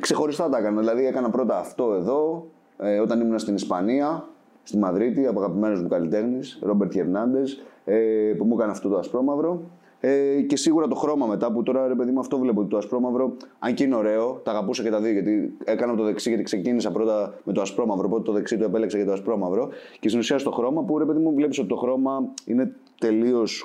Ξεχωριστά 0.00 0.48
τα 0.48 0.58
έκανα. 0.58 0.78
Δηλαδή 0.78 1.06
έκανα 1.06 1.30
πρώτα 1.30 1.58
αυτό 1.58 1.92
εδώ, 1.94 2.46
ε, 2.78 2.98
όταν 2.98 3.20
ήμουν 3.20 3.38
στην 3.38 3.54
Ισπανία, 3.54 4.28
στη 4.62 4.78
Μαδρίτη, 4.78 5.26
από 5.26 5.40
αγαπημένος 5.40 5.82
μου 5.82 5.88
καλλιτέχνης, 5.88 6.58
Ρόμπερτ 6.62 6.92
Χερνάντες, 6.92 7.62
ε, 7.84 7.96
που 8.38 8.44
μου 8.44 8.54
έκανε 8.54 8.70
αυτό 8.70 8.88
το 8.88 8.98
ασπρόμαυρο. 8.98 9.62
Ε, 10.00 10.40
και 10.40 10.56
σίγουρα 10.56 10.88
το 10.88 10.94
χρώμα 10.94 11.26
μετά 11.26 11.52
που 11.52 11.62
τώρα 11.62 11.88
ρε 11.88 11.94
παιδί 11.94 12.10
μου 12.10 12.20
αυτό 12.20 12.38
βλέπω 12.38 12.60
ότι 12.60 12.70
το 12.70 12.76
ασπρόμαυρο, 12.76 13.36
αν 13.58 13.74
και 13.74 13.84
είναι 13.84 13.94
ωραίο, 13.94 14.40
τα 14.44 14.50
αγαπούσα 14.50 14.82
και 14.82 14.90
τα 14.90 15.00
δύο 15.00 15.12
γιατί 15.12 15.56
έκανα 15.64 15.94
το 15.94 16.02
δεξί 16.02 16.28
γιατί 16.28 16.44
ξεκίνησα 16.44 16.90
πρώτα 16.90 17.34
με 17.44 17.52
το 17.52 17.60
ασπρόμαυρο. 17.60 18.06
Οπότε 18.06 18.22
το 18.22 18.32
δεξί 18.32 18.56
το 18.56 18.64
επέλεξα 18.64 18.96
για 18.96 19.06
το 19.06 19.12
ασπρόμαυρο. 19.12 19.68
Και 20.00 20.08
στην 20.08 20.20
ουσία 20.20 20.38
στο 20.38 20.50
χρώμα 20.50 20.82
που 20.82 20.98
ρε 20.98 21.04
παιδί 21.04 21.18
μου 21.18 21.34
βλέπεις 21.34 21.58
ότι 21.58 21.68
το 21.68 21.76
χρώμα 21.76 22.32
είναι 22.44 22.74
τελείως 22.98 23.64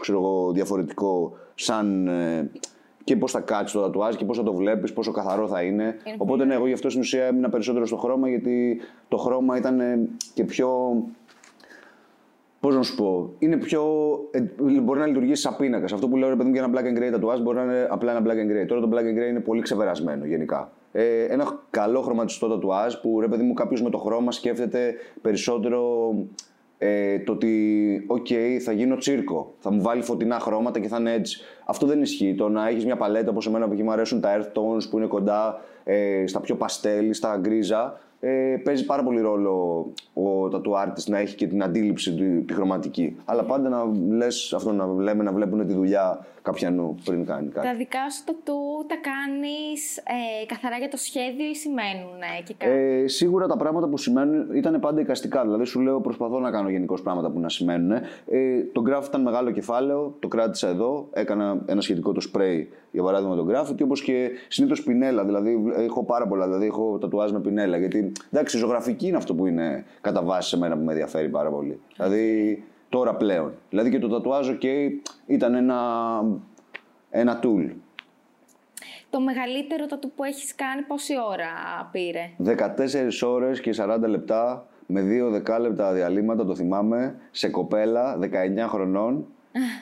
διαφορετικό 0.53 1.33
σαν. 1.55 2.07
Ε, 2.07 2.51
και 3.03 3.15
πώς 3.15 3.31
θα 3.31 3.39
κάτσεις 3.39 3.71
το 3.71 3.81
τατουάζ 3.81 4.15
και 4.15 4.25
πώς 4.25 4.37
θα 4.37 4.43
το 4.43 4.53
βλέπεις, 4.53 4.93
πόσο 4.93 5.11
καθαρό 5.11 5.47
θα 5.47 5.61
είναι. 5.61 5.83
είναι 5.83 6.15
Οπότε 6.17 6.45
ναι, 6.45 6.53
εγώ 6.53 6.67
γι' 6.67 6.73
αυτό 6.73 6.89
στην 6.89 7.01
ουσία 7.01 7.25
έμεινα 7.25 7.49
περισσότερο 7.49 7.85
στο 7.85 7.97
χρώμα 7.97 8.29
γιατί 8.29 8.81
το 9.07 9.17
χρώμα 9.17 9.57
ήταν 9.57 9.81
και 10.33 10.43
πιο 10.43 10.69
Πώς 12.63 12.75
να 12.75 12.81
σου 12.81 12.95
πω, 12.95 13.33
είναι 13.39 13.57
πιο. 13.57 13.83
Ε, 14.31 14.43
μπορεί 14.81 14.99
να 14.99 15.07
λειτουργήσει 15.07 15.41
σαν 15.41 15.55
πίνακας. 15.55 15.93
Αυτό 15.93 16.07
που 16.07 16.17
λέω 16.17 16.29
ρε 16.29 16.35
παιδί 16.35 16.49
μου 16.49 16.55
για 16.55 16.63
ένα 16.63 16.73
black 16.73 16.83
and 16.83 16.97
gray 16.97 17.15
tatuage 17.15 17.41
μπορεί 17.41 17.57
να 17.57 17.63
είναι 17.63 17.87
απλά 17.89 18.11
ένα 18.11 18.21
black 18.25 18.35
and 18.35 18.51
gray. 18.51 18.67
Τώρα 18.67 18.81
το 18.81 18.89
black 18.91 18.99
and 18.99 19.17
gray 19.17 19.29
είναι 19.29 19.39
πολύ 19.39 19.61
ξεπερασμένο 19.61 20.25
γενικά. 20.25 20.71
Ε, 20.91 21.23
ένα 21.23 21.59
καλό 21.69 22.01
χρωματιστό 22.01 22.59
tatuage 22.59 22.93
που 23.01 23.19
ρε 23.21 23.27
παιδί 23.27 23.43
μου 23.43 23.53
κάποιος 23.53 23.81
με 23.81 23.89
το 23.89 23.97
χρώμα 23.97 24.31
σκέφτεται 24.31 24.93
περισσότερο 25.21 26.13
ε, 26.77 27.19
το 27.19 27.31
ότι, 27.31 28.05
OK, 28.07 28.33
θα 28.63 28.71
γίνω 28.71 28.95
τσίρκο. 28.95 29.53
Θα 29.59 29.71
μου 29.71 29.81
βάλει 29.81 30.01
φωτεινά 30.01 30.39
χρώματα 30.39 30.79
και 30.79 30.87
θα 30.87 30.97
είναι 30.99 31.13
έτσι. 31.13 31.41
Αυτό 31.65 31.85
δεν 31.85 32.01
ισχύει. 32.01 32.35
Το 32.35 32.49
να 32.49 32.67
έχεις 32.67 32.85
μια 32.85 32.95
παλέτα 32.95 33.29
όπως 33.29 33.47
εμένα 33.47 33.67
που 33.67 33.83
μου 33.83 33.91
αρέσουν 33.91 34.21
τα 34.21 34.37
earth 34.37 34.57
tones 34.57 34.89
που 34.89 34.97
είναι 34.97 35.07
κοντά 35.07 35.61
ε, 35.83 36.23
στα 36.27 36.39
πιο 36.39 36.55
παστέλη, 36.55 37.13
στα 37.13 37.37
γκρίζα 37.37 37.99
ε, 38.25 38.57
παίζει 38.63 38.85
πάρα 38.85 39.03
πολύ 39.03 39.21
ρόλο 39.21 39.51
ο 40.13 40.45
tattoo 40.51 40.87
artist 40.87 41.05
να 41.07 41.17
έχει 41.17 41.35
και 41.35 41.47
την 41.47 41.63
αντίληψη 41.63 42.13
του, 42.13 42.45
τη 42.45 42.53
χρωματική. 42.53 43.17
Αλλά 43.25 43.43
πάντα 43.43 43.69
να 43.69 43.85
λες 44.15 44.53
αυτό 44.53 44.71
να 44.71 44.85
λέμε, 44.87 45.23
να 45.23 45.31
βλέπουν 45.31 45.67
τη 45.67 45.73
δουλειά 45.73 46.25
κάποιανού 46.41 46.95
πριν 47.03 47.25
κάνει 47.25 47.49
κάτι. 47.49 47.67
Τα 47.67 47.75
δικά 47.75 48.09
σου 48.09 48.23
τατού 48.25 48.85
τα 48.87 48.95
κάνεις 49.09 49.97
ε, 49.97 50.45
καθαρά 50.45 50.77
για 50.77 50.89
το 50.89 50.97
σχέδιο 50.97 51.45
ή 51.45 51.55
σημαίνουν 51.55 52.19
και 52.43 52.53
κάτι. 52.57 52.71
Ε, 52.71 53.07
σίγουρα 53.07 53.47
τα 53.47 53.57
πράγματα 53.57 53.87
που 53.87 53.97
σημαίνουν 53.97 54.55
ήταν 54.55 54.79
πάντα 54.79 55.01
εικαστικά. 55.01 55.41
Δηλαδή 55.41 55.65
σου 55.65 55.79
λέω 55.79 56.01
προσπαθώ 56.01 56.39
να 56.39 56.51
κάνω 56.51 56.69
γενικώς 56.69 57.01
πράγματα 57.01 57.29
που 57.29 57.39
να 57.39 57.49
σημαίνουν. 57.49 57.91
Ε, 57.91 58.01
το 58.71 58.83
graph 58.89 59.05
ήταν 59.05 59.21
μεγάλο 59.21 59.51
κεφάλαιο, 59.51 60.15
το 60.19 60.27
κράτησα 60.27 60.67
εδώ, 60.67 61.07
έκανα 61.13 61.61
ένα 61.65 61.81
σχετικό 61.81 62.11
το 62.11 62.29
spray 62.33 62.65
για 62.93 63.03
παράδειγμα 63.03 63.35
τον 63.35 63.49
graffiti, 63.49 63.83
όπως 63.83 64.01
και 64.01 64.31
συνήθως 64.47 64.83
πινέλα. 64.83 65.25
Δηλαδή 65.25 65.63
έχω 65.75 66.03
πάρα 66.03 66.27
πολλά, 66.27 66.45
δηλαδή 66.45 66.65
έχω 66.65 66.97
τατουάζ 66.97 67.31
με 67.31 67.39
πινέλα. 67.39 67.77
Γιατί 67.77 68.11
εντάξει, 68.31 68.57
ζωγραφική 68.57 69.07
είναι 69.07 69.17
αυτό 69.17 69.35
που 69.35 69.45
είναι 69.45 69.85
κατά 70.01 70.23
βάση 70.23 70.49
σε 70.49 70.57
μένα 70.57 70.75
που 70.77 70.83
με 70.83 70.91
ενδιαφέρει 70.91 71.29
πάρα 71.29 71.49
πολύ. 71.49 71.79
Δηλαδή 71.95 72.63
τώρα 72.89 73.15
πλέον. 73.15 73.53
Δηλαδή 73.69 73.89
και 73.89 73.99
το 73.99 74.07
τατουάζ, 74.07 74.49
OK, 74.49 74.65
ήταν 75.25 75.55
ένα, 75.55 75.79
ένα 77.09 77.39
tool. 77.43 77.69
Το 79.09 79.19
μεγαλύτερο 79.19 79.85
τατου 79.85 80.11
που 80.11 80.23
έχεις 80.23 80.55
κάνει 80.55 80.81
πόση 80.81 81.13
ώρα 81.29 81.49
πήρε; 81.91 82.31
14 83.21 83.27
ώρες 83.27 83.61
και 83.61 83.75
40 83.77 83.97
λεπτά 84.07 84.67
με 84.85 85.01
δύο 85.01 85.29
δεκάλεπτα 85.29 85.93
διαλύματα, 85.93 86.45
το 86.45 86.55
θυμάμαι, 86.55 87.15
σε 87.31 87.49
κοπέλα 87.49 88.19
19 88.21 88.27
χρονών 88.67 89.25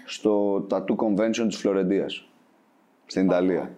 στο 0.05 0.65
Tattoo 0.69 0.95
Convention 0.95 1.45
της 1.47 1.57
Φλωρεντίας 1.57 2.30
στην 3.11 3.25
Ιταλία. 3.25 3.71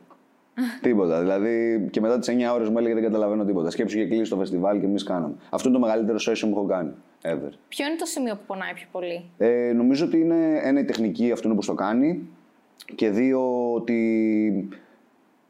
τίποτα. 0.82 1.20
Δηλαδή 1.20 1.88
και 1.92 2.02
μετά 2.02 2.20
τις 2.20 2.30
9 2.30 2.54
ώρες 2.54 2.70
μου 2.70 2.78
έλεγε 2.78 2.94
δεν 2.94 3.04
καταλαβαίνω 3.04 3.46
τίποτα. 3.46 3.70
Σκέψου 3.70 3.98
και 3.98 4.08
κλείσει 4.08 4.30
το 4.30 4.38
φεστιβάλ 4.38 4.80
και 4.80 4.86
εμείς 4.86 5.04
κάναμε. 5.04 5.36
Αυτό 5.50 5.70
είναι 5.70 5.78
το 5.78 5.84
μεγαλύτερο 5.86 6.18
session 6.18 6.48
που 6.50 6.58
έχω 6.58 6.66
κάνει. 6.66 6.92
Ever. 7.22 7.52
Ποιο 7.68 7.86
είναι 7.86 7.96
το 7.98 8.06
σημείο 8.06 8.36
που 8.36 8.42
πονάει 8.48 8.74
πιο 8.74 8.88
πολύ, 8.92 9.24
ε, 9.38 9.74
Νομίζω 9.74 10.06
ότι 10.06 10.20
είναι 10.20 10.60
ένα 10.64 10.80
η 10.80 10.86
τεχνική 10.86 11.32
αυτού 11.32 11.56
που 11.56 11.66
το 11.66 11.74
κάνει 11.74 12.28
και 12.96 13.10
δύο 13.10 13.74
ότι 13.74 14.70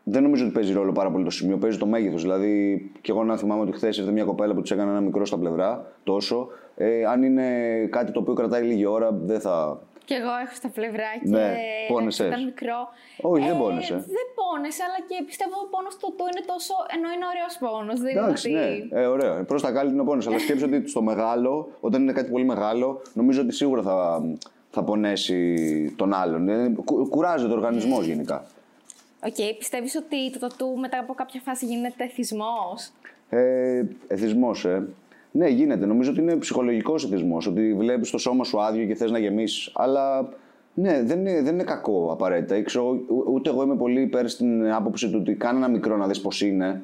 δεν 0.03 0.23
νομίζω 0.23 0.43
ότι 0.43 0.53
παίζει 0.53 0.73
ρόλο 0.73 0.91
πάρα 0.91 1.11
πολύ 1.11 1.23
το 1.23 1.29
σημείο, 1.29 1.57
παίζει 1.57 1.77
το 1.77 1.85
μέγεθος. 1.85 2.21
Δηλαδή, 2.21 2.91
και 3.01 3.11
εγώ 3.11 3.23
να 3.23 3.37
θυμάμαι 3.37 3.61
ότι 3.61 3.71
χθες 3.71 3.97
ήρθε 3.97 4.11
μια 4.11 4.23
κοπέλα 4.23 4.53
που 4.53 4.61
της 4.61 4.71
έκανε 4.71 4.91
ένα 4.91 5.01
μικρό 5.01 5.25
στα 5.25 5.37
πλευρά, 5.37 5.91
τόσο. 6.03 6.47
Ε, 6.75 7.05
αν 7.05 7.23
είναι 7.23 7.45
κάτι 7.89 8.11
το 8.11 8.19
οποίο 8.19 8.33
κρατάει 8.33 8.63
λίγη 8.63 8.85
ώρα, 8.85 9.11
δεν 9.11 9.39
θα 9.39 9.81
Και 10.05 10.13
εγώ 10.13 10.33
έχω 10.43 10.55
στα 10.61 10.69
πλευρά 10.77 11.09
και 11.23 11.29
Ναι, 11.29 11.55
πόνεσες. 11.87 12.27
ήταν 12.27 12.43
μικρό. 12.43 12.79
Όχι, 13.21 13.45
δεν 13.47 13.57
πόνεσε. 13.57 13.93
Δεν 14.17 14.27
πόνεσε, 14.39 14.81
αλλά 14.87 14.99
και 15.09 15.23
πιστεύω 15.25 15.55
ο 15.65 15.67
πόνος 15.75 15.97
του 15.97 16.13
του 16.17 16.23
είναι 16.31 16.45
τόσο. 16.45 16.73
ενώ 16.95 17.07
είναι 17.15 17.25
ωραίος 17.33 17.53
πόνος. 17.63 17.99
Δεν 17.99 18.17
Εντάξει, 18.17 18.49
είναι 18.49 18.59
ναι, 18.59 18.65
ότι. 18.65 18.89
ε, 18.91 19.05
ωραίο. 19.05 19.43
Προς 19.43 19.61
τα 19.61 19.71
κάλλη 19.71 19.89
είναι 19.91 20.01
ο 20.01 20.03
πόνος. 20.03 20.27
Αλλά 20.27 20.39
σκέψω 20.39 20.65
ότι 20.65 20.87
στο 20.87 21.01
μεγάλο, 21.01 21.69
όταν 21.79 22.01
είναι 22.01 22.11
κάτι 22.13 22.29
πολύ 22.31 22.45
μεγάλο, 22.45 23.01
νομίζω 23.13 23.41
ότι 23.41 23.53
σίγουρα 23.53 23.81
θα, 23.81 24.23
θα 24.71 24.83
πονέσει 24.83 25.47
τον 25.97 26.13
άλλον. 26.13 26.49
Ε, 26.49 26.73
κου- 26.85 27.09
κουράζεται 27.09 27.51
ο 27.53 27.55
οργανισμός 27.55 28.05
γενικά. 28.05 28.45
Οκ, 29.25 29.55
πιστεύεις 29.57 29.95
ότι 29.95 30.31
το 30.31 30.39
τατού 30.39 30.77
μετά 30.77 30.99
από 30.99 31.13
κάποια 31.13 31.41
φάση 31.43 31.65
γίνεται 31.65 32.03
εθισμό. 32.03 32.77
Ε, 33.29 33.83
εθισμός, 34.07 34.65
ε. 34.65 34.87
Ναι, 35.35 35.47
γίνεται. 35.47 35.85
Νομίζω 35.85 36.11
ότι 36.11 36.19
είναι 36.21 36.35
ψυχολογικός 36.35 37.03
εθισμός. 37.05 37.47
Ότι 37.47 37.73
βλέπεις 37.73 38.09
το 38.09 38.17
σώμα 38.17 38.43
σου 38.43 38.61
άδειο 38.61 38.85
και 38.85 38.95
θες 38.95 39.11
να 39.11 39.17
γεμίσεις. 39.19 39.71
Αλλά 39.75 40.29
ναι, 40.73 41.03
δεν 41.03 41.19
είναι, 41.19 41.41
δεν 41.41 41.53
είναι 41.53 41.63
κακό 41.63 42.09
απαραίτητα. 42.11 42.57
Ή 42.57 42.61
ξέρω, 42.61 42.89
ού- 43.07 43.33
ούτε 43.33 43.49
εγώ 43.49 43.63
είμαι 43.63 43.75
πολύ 43.75 44.01
υπέρ 44.01 44.27
στην 44.29 44.71
άποψη 44.73 45.09
του 45.09 45.17
ότι 45.21 45.33
κάνε 45.33 45.57
ένα 45.57 45.67
μικρό 45.67 45.97
να 45.97 46.07
δεις 46.07 46.21
πώς 46.21 46.41
είναι. 46.41 46.83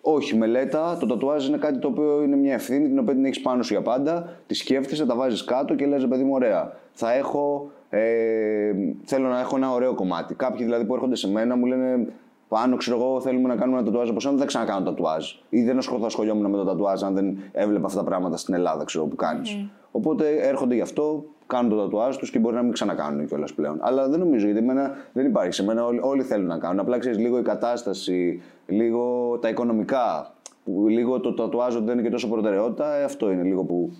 Όχι, 0.00 0.36
μελέτα. 0.36 0.96
Το 1.00 1.06
τατουάζ 1.06 1.46
είναι 1.48 1.56
κάτι 1.56 1.78
το 1.78 1.88
οποίο 1.88 2.22
είναι 2.22 2.36
μια 2.36 2.54
ευθύνη 2.54 2.88
την 2.88 2.98
οποία 2.98 3.14
την 3.14 3.24
έχεις 3.24 3.40
πάνω 3.40 3.62
σου 3.62 3.72
για 3.72 3.82
πάντα. 3.82 4.36
Τη 4.46 4.54
σκέφτεσαι, 4.54 5.06
τα 5.06 5.14
βάζεις 5.14 5.44
κάτω 5.44 5.74
και 5.74 5.86
λες, 5.86 6.06
παιδί 6.06 6.24
μου, 6.24 6.32
ωραία. 6.34 6.76
Θα 6.92 7.12
έχω. 7.12 7.70
Ε, 7.90 8.72
θέλω 9.04 9.28
να 9.28 9.40
έχω 9.40 9.56
ένα 9.56 9.72
ωραίο 9.72 9.94
κομμάτι. 9.94 10.34
Κάποιοι 10.34 10.64
δηλαδή 10.64 10.84
που 10.84 10.94
έρχονται 10.94 11.16
σε 11.16 11.30
μένα 11.30 11.56
μου 11.56 11.66
λένε 11.66 12.06
πάνω, 12.52 12.76
ξέρω 12.76 12.96
εγώ, 12.96 13.20
θέλουμε 13.20 13.48
να 13.48 13.56
κάνουμε 13.56 13.78
ένα 13.78 13.86
τατουάζ 13.86 14.08
από 14.08 14.20
σένα, 14.20 14.32
δεν 14.32 14.40
θα 14.42 14.46
ξανακάνω 14.46 14.84
τατουάζ. 14.84 15.30
Ή 15.48 15.62
δεν 15.62 15.78
ασχολ- 15.78 16.00
θα 16.00 16.06
ασχολιόμουν 16.06 16.50
με 16.50 16.56
το 16.56 16.64
τατουάζ 16.64 17.02
αν 17.02 17.14
δεν 17.14 17.38
έβλεπα 17.52 17.86
αυτά 17.86 17.98
τα 17.98 18.04
πράγματα 18.04 18.36
στην 18.36 18.54
Ελλάδα, 18.54 18.84
ξέρω 18.84 19.04
που 19.04 19.16
κάνεις. 19.16 19.56
Οπότε 19.90 20.36
έρχονται 20.48 20.74
γι' 20.74 20.80
αυτό, 20.80 21.24
κάνουν 21.46 21.70
το 21.70 21.76
τατουάζ 21.76 22.16
τους 22.16 22.30
και 22.30 22.38
μπορεί 22.38 22.54
να 22.54 22.62
μην 22.62 22.72
ξανακάνουν 22.72 23.26
κιόλας 23.26 23.54
πλέον. 23.54 23.78
Αλλά 23.80 24.08
δεν 24.08 24.18
νομίζω, 24.18 24.44
γιατί 24.46 24.60
εμένα 24.60 24.90
δεν 25.12 25.26
υπάρχει. 25.26 25.52
Σε 25.52 25.64
μένα 25.64 25.84
όλοι, 25.84 26.00
όλοι 26.02 26.22
θέλουν 26.22 26.46
να 26.46 26.58
κάνουν. 26.58 26.78
Απλά 26.78 26.98
ξέρεις 26.98 27.18
λίγο 27.18 27.38
η 27.38 27.42
κατάσταση, 27.42 28.42
λίγο 28.66 29.38
τα 29.40 29.48
οικονομικά, 29.48 30.34
που 30.64 30.88
λίγο 30.88 31.20
το 31.20 31.34
τατουάζ 31.34 31.74
ότι 31.76 31.84
δεν 31.84 31.94
είναι 31.94 32.02
και 32.02 32.10
τόσο 32.10 32.28
προτεραιότητα, 32.28 32.94
ε, 32.94 33.04
αυτό 33.04 33.30
είναι 33.30 33.42
λίγο 33.42 33.64
που 33.64 33.92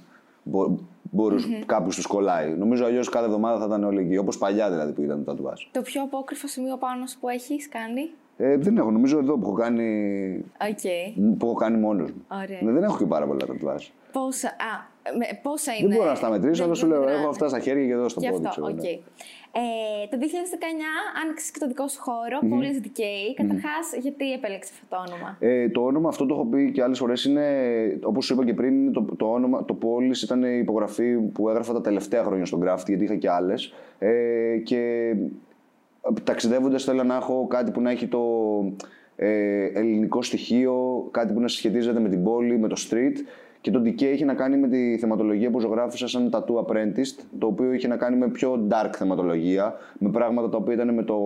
μπο, 0.43 0.79
μπορούς, 1.03 1.47
κάπου 1.67 1.89
του 1.91 2.09
κολλάει. 2.09 2.55
Νομίζω 2.59 2.85
αλλιώς 2.85 3.09
κάθε 3.09 3.25
εβδομάδα 3.25 3.59
θα 3.59 3.65
ήταν 3.65 3.85
όλοι 3.85 4.01
εκεί. 4.01 4.17
Όπως 4.17 4.39
παλιά 4.39 4.71
δηλαδή 4.71 4.93
που 4.93 5.03
ήταν 5.03 5.25
το 5.25 5.31
τατουάζ. 5.35 5.63
Το 5.71 5.83
πιο 5.83 6.03
απόκριφο 6.03 6.47
σημείο 6.47 6.77
πάνω 6.77 7.07
σου 7.07 7.19
που 7.21 7.29
έχεις 7.29 7.69
κάνει; 7.69 8.11
Ε, 8.37 8.57
δεν 8.57 8.77
έχω, 8.77 8.91
νομίζω 8.91 9.19
εδώ 9.19 9.35
που 9.39 9.47
έχω 9.47 9.53
κάνει, 9.57 10.45
Οκ. 10.71 11.37
που 11.39 11.47
έχω 11.47 11.55
κάνει 11.55 11.77
μόνος 11.79 12.11
μου. 12.11 12.25
Ωραία. 12.45 12.59
Ναι, 12.63 12.73
δεν 12.73 12.83
έχω 12.83 12.99
και 12.99 13.05
πάρα 13.07 13.27
πολλά 13.27 13.47
τατουάζ. 13.47 13.87
Πόσα, 14.13 14.49
α, 14.49 14.91
με, 15.19 15.39
πόσα 15.43 15.73
είναι. 15.75 15.89
Δεν 15.89 15.97
μπορώ 15.97 16.09
να 16.11 16.15
στα 16.17 16.31
μετρήσω, 16.31 16.55
δεν- 16.55 16.65
αλλά 16.65 16.75
σου 16.75 16.81
δεν 16.81 16.91
λέω: 16.91 16.99
μετράνε. 17.01 17.21
Έχω 17.21 17.29
αυτά 17.29 17.49
στα 17.49 17.59
χέρια 17.59 17.87
και 17.87 17.93
εδώ 17.93 18.09
στο 18.09 18.21
Και 18.21 18.31
πόδι. 18.31 18.47
αυτό, 18.47 18.61
ξέρω, 18.63 18.77
οκ. 18.79 18.83
ναι. 18.83 18.91
Ε, 19.55 20.07
το 20.11 20.17
2019 20.19 20.25
άνοιξε 21.25 21.51
και 21.53 21.59
το 21.59 21.67
δικό 21.67 21.89
σου 21.89 22.01
χώρο, 22.01 22.39
Πόλης 22.49 22.81
Decay. 22.85 23.35
Καταρχάς, 23.37 23.87
γιατί 24.01 24.33
επέλεξες 24.33 24.71
αυτό 24.73 24.87
το 24.89 24.97
όνομα; 25.13 25.37
Ε, 25.41 25.69
το 25.69 25.81
όνομα 25.85 26.09
αυτό 26.09 26.27
το 26.27 26.35
έχω 26.35 26.45
πει 26.47 26.71
και 26.73 26.83
άλλες 26.83 26.99
φορές 26.99 27.25
είναι, 27.25 27.47
όπως 28.03 28.25
σου 28.25 28.35
είπα 28.35 28.45
και 28.45 28.55
πριν, 28.55 28.75
είναι 28.83 28.91
το, 28.91 29.03
το 29.17 29.27
όνομα, 29.33 29.65
το 29.65 29.75
Πόλης 29.75 30.23
ήταν 30.23 30.43
η 30.43 30.59
υπογραφή 30.61 31.17
που 31.17 31.49
έγραφα 31.49 31.73
τα 31.73 31.81
τελευταία 31.81 32.23
χρόνια 32.25 32.45
στον 32.45 32.61
Craft, 32.65 32.85
γιατί 32.87 33.05
είχα 33.05 33.17
και 33.17 33.31
άλλες. 33.31 33.73
Ε, 33.99 34.57
και 34.65 35.13
ταξιδεύοντας 36.25 36.85
θέλω 36.85 37.03
να 37.03 37.15
έχω 37.17 37.47
κάτι 37.47 37.71
που 37.71 37.81
να 37.81 37.91
έχει 37.91 38.07
το 38.07 38.21
ε, 39.17 39.65
ελληνικό 39.65 40.23
στοιχείο, 40.23 41.09
κάτι 41.11 41.33
που 41.33 41.41
να 41.41 41.49
συσχετίζεται 41.49 42.01
με 42.01 42.09
την 42.09 42.23
πόλη, 42.25 42.59
με 42.59 42.69
το 42.69 42.77
street. 42.91 43.15
Και 43.61 43.71
το 43.71 43.83
DK 43.85 44.03
έχει 44.03 44.25
να 44.25 44.35
κάνει 44.35 44.57
με 44.57 44.69
τη 44.69 44.99
θεματολογία 44.99 45.51
που 45.51 45.61
ζωγράφισα 45.61 46.09
σαν 46.09 46.31
Tattoo 46.33 46.65
Apprentice, 46.67 47.25
το 47.39 47.47
οποίο 47.47 47.73
είχε 47.73 47.89
να 47.89 47.97
κάνει 47.97 48.17
με 48.17 48.29
πιο 48.29 48.67
dark 48.71 48.91
θεματολογία, 48.97 49.75
με 49.99 50.09
πράγματα 50.11 50.49
τα 50.49 50.57
οποία 50.57 50.75
ήταν 50.75 50.95
με 50.95 51.03
το, 51.03 51.19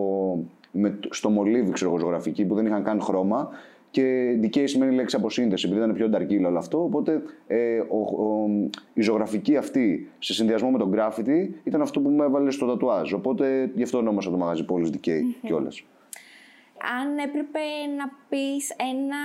με, 0.71 0.91
το- 0.91 1.09
στο 1.15 1.31
μολύβι, 1.31 1.71
ξέρω 1.73 1.91
εγώ, 1.91 1.99
ζωγραφική, 1.99 2.45
που 2.45 2.55
δεν 2.55 2.67
είχαν 2.67 2.83
καν 2.83 3.01
χρώμα. 3.01 3.49
Και 3.97 4.39
decay 4.43 4.63
σημαίνει 4.69 4.95
λέξη 4.95 5.17
αποσύνδεση, 5.17 5.67
επειδή 5.67 5.81
ήταν 5.81 5.95
πιο 5.95 6.11
dark 6.15 6.47
όλο 6.47 6.59
αυτό. 6.59 6.83
Οπότε 6.83 7.23
ε, 7.47 7.79
ο, 7.79 7.99
ο, 7.99 8.49
η 8.95 9.01
ζωγραφική 9.03 9.57
αυτή 9.57 10.11
σε 10.19 10.35
συνδυασμό 10.35 10.71
με 10.71 10.79
τον 10.79 10.95
graffiti 10.97 11.49
ήταν 11.65 11.83
αυτό 11.83 12.01
που 12.01 12.11
με 12.11 12.25
έβαλε 12.25 12.51
στο 12.51 12.67
τατουάζ. 12.67 13.13
Οπότε 13.13 13.71
γι' 13.75 13.83
αυτό 13.83 13.99
ονόμασα 13.99 14.31
το 14.31 14.37
μαγαζί 14.37 14.65
Πόλης 14.65 14.91
Decay 14.93 15.21
κιόλας. 15.47 15.85
Αν 17.01 17.19
έπρεπε 17.19 17.59
να 17.97 18.11
πεις 18.29 18.71
ένα 18.93 19.17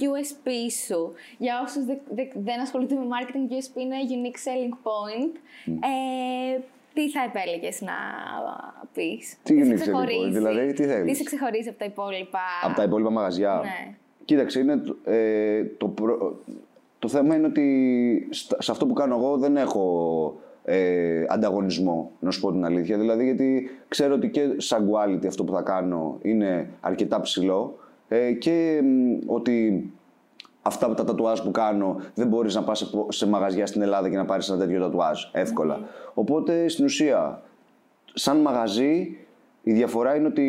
USP 0.00 0.48
σου, 0.86 1.12
για 1.38 1.60
όσους 1.64 1.84
δε- 1.84 1.96
δε- 2.14 2.40
δεν 2.44 2.60
ασχολούνται 2.60 2.94
με 2.94 3.00
marketing, 3.00 3.52
USP 3.52 3.80
είναι 3.80 3.96
unique 4.08 4.38
selling 4.48 4.74
point. 4.88 5.32
Ε, 5.66 6.58
τι 6.98 7.10
θα 7.10 7.20
επέλεγες 7.28 7.80
να 7.80 7.92
πεις; 8.94 9.36
Τι 9.42 9.54
σε 9.54 9.60
unique 9.60 9.72
selling 9.72 9.72
point, 9.72 9.80
ξεχωρίζει; 9.80 10.30
δηλαδή, 10.38 10.72
τι 10.72 10.84
θέλεις; 10.84 11.10
Τι 11.10 11.16
σε 11.16 11.22
ξεχωρίζεις 11.22 11.68
από 11.68 11.78
τα 11.78 11.84
υπόλοιπα. 11.84 12.38
Από 12.64 12.76
τα 12.76 12.82
υπόλοιπα 12.82 13.10
μαγαζιά. 13.10 13.60
Ναι. 13.62 13.94
Κοίταξε, 14.24 14.60
είναι, 14.60 14.76
το- 14.76 14.96
ε, 15.04 15.64
το, 15.64 15.88
προ- 15.88 16.44
το 16.98 17.08
θέμα 17.08 17.34
είναι 17.36 17.46
ότι 17.46 18.28
στα- 18.30 18.62
σε 18.62 18.70
αυτό 18.70 18.86
που 18.86 18.92
κάνω 18.94 19.16
εγώ 19.16 19.36
δεν 19.36 19.56
έχω 19.56 20.40
ε, 20.64 21.24
ανταγωνισμό, 21.28 22.10
να 22.20 22.30
σου 22.30 22.40
πω 22.40 22.52
την 22.52 22.64
αλήθεια. 22.64 22.98
Δηλαδή, 22.98 23.24
γιατί 23.24 23.70
ξέρω 23.88 24.14
ότι 24.14 24.28
και 24.30 24.48
σαν 24.56 24.90
quality 24.90 25.26
αυτό 25.26 25.44
που 25.44 25.52
θα 25.52 25.62
κάνω 25.62 26.18
είναι 26.22 26.68
αρκετά 26.80 27.20
ψηλό 27.20 27.78
ε, 28.08 28.32
και 28.32 28.80
μ, 28.84 29.18
ότι 29.26 29.90
αυτά 30.68 30.94
τα 30.94 31.04
τατουάζ 31.04 31.40
που 31.40 31.50
κάνω 31.50 31.96
δεν 32.14 32.26
μπορείς 32.28 32.54
να 32.54 32.62
πας 32.62 32.78
σε, 32.78 32.84
πο- 32.86 33.06
σε 33.12 33.28
μαγαζιά 33.28 33.66
στην 33.66 33.82
Ελλάδα 33.82 34.08
και 34.10 34.16
να 34.16 34.24
πάρεις 34.24 34.48
ένα 34.48 34.58
τέτοιο 34.58 34.80
τατουάζ 34.80 35.20
εύκολα. 35.32 35.80
Οπότε 36.14 36.68
στην 36.68 36.84
ουσία 36.84 37.42
σαν 38.14 38.36
μαγαζί 38.40 39.16
η 39.62 39.72
διαφορά 39.72 40.16
είναι 40.16 40.26
ότι 40.26 40.46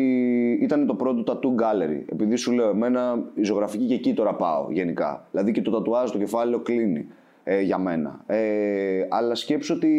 ήταν 0.62 0.86
το 0.86 0.94
πρώτο 0.94 1.22
tattoo 1.32 1.62
gallery. 1.62 2.02
Επειδή 2.12 2.36
σου 2.36 2.52
λέω, 2.52 2.68
εμένα 2.68 3.22
η 3.34 3.42
ζωγραφική 3.42 3.86
και 3.86 3.94
εκεί 3.94 4.14
τώρα 4.14 4.34
πάω 4.34 4.66
γενικά. 4.70 5.26
Δηλαδή 5.30 5.52
και 5.52 5.62
το 5.62 5.70
τατουάζ, 5.70 6.10
το 6.10 6.18
κεφάλαιο 6.18 6.58
κλείνει 6.60 7.06
ε, 7.44 7.60
για 7.60 7.78
μένα. 7.78 8.20
Ε, 8.26 9.06
αλλά 9.08 9.34
σκέψω 9.34 9.74
ότι 9.74 9.90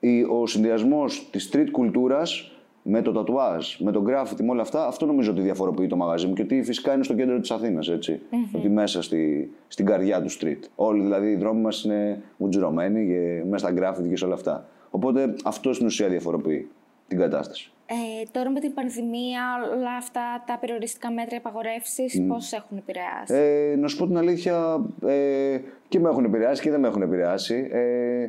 η- 0.00 0.22
ο 0.22 0.46
συνδυασμός 0.46 1.28
της 1.30 1.50
street 1.52 1.68
κουλτούρας 1.72 2.52
με 2.82 3.02
το 3.02 3.12
τατουάζ, 3.12 3.76
με 3.78 3.92
το 3.92 4.04
graffiti, 4.06 4.40
με 4.42 4.50
όλα 4.50 4.62
αυτά, 4.62 4.86
αυτό 4.86 5.06
νομίζω 5.06 5.30
ότι 5.30 5.40
διαφοροποιεί 5.40 5.86
το 5.86 5.96
μαγαζί 5.96 6.26
μου. 6.26 6.32
Και 6.32 6.42
ότι 6.42 6.62
φυσικά 6.62 6.94
είναι 6.94 7.02
στο 7.02 7.14
κέντρο 7.14 7.40
της 7.40 7.50
Αθήνας, 7.50 7.88
έτσι. 7.88 8.20
Ότι 8.52 8.68
μέσα 8.68 9.02
στη, 9.02 9.52
στην 9.68 9.86
καρδιά 9.86 10.22
του 10.22 10.30
street. 10.30 10.60
Όλοι 10.74 11.02
δηλαδή 11.02 11.30
οι 11.30 11.36
δρόμοι 11.36 11.60
μας 11.60 11.84
είναι 11.84 12.22
μουτζουρωμένοι 12.36 13.06
και 13.06 13.44
μέσα 13.48 13.68
στα 13.68 13.74
graffiti 13.78 14.08
και 14.08 14.16
σε 14.16 14.24
όλα 14.24 14.34
αυτά. 14.34 14.66
Οπότε 14.90 15.34
αυτό 15.44 15.72
στην 15.72 15.86
ουσία 15.86 16.08
διαφοροποιεί 16.08 16.68
την 17.08 17.18
κατάσταση. 17.18 17.72
Ε, 17.86 18.22
τώρα 18.30 18.50
με 18.50 18.60
την 18.60 18.74
πανδημία, 18.74 19.42
όλα 19.76 19.96
αυτά 19.98 20.44
τα 20.46 20.58
περιοριστικά 20.60 21.10
μέτρα 21.10 21.36
απαγορεύσεις, 21.36 22.22
πώς 22.28 22.52
έχουν 22.52 22.76
επηρεάσει; 22.76 23.34
Ε, 23.34 23.76
να 23.76 23.88
σου 23.88 23.96
πω 23.96 24.06
την 24.06 24.16
αλήθεια, 24.16 24.86
ε, 25.06 25.58
και 25.88 26.00
με 26.00 26.08
έχουν 26.08 26.24
επηρεάσει 26.24 26.62
και 26.62 26.70
δεν 26.70 26.80
με 26.80 26.88
έχουν 26.88 27.02
επηρεάσει. 27.02 27.68
Ε, 27.72 28.28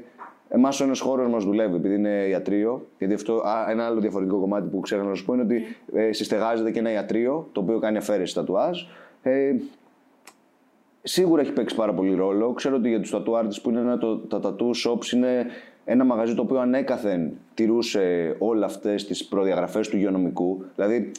Εμάς 0.54 0.80
ο 0.80 0.84
ένας 0.84 1.00
χώρος 1.00 1.30
μας 1.30 1.44
δουλεύει 1.44 1.76
επειδή 1.76 1.96
είναι 1.96 2.26
ιατρείο. 2.30 2.88
Γιατί 2.98 3.14
αυτό, 3.14 3.34
α, 3.34 3.70
ένα 3.70 3.86
άλλο 3.86 4.00
διαφορετικό 4.00 4.40
κομμάτι 4.40 4.68
που 4.70 4.80
ξέρω 4.80 5.04
να 5.04 5.14
σου 5.14 5.26
πω 5.26 5.34
είναι 5.34 5.44
ότι 5.44 5.64
ε, 5.94 6.12
συστεγάζεται 6.12 6.72
και 6.72 6.80
ένα 6.80 6.92
ιατρείο 6.92 7.50
το 7.52 7.62
οποίο 7.62 7.80
κάνει 7.80 7.98
αφαίρεση 7.98 8.34
τατουάζ. 8.34 8.80
Ε, 9.22 9.54
Σίγουρα 11.04 11.42
έχει 11.42 11.52
παίξει 11.52 11.76
πάρα 11.76 11.94
πολύ 11.94 12.16
ρόλο. 12.16 12.54
Ξέρω 12.54 12.76
ότι 12.76 12.90
για 12.90 13.00
τους 13.00 13.14
tattoo 13.14 13.34
artists 13.34 13.62
που 13.62 13.70
είναι 13.70 13.80
ένα, 13.80 13.98
το, 13.98 14.18
τα 14.18 14.40
tattoo 14.44 14.72
shops 14.86 15.12
είναι 15.14 15.46
ένα 15.86 16.04
μαγαζί 16.04 16.36
το 16.36 16.42
οποίο 16.42 16.60
ανέκαθεν 16.60 17.32
τηρούσε 17.54 18.36
όλα 18.40 18.66
αυτές 18.66 19.06
τις 19.06 19.26
προδιαγραφές 19.26 19.90
του 19.90 19.96
υγειονομικού. 19.96 20.64
Δηλαδή, 20.76 21.12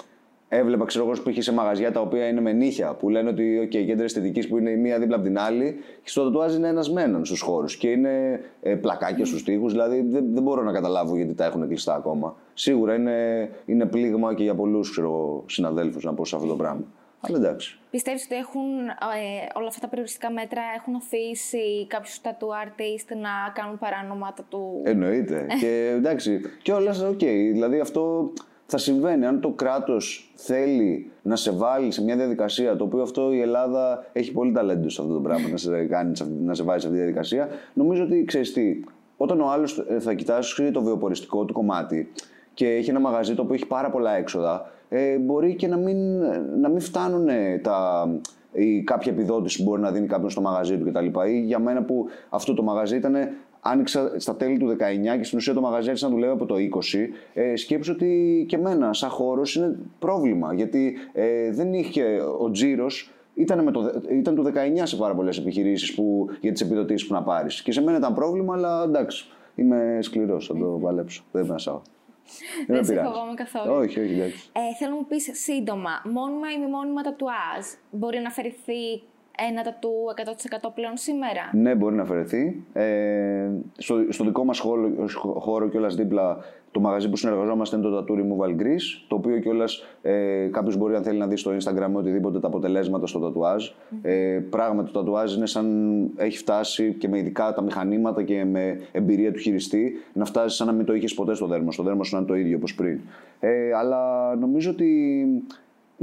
έβλεπα 0.55 0.85
ξέρω 0.85 1.05
εγώ 1.05 1.23
που 1.23 1.31
είχε 1.31 1.43
σε 1.43 1.53
μαγαζιά 1.53 1.93
τα 1.93 2.01
οποία 2.01 2.29
είναι 2.29 2.41
με 2.41 2.53
νύχια 2.53 2.95
που 2.95 3.09
λένε 3.09 3.29
ότι 3.29 3.61
okay, 3.63 3.85
κέντρα 3.87 4.05
αισθητικής 4.05 4.49
που 4.49 4.59
είναι 4.59 4.71
η 4.71 4.77
μία 4.77 4.99
δίπλα 4.99 5.17
από 5.17 5.25
την 5.25 5.39
άλλη. 5.39 5.77
Και 6.03 6.09
στο 6.09 6.25
τατουάζ 6.25 6.55
είναι 6.55 6.69
ένας 6.69 6.91
μένον 6.91 7.25
στους 7.25 7.41
χώρους 7.41 7.77
και 7.77 7.89
είναι 7.89 8.41
ε, 8.63 8.75
πλακάκια 8.75 9.25
στους 9.25 9.45
τοίχους. 9.45 9.73
Δηλαδή, 9.73 10.01
δεν, 10.01 10.25
δεν 10.33 10.43
μπορώ 10.43 10.63
να 10.63 10.73
καταλάβω 10.73 11.17
γιατί 11.17 11.35
τα 11.35 11.45
έχουν 11.45 11.69
κλειστά 11.69 11.95
ακόμα. 11.95 12.37
Σίγουρα 12.55 12.95
είναι, 12.95 13.49
είναι 13.67 13.87
πλήγμα 13.87 14.35
και 14.35 14.43
για 14.43 14.55
πολλούς 14.55 15.01
συναδέλφους 15.47 16.05
να 16.05 16.15
πω 16.15 16.25
σε 16.25 16.37
αυτό 16.37 16.49
το 16.49 16.57
πράγμα. 16.57 16.85
Αλλά 17.21 17.37
εντάξει. 17.37 17.79
Πιστεύεις 17.91 18.25
ότι 18.25 18.35
έχουν, 18.35 18.89
ε, 18.89 19.47
όλα 19.55 19.67
αυτά 19.67 19.81
τα 19.81 19.89
περιοριστικά 19.89 20.31
μέτρα 20.31 20.63
έχουν 20.77 20.95
αφήσει 20.95 21.87
κάποιους 21.87 22.21
tattoo 22.23 22.67
artists 22.67 23.17
να 23.21 23.53
κάνουν 23.55 23.79
παράνομα 23.79 24.35
του. 24.49 24.81
Εννοείται. 24.85 25.47
και 25.61 25.93
εντάξει, 25.97 26.41
και 26.63 26.73
όλα 26.73 26.95
οκ. 27.09 27.25
Δηλαδή 27.53 27.81
αυτό 27.81 28.33
θα 28.73 28.79
συμβαίνει. 28.79 29.27
Αν 29.27 29.41
το 29.41 29.51
κράτος 29.51 30.33
θέλει 30.35 31.11
να 31.23 31.37
σε 31.37 31.51
βάλει 31.51 31.91
σε 31.91 32.03
μια 32.03 32.17
διαδικασία, 32.17 32.77
το 32.77 32.85
οποίο 32.85 33.03
αυτό 33.03 33.33
η 33.33 33.41
Ελλάδα 33.41 34.05
έχει 34.13 34.33
πολύ 34.33 34.53
ταλέντο 34.53 34.89
σε 34.89 35.01
αυτό 35.03 35.15
το 35.15 35.21
πράγμα, 35.21 35.49
να 35.49 35.57
σε, 35.57 35.85
κάνει, 35.85 36.17
σε 36.17 36.23
αυτή- 36.23 36.43
να 36.45 36.55
σε 36.55 36.63
βάζει 36.63 36.81
σε 36.81 36.87
αυτή 36.87 36.99
τη 36.99 37.05
διαδικασία, 37.05 37.49
νομίζω 37.75 38.03
ότι 38.05 38.25
ξέρεις 38.25 38.53
τι, 38.53 38.81
όταν 39.17 39.41
ο 39.41 39.51
άλλος 39.51 39.85
θα 39.99 40.15
κοιτάσει 40.15 40.71
το 40.71 40.83
βιοποριστικό 40.83 41.45
του 41.45 41.53
κομμάτι 41.53 42.13
και 42.55 42.69
έχει 42.69 42.91
ένα 42.91 43.01
μαγαζί 43.01 43.35
το 43.35 43.43
οποίο 43.43 43.55
έχει 43.55 43.67
πάρα 43.67 43.91
πολλά 43.91 44.17
έξοδα, 44.17 44.71
ε, 44.89 45.17
μπορεί 45.17 45.55
και 45.55 45.67
να 45.67 45.77
μην, 45.77 46.19
να 46.61 46.69
μην 46.69 46.81
φτάνουν 46.81 47.29
τα, 47.63 48.09
ή 48.53 48.83
κάποια 48.83 49.13
επιδότηση 49.13 49.63
που 49.63 49.71
μπορεί 49.71 49.81
να 49.83 49.91
δίνει 49.91 50.07
κάποιος 50.07 50.33
στο 50.33 50.41
μαγαζί 50.41 50.79
του 50.79 50.85
κτλ. 50.85 51.07
Ή 51.29 51.41
για 51.41 51.59
μένα 51.59 51.83
που 51.83 52.07
αυτό 52.29 52.55
το 52.55 52.63
μαγαζί 52.63 52.97
ήταν 52.97 53.15
άνοιξα 53.63 54.21
στα 54.21 54.37
τέλη 54.37 54.59
του 54.59 54.77
19 55.13 55.17
και 55.17 55.25
στην 55.25 55.39
ουσία 55.39 55.55
το 55.55 55.61
μαγαζί 55.61 55.89
άρχισε 55.89 56.07
να 56.07 56.13
δουλεύει 56.13 56.33
από 56.33 56.47
το 56.47 56.55
20, 56.55 57.09
ε, 57.35 57.57
σκέψω 57.57 57.93
ότι 57.93 58.45
και 58.49 58.57
εμένα 58.57 58.93
σαν 58.93 59.11
χώρος 59.11 59.55
είναι 59.55 59.77
πρόβλημα. 59.99 60.55
Γιατί 60.55 60.97
ε, 61.13 61.51
δεν 61.51 61.73
είχε 61.73 62.21
ο 62.39 62.51
τζίρος. 62.51 63.11
Ήταν, 63.35 63.63
με 63.63 63.71
το, 63.71 64.03
ήταν 64.11 64.35
το 64.35 64.53
19 64.55 64.81
σε 64.83 64.97
πάρα 64.97 65.15
πολλές 65.15 65.39
επιχειρήσεις 65.39 65.99
για 66.41 66.53
τις 66.53 66.61
επιδοτήσεις 66.61 67.09
που 67.09 67.15
να 67.15 67.23
πάρεις. 67.23 67.63
Και 67.63 67.73
σε 67.73 67.83
μένα 67.83 67.99
ήταν 67.99 68.15
πρόβλημα, 68.15 68.55
αλλά 68.55 68.83
εντάξει. 68.83 69.27
Είμαι 69.55 69.99
σκληρός, 70.01 70.47
θα 70.47 70.55
το 70.55 70.79
παλέψω. 70.83 71.25
Δεν 71.33 71.47
με 71.47 71.55
Δεν 72.67 72.85
σε 72.85 72.95
φοβάμαι 72.95 73.35
καθόλου. 73.35 73.75
Όχι, 73.75 74.01
όχι, 74.01 74.13
εντάξει. 74.13 74.51
Ε, 74.53 74.61
θέλω 74.79 74.91
να 74.91 74.97
μου 74.97 75.07
πεις 75.07 75.31
σύντομα, 75.33 75.91
μόνιμα 76.05 76.53
ή 76.57 76.59
μη 76.59 76.67
μόνιμα 76.67 77.03
τατουάζ 77.03 77.65
μπορεί 77.91 78.19
να 78.19 78.29
αφαιρεθεί 78.29 79.03
ένα 79.51 79.63
τατού 79.63 79.91
100% 80.67 80.71
πλέον 80.75 80.97
σήμερα; 80.97 81.51
Ναι, 81.53 81.75
μπορεί 81.75 81.95
να 81.95 82.03
αφαιρεθεί. 82.03 82.65
Ε, 82.73 83.49
στο, 83.79 83.97
στο 84.09 84.25
δικό 84.25 84.45
μας 84.45 84.59
χώρο, 84.59 84.91
χώρο 85.39 85.69
κιόλας 85.69 85.95
δίπλα 85.95 86.39
το 86.73 86.81
μαγαζί 86.81 87.11
που 87.11 87.17
συνεργαζόμαστε 87.17 87.77
είναι 87.77 87.89
το 87.89 87.99
Tattoo 87.99 88.13
Removal 88.13 88.61
Greece, 88.61 89.05
το 89.09 89.15
οποίο 89.15 89.39
κιόλας 89.39 89.85
ε, 90.03 90.49
κάποιος 90.53 90.77
μπορεί, 90.77 90.95
αν 90.95 91.03
θέλει 91.03 91.19
να 91.19 91.27
δει 91.27 91.37
στο 91.37 91.51
Instagram 91.51 91.93
οτιδήποτε 91.93 92.41
τα 92.41 92.47
αποτελέσματα 92.47 93.07
στο 93.07 93.19
τατουάζ. 93.19 93.69
Mm-hmm. 93.69 93.99
Ε, 94.03 94.39
πράγματι, 94.51 94.91
το 94.91 94.99
τατουάζ 94.99 95.35
είναι 95.35 95.47
σαν 95.47 95.67
έχει 96.17 96.39
φτάσει 96.39 96.93
και 96.93 97.09
με 97.09 97.19
ειδικά 97.19 97.53
τα 97.53 97.63
μηχανήματα 97.63 98.23
και 98.23 98.45
με 98.45 98.81
εμπειρία 98.93 99.33
του 99.33 99.39
χειριστή 99.39 99.93
να 100.13 100.25
φτάσει 100.25 100.57
σαν 100.57 100.67
να 100.67 100.73
μην 100.73 100.87
το 100.87 100.95
είχες 100.95 101.15
ποτέ 101.15 101.35
στο 101.35 101.47
δέρμα. 101.47 101.73
Στο 101.73 101.83
δέρμα 101.83 102.05
σου 102.05 102.15
να 102.15 102.19
είναι 102.19 102.29
το 102.29 102.35
ίδιο 102.35 102.57
όπως 102.57 102.75
πριν. 102.75 103.01
Ε, 103.41 103.73
αλλά 103.75 104.35
νομίζω 104.37 104.71
ότι 104.71 105.27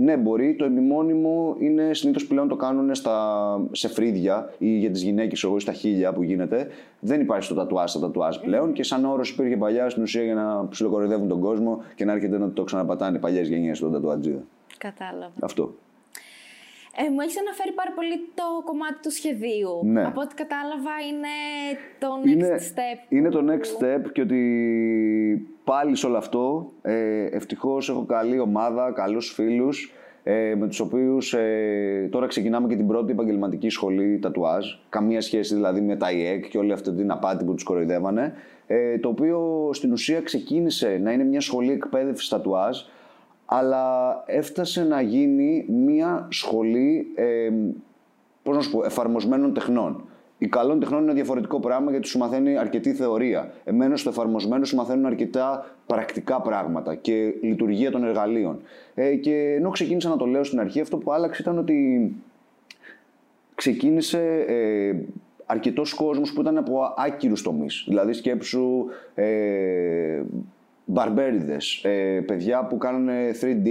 ναι, 0.02 0.18
μπορεί. 0.18 0.56
Το 0.56 0.66
επιμόνιμο 0.66 1.56
είναι 1.60 1.93
συνήθως 1.93 2.28
πλέον 2.28 2.47
το 2.47 2.56
κάνουν 2.56 2.95
στα, 2.95 3.68
σε 3.72 3.88
φρύδια 3.88 4.54
ή 4.58 4.78
για 4.78 4.91
τις 4.91 5.04
γυναίκες, 5.04 5.43
εγώ 5.43 5.60
στα 5.60 5.74
χίλια 5.74 6.14
που 6.14 6.24
γίνεται. 6.24 6.68
Δεν 7.00 7.22
υπάρχει 7.22 7.43
στο 7.43 7.56
τατουάζ 7.56 7.89
στα 7.89 8.00
τατουάζ 8.00 8.38
πλέον 8.38 8.74
και 8.74 8.84
σαν 8.84 9.06
όρος 9.06 9.30
υπήρχε 9.30 9.58
παλιά 9.58 9.89
στην 9.89 10.04
ουσία 10.04 10.24
για 10.24 10.34
να 10.34 10.68
ψιλοκορυδεύουν 10.68 11.28
τον 11.28 11.39
κόσμο 11.39 11.84
και 11.95 12.06
να 12.06 12.12
έρχεται 12.12 12.38
να 12.38 12.52
το 12.52 12.64
ξαναπατάνε 12.64 13.18
οι 13.18 13.20
παλιές 13.20 13.47
γενιές 13.47 13.78
στον 13.78 13.91
τατουατζίδα. 13.91 14.43
Κατάλαβα. 14.78 15.34
Αυτό. 15.39 15.74
Ε, 16.95 17.10
μου 17.10 17.20
έχεις 17.20 17.39
αναφέρει 17.39 17.72
πάρα 17.72 17.91
πολύ 17.95 18.16
το 18.34 18.43
κομμάτι 18.66 19.00
του 19.02 19.12
σχεδίου. 19.12 19.74
Ναι. 19.84 20.06
Από 20.06 20.22
ό,τι 20.22 20.36
κατάλαβα 20.36 20.93
είναι 21.10 21.36
το 22.00 22.08
next 22.24 22.32
είναι, 22.32 22.60
step. 22.70 22.97
Είναι 23.10 23.30
το 23.30 23.41
next 23.50 23.70
step 23.78 24.12
και 24.12 24.22
ότι 24.22 24.39
πάλι 25.70 25.95
σε 25.95 26.05
όλο 26.05 26.17
αυτό 26.17 26.72
ε, 26.82 27.26
ευτυχώς 27.26 27.89
έχω 27.89 28.05
καλή 28.05 28.39
ομάδα, 28.39 28.91
καλούς 28.91 29.32
φίλους 29.32 29.93
ε, 30.24 30.55
με 30.57 30.67
τους 30.67 30.80
οποίους 30.80 31.34
ε, 31.34 32.07
τώρα 32.11 32.28
ξεκινάμε 32.28 32.67
και 32.67 32.76
την 32.76 32.88
πρώτη 32.88 33.11
επαγγελματική 33.11 33.70
σχολή 33.70 34.20
τατουάζ. 34.20 34.65
Καμία 34.89 35.22
σχέση 35.22 35.55
δηλαδή 35.55 35.82
με 35.82 35.95
τα 35.95 36.11
ΙΕΚ 36.11 36.47
και 36.47 36.57
όλη 36.57 36.72
αυτή 36.72 36.91
την 36.91 37.11
απάτη 37.11 37.43
που 37.45 37.53
τους 37.53 37.63
κοροϊδεύανε. 37.63 38.34
Ε, 38.67 38.97
το 38.97 39.09
οποίο 39.09 39.70
στην 39.74 39.91
ουσία 39.91 40.22
ξεκίνησε 40.22 40.99
να 41.03 41.11
είναι 41.11 41.24
μια 41.24 41.41
σχολή 41.41 41.72
εκπαίδευσης 41.72 42.30
τατουάζ 42.30 42.78
αλλά 43.45 44.24
έφτασε 44.26 44.84
να 44.84 45.01
γίνει 45.01 45.65
μια 45.70 46.28
σχολή 46.30 47.07
ε, 47.15 47.49
πώς 48.43 48.55
να 48.55 48.61
σου 48.61 48.72
πω, 48.72 48.84
εφαρμοσμένων 48.86 49.53
τεχνών. 49.53 50.09
Η 50.42 50.48
καλών 50.48 50.80
τεχνών 50.80 51.04
είναι 51.04 51.14
διαφορετικό 51.14 51.60
πράγμα 51.60 51.92
γιατί 51.92 52.08
σου 52.08 52.18
μαθαίνει 52.18 52.58
αρκετή 52.58 52.94
θεωρία. 52.94 53.52
Εμένως 53.64 54.00
στο 54.00 54.10
εφαρμοσμένο 54.10 54.66
σου 54.66 54.76
μαθαίνουν 54.76 55.06
αρκετά 55.06 55.76
πρακτικά 55.86 56.42
πράγματα 56.42 56.96
και 56.96 57.34
λειτουργία 57.42 57.92
των 57.92 58.04
εργαλείων. 58.04 58.62
Ε, 58.94 59.16
και 59.16 59.54
ενώ 59.58 59.70
ξεκίνησα 59.70 60.10
να 60.10 60.18
το 60.18 60.26
λέω 60.26 60.44
στην 60.44 60.60
αρχή, 60.60 60.82
αυτό 60.82 60.98
που 60.98 61.14
άλλαξε 61.14 61.42
ήταν 61.42 61.58
ότι 61.58 62.12
ξεκίνησε 63.56 64.46
ε, 64.48 64.96
αρκετός 65.46 65.94
κόσμος 65.94 66.34
που 66.34 66.42
ήταν 66.42 66.58
από 66.58 66.94
άκυρους 66.98 67.42
τομείς. 67.42 67.84
Δηλαδή, 67.88 68.14
σκέψου 68.14 68.86
ε, 69.16 70.22
μπαρμπέριδες, 70.92 71.82
ε, 71.84 72.24
παιδιά 72.26 72.66
που 72.66 72.78
κάνουν 72.78 73.10
3D 73.42 73.68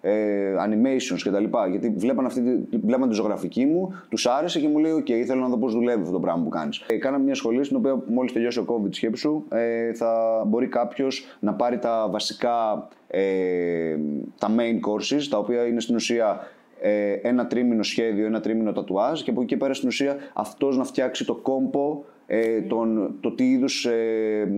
ε, 0.00 0.54
animations 0.66 1.18
κτλ. 1.24 1.44
Γιατί 1.70 1.94
βλέπαν, 1.96 2.26
αυτή, 2.26 2.68
βλέπαν 2.84 3.08
τη 3.08 3.14
ζωγραφική 3.14 3.66
μου, 3.66 3.94
τους 4.08 4.26
άρεσε 4.26 4.60
και 4.60 4.68
μου 4.68 4.78
λέει: 4.78 4.92
OK, 4.98 5.10
θέλω 5.26 5.40
να 5.40 5.48
δω 5.48 5.56
πώς 5.56 5.72
δουλεύει 5.72 6.00
αυτό 6.00 6.12
το 6.12 6.20
πράγμα 6.20 6.42
που 6.42 6.48
κάνεις. 6.48 6.84
Ε, 6.88 6.96
κάναμε 6.96 7.24
μια 7.24 7.34
σχολή 7.34 7.64
στην 7.64 7.76
οποία 7.76 8.02
μόλις 8.06 8.32
τελειώσει 8.32 8.58
ο 8.58 8.64
COVID 8.68 8.94
σκέψου, 8.94 9.44
ε, 9.48 9.94
θα 9.94 10.42
μπορεί 10.46 10.66
κάποιος 10.66 11.26
να 11.40 11.54
πάρει 11.54 11.78
τα 11.78 12.08
βασικά, 12.10 12.88
ε, 13.06 13.96
τα 14.38 14.48
main 14.58 14.88
courses, 14.88 15.22
τα 15.30 15.38
οποία 15.38 15.66
είναι 15.66 15.80
στην 15.80 15.94
ουσία 15.94 16.40
ε, 16.80 17.12
ένα 17.12 17.46
τρίμηνο 17.46 17.82
σχέδιο, 17.82 18.26
ένα 18.26 18.40
τρίμηνο 18.40 18.72
τατουάζ 18.72 19.22
και 19.22 19.30
από 19.30 19.42
εκεί 19.42 19.56
πέρα 19.56 19.74
στην 19.74 19.88
ουσία 19.88 20.16
αυτός 20.32 20.76
να 20.76 20.84
φτιάξει 20.84 21.24
το 21.24 21.34
κόμπο 21.34 22.04
ε, 22.30 22.60
τον, 22.60 23.14
το 23.20 23.30
τι 23.30 23.50
είδους 23.50 23.84
ε, 23.86 24.52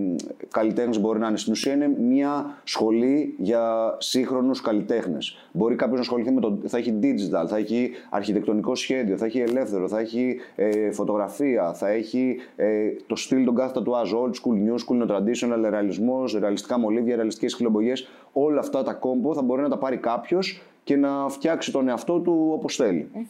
καλλιτέχνες 0.51 1.01
μπορεί 1.01 1.19
να 1.19 1.29
είναι. 1.29 1.37
Στην 1.37 1.53
ουσία 1.53 1.73
είναι 1.73 1.97
μια 2.01 2.61
σχολή 2.65 3.35
για 3.39 3.97
σύγχρονους 3.99 4.61
καλλιτέχνες. 4.61 5.49
Μπορεί 5.53 5.75
κάποιος 5.75 5.95
να 5.97 6.01
ασχοληθεί 6.01 6.31
με 6.31 6.41
το. 6.41 6.59
θα 6.67 6.79
έχει 6.79 6.99
digital, 7.03 7.47
θα 7.49 7.57
έχει 7.57 7.91
αρχιτεκτονικό 8.11 8.75
σχέδιο, 8.75 9.17
θα 9.17 9.25
έχει 9.25 9.41
ελεύθερο, 9.41 9.89
θα 9.89 9.99
έχει 9.99 10.37
ε, 10.55 10.91
φωτογραφία, 10.91 11.73
θα 11.75 11.89
έχει 11.89 12.37
ε, 12.57 12.89
το 13.07 13.17
στυλ 13.17 13.45
των 13.45 13.55
κάθε 13.55 13.73
τατουάζ. 13.73 14.13
Old 14.13 14.33
school, 14.33 14.69
new 14.69 14.75
school, 14.75 15.03
no 15.03 15.11
traditional, 15.11 15.69
ρεαλισμός, 15.71 16.39
ρεαλιστικά 16.39 16.79
μολύβια, 16.79 17.15
ρεαλιστικές 17.15 17.55
χιλομπογιές. 17.55 18.09
Όλα 18.33 18.61
αυτά 18.61 18.83
τα 18.83 18.93
κόμπο 18.93 19.35
θα 19.35 19.43
μπορεί 19.43 19.63
να 19.63 19.69
τα 19.69 19.79
πάρει 19.79 19.97
κάποιος 19.97 20.63
και 20.85 20.97
να 20.97 21.29
φτιάξει 21.29 21.73
τον 21.73 21.89
εαυτό 21.89 22.19
του 22.19 22.51
όπως 22.53 22.81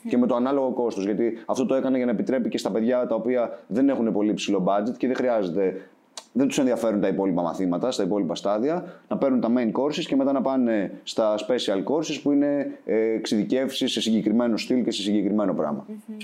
Και 0.08 0.18
με 0.18 0.26
το 0.26 0.34
ανάλογο 0.34 0.70
κόστος. 0.70 1.04
Γιατί 1.04 1.38
αυτό 1.46 1.66
το 1.66 1.74
έκανε 1.74 1.96
για 1.96 2.06
να 2.06 2.12
επιτρέπει 2.12 2.48
και 2.48 2.58
στα 2.58 2.70
παιδιά 2.70 3.06
τα 3.06 3.14
οποία 3.14 3.58
δεν 3.66 3.88
έχουν 3.88 4.12
πολύ 4.12 4.34
ψηλό 4.34 4.64
budget 4.66 4.96
και 4.96 5.06
δεν 5.06 5.16
χρειάζεται. 5.16 5.90
Δεν 6.32 6.46
τους 6.46 6.58
ενδιαφέρουν 6.58 7.00
τα 7.00 7.08
υπόλοιπα 7.08 7.42
μαθήματα, 7.42 7.90
στα 7.90 8.02
υπόλοιπα 8.02 8.34
στάδια, 8.34 9.02
να 9.08 9.16
παίρνουν 9.18 9.40
τα 9.40 9.52
main 9.56 9.72
courses 9.80 10.04
και 10.06 10.16
μετά 10.16 10.32
να 10.32 10.40
πάνε 10.40 11.00
στα 11.02 11.34
special 11.38 11.84
courses 11.84 12.20
που 12.22 12.32
είναι 12.32 12.78
ε, 12.84 12.96
εξειδικεύσεις 12.96 13.92
σε 13.92 14.00
συγκεκριμένο 14.00 14.56
στυλ 14.56 14.84
και 14.84 14.90
σε 14.90 15.02
συγκεκριμένο 15.02 15.54
πράγμα. 15.54 15.86
Mm-hmm. 15.88 16.22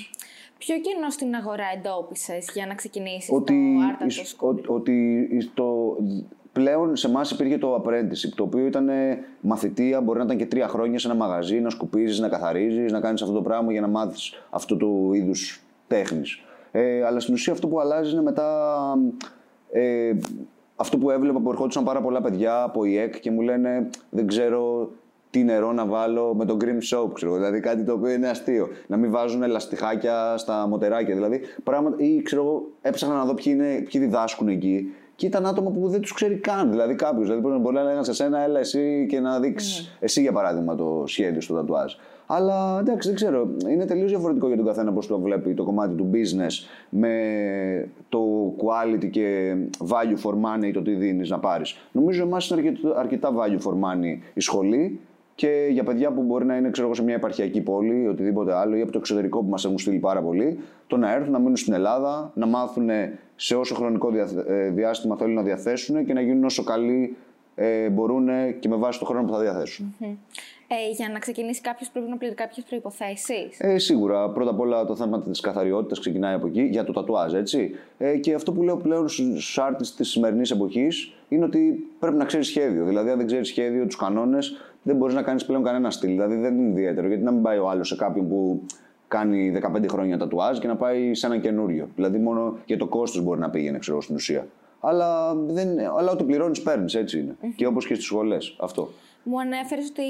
Ποιο 0.58 0.74
κοινό 0.80 1.10
στην 1.10 1.34
αγορά 1.34 1.64
εντόπισες 1.76 2.50
για 2.54 2.66
να 2.66 2.74
ξεκινήσεις 2.74 3.28
το 3.28 3.44
Art 3.44 4.06
Ότι, 4.36 4.62
ότι 4.66 5.28
το, 5.54 5.96
πλέον 6.56 6.96
σε 6.96 7.06
εμάς 7.06 7.30
υπήρχε 7.30 7.58
το 7.58 7.74
apprenticeship, 7.74 8.32
το 8.34 8.42
οποίο 8.42 8.66
ήταν 8.66 8.90
μαθητεία, 9.40 10.00
μπορεί 10.00 10.18
να 10.18 10.24
ήταν 10.24 10.36
και 10.36 10.46
τρία 10.46 10.68
χρόνια 10.68 10.98
σε 10.98 11.08
ένα 11.08 11.16
μαγαζί, 11.16 11.60
να 11.60 11.70
σκουπίζεις, 11.70 12.18
να 12.18 12.28
καθαρίζεις, 12.28 12.92
να 12.92 13.00
κάνεις 13.00 13.22
αυτό 13.22 13.34
το 13.34 13.42
πράγμα 13.42 13.72
για 13.72 13.80
να 13.80 13.86
μάθεις 13.86 14.32
αυτού 14.50 14.76
του 14.76 15.10
είδους 15.12 15.60
τέχνης. 15.86 16.40
Ε, 16.70 17.04
αλλά 17.04 17.20
στην 17.20 17.34
ουσία 17.34 17.52
αυτό 17.52 17.68
που 17.68 17.80
αλλάζει 17.80 18.12
είναι 18.12 18.22
μετά. 18.22 18.78
Ε, 19.70 20.12
αυτό 20.76 20.98
που 20.98 21.10
έβλεπα 21.10 21.40
που 21.40 21.50
ερχόντουσαν 21.50 21.84
πάρα 21.84 22.00
πολλά 22.00 22.20
παιδιά 22.20 22.62
από 22.62 22.84
ΙΕΚ 22.84 23.20
και 23.20 23.30
μου 23.30 23.40
λένε 23.40 23.88
δεν 24.10 24.26
ξέρω 24.26 24.90
τι 25.30 25.44
νερό 25.44 25.72
να 25.72 25.86
βάλω 25.86 26.34
με 26.34 26.44
το 26.44 26.56
cream 26.60 26.96
soap, 26.96 27.10
ξέρω, 27.12 27.34
δηλαδή 27.34 27.60
κάτι 27.60 27.84
το 27.84 27.92
οποίο 27.92 28.10
είναι 28.10 28.28
αστείο. 28.28 28.68
Να 28.86 28.96
μην 28.96 29.10
βάζουν 29.10 29.46
λαστιχάκια 29.46 30.36
στα 30.36 30.66
μοτεράκια, 30.68 31.14
δηλαδή 31.14 31.40
πράγματα, 31.64 31.96
ή 32.04 32.22
ξέρω 32.22 32.62
έψαχνα 32.82 33.14
να 33.14 33.24
δω 33.24 33.34
ποιοι, 33.34 33.52
είναι, 33.56 33.84
ποιοι 33.90 34.00
διδάσκουν 34.00 34.48
εκεί 34.48 34.92
και 35.16 35.26
ήταν 35.26 35.46
άτομα 35.46 35.70
που 35.70 35.88
δεν 35.88 36.00
τους 36.00 36.12
ξέρει 36.12 36.34
καν. 36.34 36.70
Δηλαδή 36.70 36.94
κάποιος. 36.94 37.28
Δηλαδή 37.28 37.58
μπορεί 37.58 37.74
να 37.74 37.82
λέγανε 37.82 38.04
σε 38.04 38.12
σένα, 38.12 38.40
έλα 38.40 38.58
εσύ 38.58 39.06
και 39.08 39.20
να 39.20 39.40
δείξεις 39.40 39.80
ναι. 39.80 39.86
εσύ 40.00 40.20
για 40.20 40.32
παράδειγμα 40.32 40.74
το 40.74 41.02
σχέδιο 41.06 41.40
στο 41.40 41.54
τατουάζ. 41.54 41.94
Αλλά 42.26 42.78
εντάξει, 42.80 43.08
δεν 43.08 43.16
ξέρω. 43.16 43.48
Είναι 43.68 43.84
τελείως 43.84 44.10
διαφορετικό 44.10 44.46
για 44.46 44.56
τον 44.56 44.66
καθένα 44.66 44.92
πώς 44.92 45.06
το 45.06 45.18
βλέπει 45.20 45.54
το 45.54 45.64
κομμάτι 45.64 45.94
του 45.94 46.10
business 46.12 46.52
με 46.88 47.88
το 48.08 48.20
quality 48.58 49.10
και 49.10 49.54
value 49.78 50.26
for 50.26 50.32
money 50.32 50.70
το 50.72 50.82
τι 50.82 50.94
δίνεις 50.94 51.30
να 51.30 51.38
πάρεις. 51.38 51.76
Νομίζω 51.92 52.22
εμάς 52.22 52.50
είναι 52.50 52.72
αρκετά 52.96 53.30
value 53.34 53.68
for 53.68 53.72
money 53.72 54.18
η 54.34 54.40
σχολή 54.40 55.00
και 55.36 55.68
για 55.70 55.84
παιδιά 55.84 56.12
που 56.12 56.22
μπορεί 56.22 56.44
να 56.44 56.56
είναι 56.56 56.70
ξέρω, 56.70 56.94
σε 56.94 57.02
μια 57.02 57.14
επαρχιακή 57.14 57.60
πόλη 57.60 58.02
ή 58.02 58.06
οτιδήποτε 58.06 58.54
άλλο 58.54 58.76
ή 58.76 58.80
από 58.80 58.92
το 58.92 58.98
εξωτερικό 58.98 59.42
που 59.42 59.48
μας 59.48 59.64
έχουν 59.64 59.78
στείλει 59.78 59.98
πάρα 59.98 60.22
πολύ, 60.22 60.58
το 60.86 60.96
να 60.96 61.12
έρθουν 61.12 61.32
να 61.32 61.38
μείνουν 61.38 61.56
στην 61.56 61.72
Ελλάδα, 61.72 62.32
να 62.34 62.46
μάθουν 62.46 62.88
σε 63.36 63.56
όσο 63.56 63.74
χρονικό 63.74 64.10
ε, 64.46 64.70
διάστημα 64.70 65.16
θέλουν 65.16 65.34
να 65.34 65.42
διαθέσουν 65.42 66.04
και 66.04 66.12
να 66.12 66.20
γίνουν 66.20 66.44
όσο 66.44 66.64
καλοί 66.64 67.16
ε, 67.54 67.88
μπορούν 67.88 68.28
και 68.60 68.68
με 68.68 68.76
βάση 68.76 68.98
το 68.98 69.04
χρόνο 69.04 69.26
που 69.26 69.32
θα 69.32 69.40
διαθεσουν 69.40 69.94
Ε, 70.68 70.90
για 70.96 71.08
να 71.08 71.18
ξεκινήσει 71.18 71.60
κάποιος 71.60 71.90
πρέπει 71.90 72.08
να 72.08 72.16
πληρεί 72.16 72.34
κάποιες 72.34 72.66
προποθέσει. 72.68 73.48
Ε, 73.58 73.78
σίγουρα. 73.78 74.30
Πρώτα 74.30 74.50
απ' 74.50 74.60
όλα 74.60 74.84
το 74.84 74.96
θέμα 74.96 75.22
της 75.22 75.40
καθαριότητας 75.40 75.98
ξεκινάει 75.98 76.34
από 76.34 76.46
εκεί, 76.46 76.62
για 76.62 76.84
το 76.84 76.92
τατουάζ, 76.92 77.34
έτσι. 77.34 77.70
Ε, 77.98 78.16
και 78.16 78.34
αυτό 78.34 78.52
που 78.52 78.62
λέω 78.62 78.76
πλέον 78.76 79.08
στους 79.08 79.58
άρτε 79.58 79.84
της 79.96 80.08
σημερινής 80.08 80.50
εποχής 80.50 81.12
είναι 81.28 81.44
ότι 81.44 81.86
πρέπει 81.98 82.16
να 82.16 82.24
ξέρεις 82.24 82.46
σχέδιο. 82.46 82.84
Δηλαδή, 82.84 83.10
αν 83.10 83.16
δεν 83.16 83.26
ξέρεις 83.26 83.48
σχέδιο, 83.48 83.86
τους 83.86 83.96
κανόνες, 83.96 84.56
δεν 84.86 84.96
μπορείς 84.96 85.14
να 85.14 85.22
κάνεις 85.22 85.44
πλέον 85.44 85.62
κανένα 85.62 85.90
στυλ. 85.90 86.10
Δηλαδή, 86.10 86.36
δεν 86.36 86.58
είναι 86.58 86.68
ιδιαίτερο. 86.68 87.08
Γιατί 87.08 87.22
να 87.22 87.30
μην 87.30 87.42
πάει 87.42 87.58
ο 87.58 87.68
άλλος 87.68 87.88
σε 87.88 87.96
κάποιον 87.96 88.28
που 88.28 88.62
κάνει 89.08 89.52
15 89.76 89.88
χρόνια 89.88 90.18
τατουάζ 90.18 90.58
και 90.58 90.66
να 90.66 90.76
πάει 90.76 91.14
σε 91.14 91.26
ένα 91.26 91.38
καινούριο. 91.38 91.88
Δηλαδή, 91.94 92.18
μόνο 92.18 92.58
για 92.66 92.76
το 92.76 92.86
κόστος 92.86 93.22
μπορεί 93.22 93.40
να 93.40 93.50
πήγαινε, 93.50 93.78
ξέρω 93.78 94.00
στην 94.00 94.14
ουσία. 94.14 94.46
Αλλά, 94.80 95.34
δεν, 95.34 95.68
αλλά 95.98 96.10
ό,τι 96.10 96.24
πληρώνεις, 96.24 96.62
παίρνεις, 96.62 96.94
έτσι 96.94 97.18
είναι. 97.18 97.36
Και 97.56 97.66
όπως 97.66 97.86
και 97.86 97.94
στις 97.94 98.06
σχολές. 98.06 98.56
Αυτό. 98.60 98.88
Μου 99.28 99.40
ανέφερες 99.40 99.88
ότι 99.88 100.02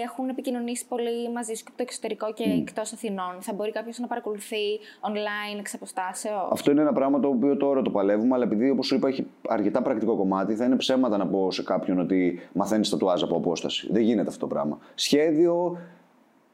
έχουν 0.00 0.28
επικοινωνήσει 0.28 0.86
πολύ 0.88 1.30
μαζί 1.32 1.54
σου 1.54 1.62
και 1.62 1.68
από 1.68 1.76
το 1.76 1.82
εξωτερικό 1.82 2.32
και 2.32 2.44
mm. 2.46 2.60
εκτός 2.60 2.92
Αθηνών. 2.92 3.36
Θα 3.40 3.52
μπορεί 3.52 3.70
κάποιος 3.70 3.98
να 3.98 4.06
παρακολουθεί 4.06 4.78
online 5.00 5.58
εξ 5.58 5.74
αποστάσεως; 5.74 6.48
Αυτό 6.50 6.70
είναι 6.70 6.80
ένα 6.80 6.92
πράγμα 6.92 7.20
το 7.20 7.28
οποίο 7.28 7.56
τώρα 7.56 7.82
το 7.82 7.90
παλεύουμε, 7.90 8.34
αλλά 8.34 8.44
επειδή 8.44 8.70
όπως 8.70 8.86
σου 8.86 8.94
είπα 8.94 9.08
έχει 9.08 9.26
αρκετά 9.48 9.82
πρακτικό 9.82 10.16
κομμάτι, 10.16 10.54
θα 10.54 10.64
είναι 10.64 10.76
ψέματα 10.76 11.16
να 11.16 11.26
πω 11.26 11.50
σε 11.50 11.62
κάποιον 11.62 11.98
ότι 11.98 12.40
μαθαίνεις 12.52 12.88
τατουάζ 12.88 13.22
από 13.22 13.36
απόσταση. 13.36 13.88
Δεν 13.90 14.02
γίνεται 14.02 14.28
αυτό 14.28 14.40
το 14.40 14.54
πράγμα. 14.54 14.78
Σχέδιο, 14.94 15.78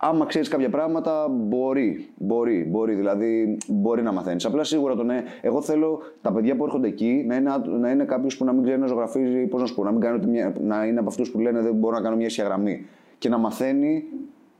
άμα 0.03 0.27
ξέρεις 0.27 0.49
κάποια 0.49 0.69
πράγματα, 0.69 1.27
μπορεί. 1.31 2.11
Μπορεί, 2.17 2.65
μπορεί. 2.65 2.95
Δηλαδή, 2.95 3.59
μπορεί 3.67 4.03
να 4.03 4.13
μαθαίνεις. 4.13 4.45
Απλά 4.45 4.65
σίγουρα 4.65 4.95
το 4.95 5.03
ναι. 5.03 5.25
Εγώ 5.41 5.63
θέλω 5.63 6.03
τα 6.23 6.33
παιδιά 6.33 6.57
που 6.57 6.65
έρχονται 6.65 6.89
εκεί 6.89 7.25
να 7.27 7.37
είναι, 7.37 7.51
να 7.67 7.91
είναι 7.91 8.05
κάποιος 8.05 8.37
που 8.37 8.45
να 8.45 8.53
μην 8.53 8.63
ξέρει 8.63 8.79
να 8.79 8.87
ζωγραφίζει, 8.87 9.47
πώς 9.47 9.61
να 9.61 9.67
σου 9.67 9.75
πω, 9.75 9.85
να, 9.85 9.91
μην 9.91 10.01
κάνει 10.01 10.27
μια, 10.27 10.55
να 10.61 10.85
είναι 10.85 10.99
από 10.99 11.09
αυτούς 11.09 11.31
που 11.31 11.39
λένε 11.39 11.61
δεν 11.61 11.75
μπορώ 11.75 11.97
να 11.97 12.03
κάνω 12.03 12.17
μια 12.17 12.27
ισιαγραμμή. 12.27 12.87
Και 13.19 13.29
να 13.29 13.39
μαθαίνει 13.39 14.05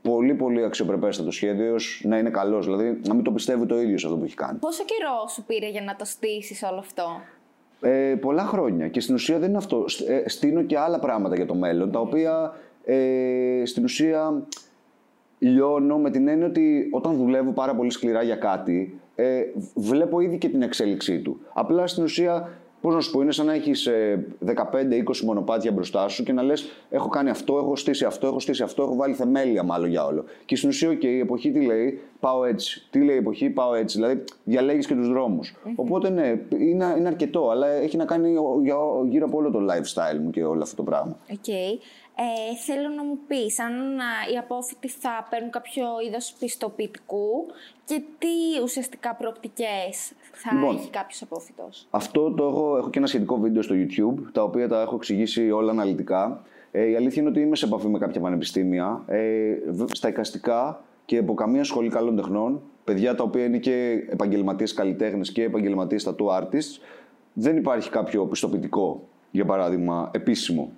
πολύ 0.01 0.33
πολύ 0.33 0.63
αξιοπρεπέστατο 0.63 1.31
σχέδιος, 1.31 2.03
να 2.05 2.17
είναι 2.17 2.29
καλός. 2.29 2.65
Δηλαδή, 2.65 2.99
να 3.07 3.13
μην 3.13 3.23
το 3.23 3.31
πιστεύει 3.31 3.65
το 3.65 3.81
ίδιο 3.81 3.97
σε 3.97 4.05
αυτό 4.05 4.17
που 4.17 4.23
έχει 4.25 4.35
κάνει. 4.35 4.59
Πόσο 4.59 4.83
καιρό 4.83 5.27
σου 5.27 5.43
πήρε 5.43 5.69
για 5.69 5.81
να 5.81 5.95
το 5.95 6.05
στήσεις 6.05 6.63
όλο 6.63 6.79
αυτό; 6.79 7.03
Ε, 7.81 8.15
πολλά 8.21 8.43
χρόνια. 8.43 8.87
Και 8.87 8.99
στην 8.99 9.15
ουσία 9.15 9.39
δεν 9.39 9.49
είναι 9.49 9.57
αυτό. 9.57 9.85
Ε, 10.07 10.29
στείνω 10.29 10.61
και 10.61 10.77
άλλα 10.77 10.99
πράγματα 10.99 11.35
για 11.35 11.45
το 11.45 11.55
μέλλον, 11.55 11.91
τα 11.91 11.99
οποία 11.99 12.53
ε, 12.85 13.61
στην 13.65 13.83
ουσία 13.83 14.43
λιώνω 15.41 15.97
με 15.97 16.09
την 16.09 16.27
έννοια 16.27 16.47
ότι 16.47 16.87
όταν 16.91 17.15
δουλεύω 17.15 17.51
πάρα 17.51 17.75
πολύ 17.75 17.89
σκληρά 17.89 18.23
για 18.23 18.35
κάτι, 18.35 18.99
ε, 19.15 19.41
βλέπω 19.75 20.19
ήδη 20.19 20.37
και 20.37 20.49
την 20.49 20.61
εξέλιξή 20.61 21.19
του. 21.19 21.39
Απλά 21.53 21.87
στην 21.87 22.03
ουσία, 22.03 22.49
πώς 22.81 22.93
να 22.93 22.99
σου 23.01 23.11
πω, 23.11 23.21
είναι 23.21 23.31
σαν 23.31 23.45
να 23.45 23.53
έχεις 23.53 23.89
15-20 24.45 25.23
μονοπάτια 25.23 25.71
μπροστά 25.71 26.07
σου 26.07 26.23
και 26.23 26.33
να 26.33 26.43
λες: 26.43 26.71
Έχω 26.89 27.07
κάνει 27.07 27.29
αυτό, 27.29 27.57
έχω 27.57 27.75
στήσει 27.75 28.05
αυτό, 28.05 28.27
έχω 28.27 28.39
στήσει 28.39 28.63
αυτό, 28.63 28.83
έχω 28.83 28.95
βάλει 28.95 29.13
θεμέλια 29.13 29.63
μάλλον 29.63 29.89
για 29.89 30.05
όλο. 30.05 30.25
Και 30.45 30.55
στην 30.55 30.69
ουσία, 30.69 30.89
okay, 30.89 31.03
η 31.03 31.19
εποχή 31.19 31.51
τι 31.51 31.65
λέει, 31.65 31.99
πάω 32.19 32.45
έτσι. 32.45 32.87
Τι 32.89 33.03
λέει 33.03 33.15
η 33.15 33.19
εποχή, 33.19 33.49
πάω 33.49 33.73
έτσι. 33.73 33.97
Δηλαδή, 33.97 34.23
διαλέγεις 34.43 34.87
και 34.87 34.95
τους 34.95 35.07
δρομου 35.07 35.39
Οπότε, 35.75 36.09
ναι, 36.09 36.41
είναι, 36.57 36.95
είναι 36.97 37.07
αρκετό, 37.07 37.49
αλλά 37.49 37.67
έχει 37.67 37.97
να 37.97 38.05
κάνει 38.05 38.29
γύρω 39.09 39.25
από 39.25 39.37
όλο 39.37 39.51
το 39.51 39.59
lifestyle 39.59 40.19
μου 40.23 40.29
και 40.29 40.43
όλο 40.43 40.61
αυτό 40.61 40.75
το 40.75 40.83
πράγμα. 40.83 41.17
Okay. 41.29 41.79
Ε, 42.15 42.55
θέλω 42.55 42.89
να 42.89 43.03
μου 43.03 43.17
πεις 43.27 43.59
αν 43.59 43.73
οι 44.33 44.37
απόφοιτοι 44.37 44.87
θα 44.87 45.27
παίρνουν 45.29 45.51
κάποιο 45.51 45.83
είδος 46.07 46.35
πιστοποιητικού 46.39 47.45
και 47.85 48.01
τι 48.17 48.61
ουσιαστικά 48.63 49.15
προοπτικές 49.15 50.11
θα 50.31 50.53
λοιπόν, 50.53 50.75
έχει 50.75 50.89
κάποιος 50.89 51.21
απόφοιτος. 51.21 51.87
Αυτό 51.89 52.31
το 52.31 52.43
έχω, 52.43 52.77
έχω 52.77 52.89
και 52.89 52.97
ένα 52.97 53.07
σχετικό 53.07 53.37
βίντεο 53.37 53.61
στο 53.61 53.75
YouTube, 53.77 54.23
τα 54.31 54.43
οποία 54.43 54.67
τα 54.67 54.81
έχω 54.81 54.95
εξηγήσει 54.95 55.51
όλα 55.51 55.71
αναλυτικά. 55.71 56.41
Ε, 56.71 56.89
η 56.89 56.95
αλήθεια 56.95 57.21
είναι 57.21 57.31
ότι 57.31 57.39
είμαι 57.39 57.55
σε 57.55 57.65
επαφή 57.65 57.87
με 57.87 57.97
κάποια 57.97 58.21
πανεπιστήμια. 58.21 59.03
Ε, 59.07 59.53
στα 59.91 60.07
εικαστικά 60.07 60.83
και 61.05 61.17
από 61.17 61.33
καμία 61.33 61.63
σχολή 61.63 61.89
καλών 61.89 62.15
τεχνών, 62.15 62.61
παιδιά 62.83 63.15
τα 63.15 63.23
οποία 63.23 63.45
είναι 63.45 63.57
και 63.57 64.05
επαγγελματίες 64.09 64.73
καλλιτέχνες 64.73 65.31
και 65.31 65.43
επαγγελματίες 65.43 66.09
tattoo 66.09 66.41
artists, 66.41 66.81
δεν 67.33 67.57
υπάρχει 67.57 67.89
κάποιο 67.89 68.25
πιστοποιητικό, 68.25 69.07
για 69.31 69.45
παράδειγμα, 69.45 70.11
επίσημο 70.13 70.71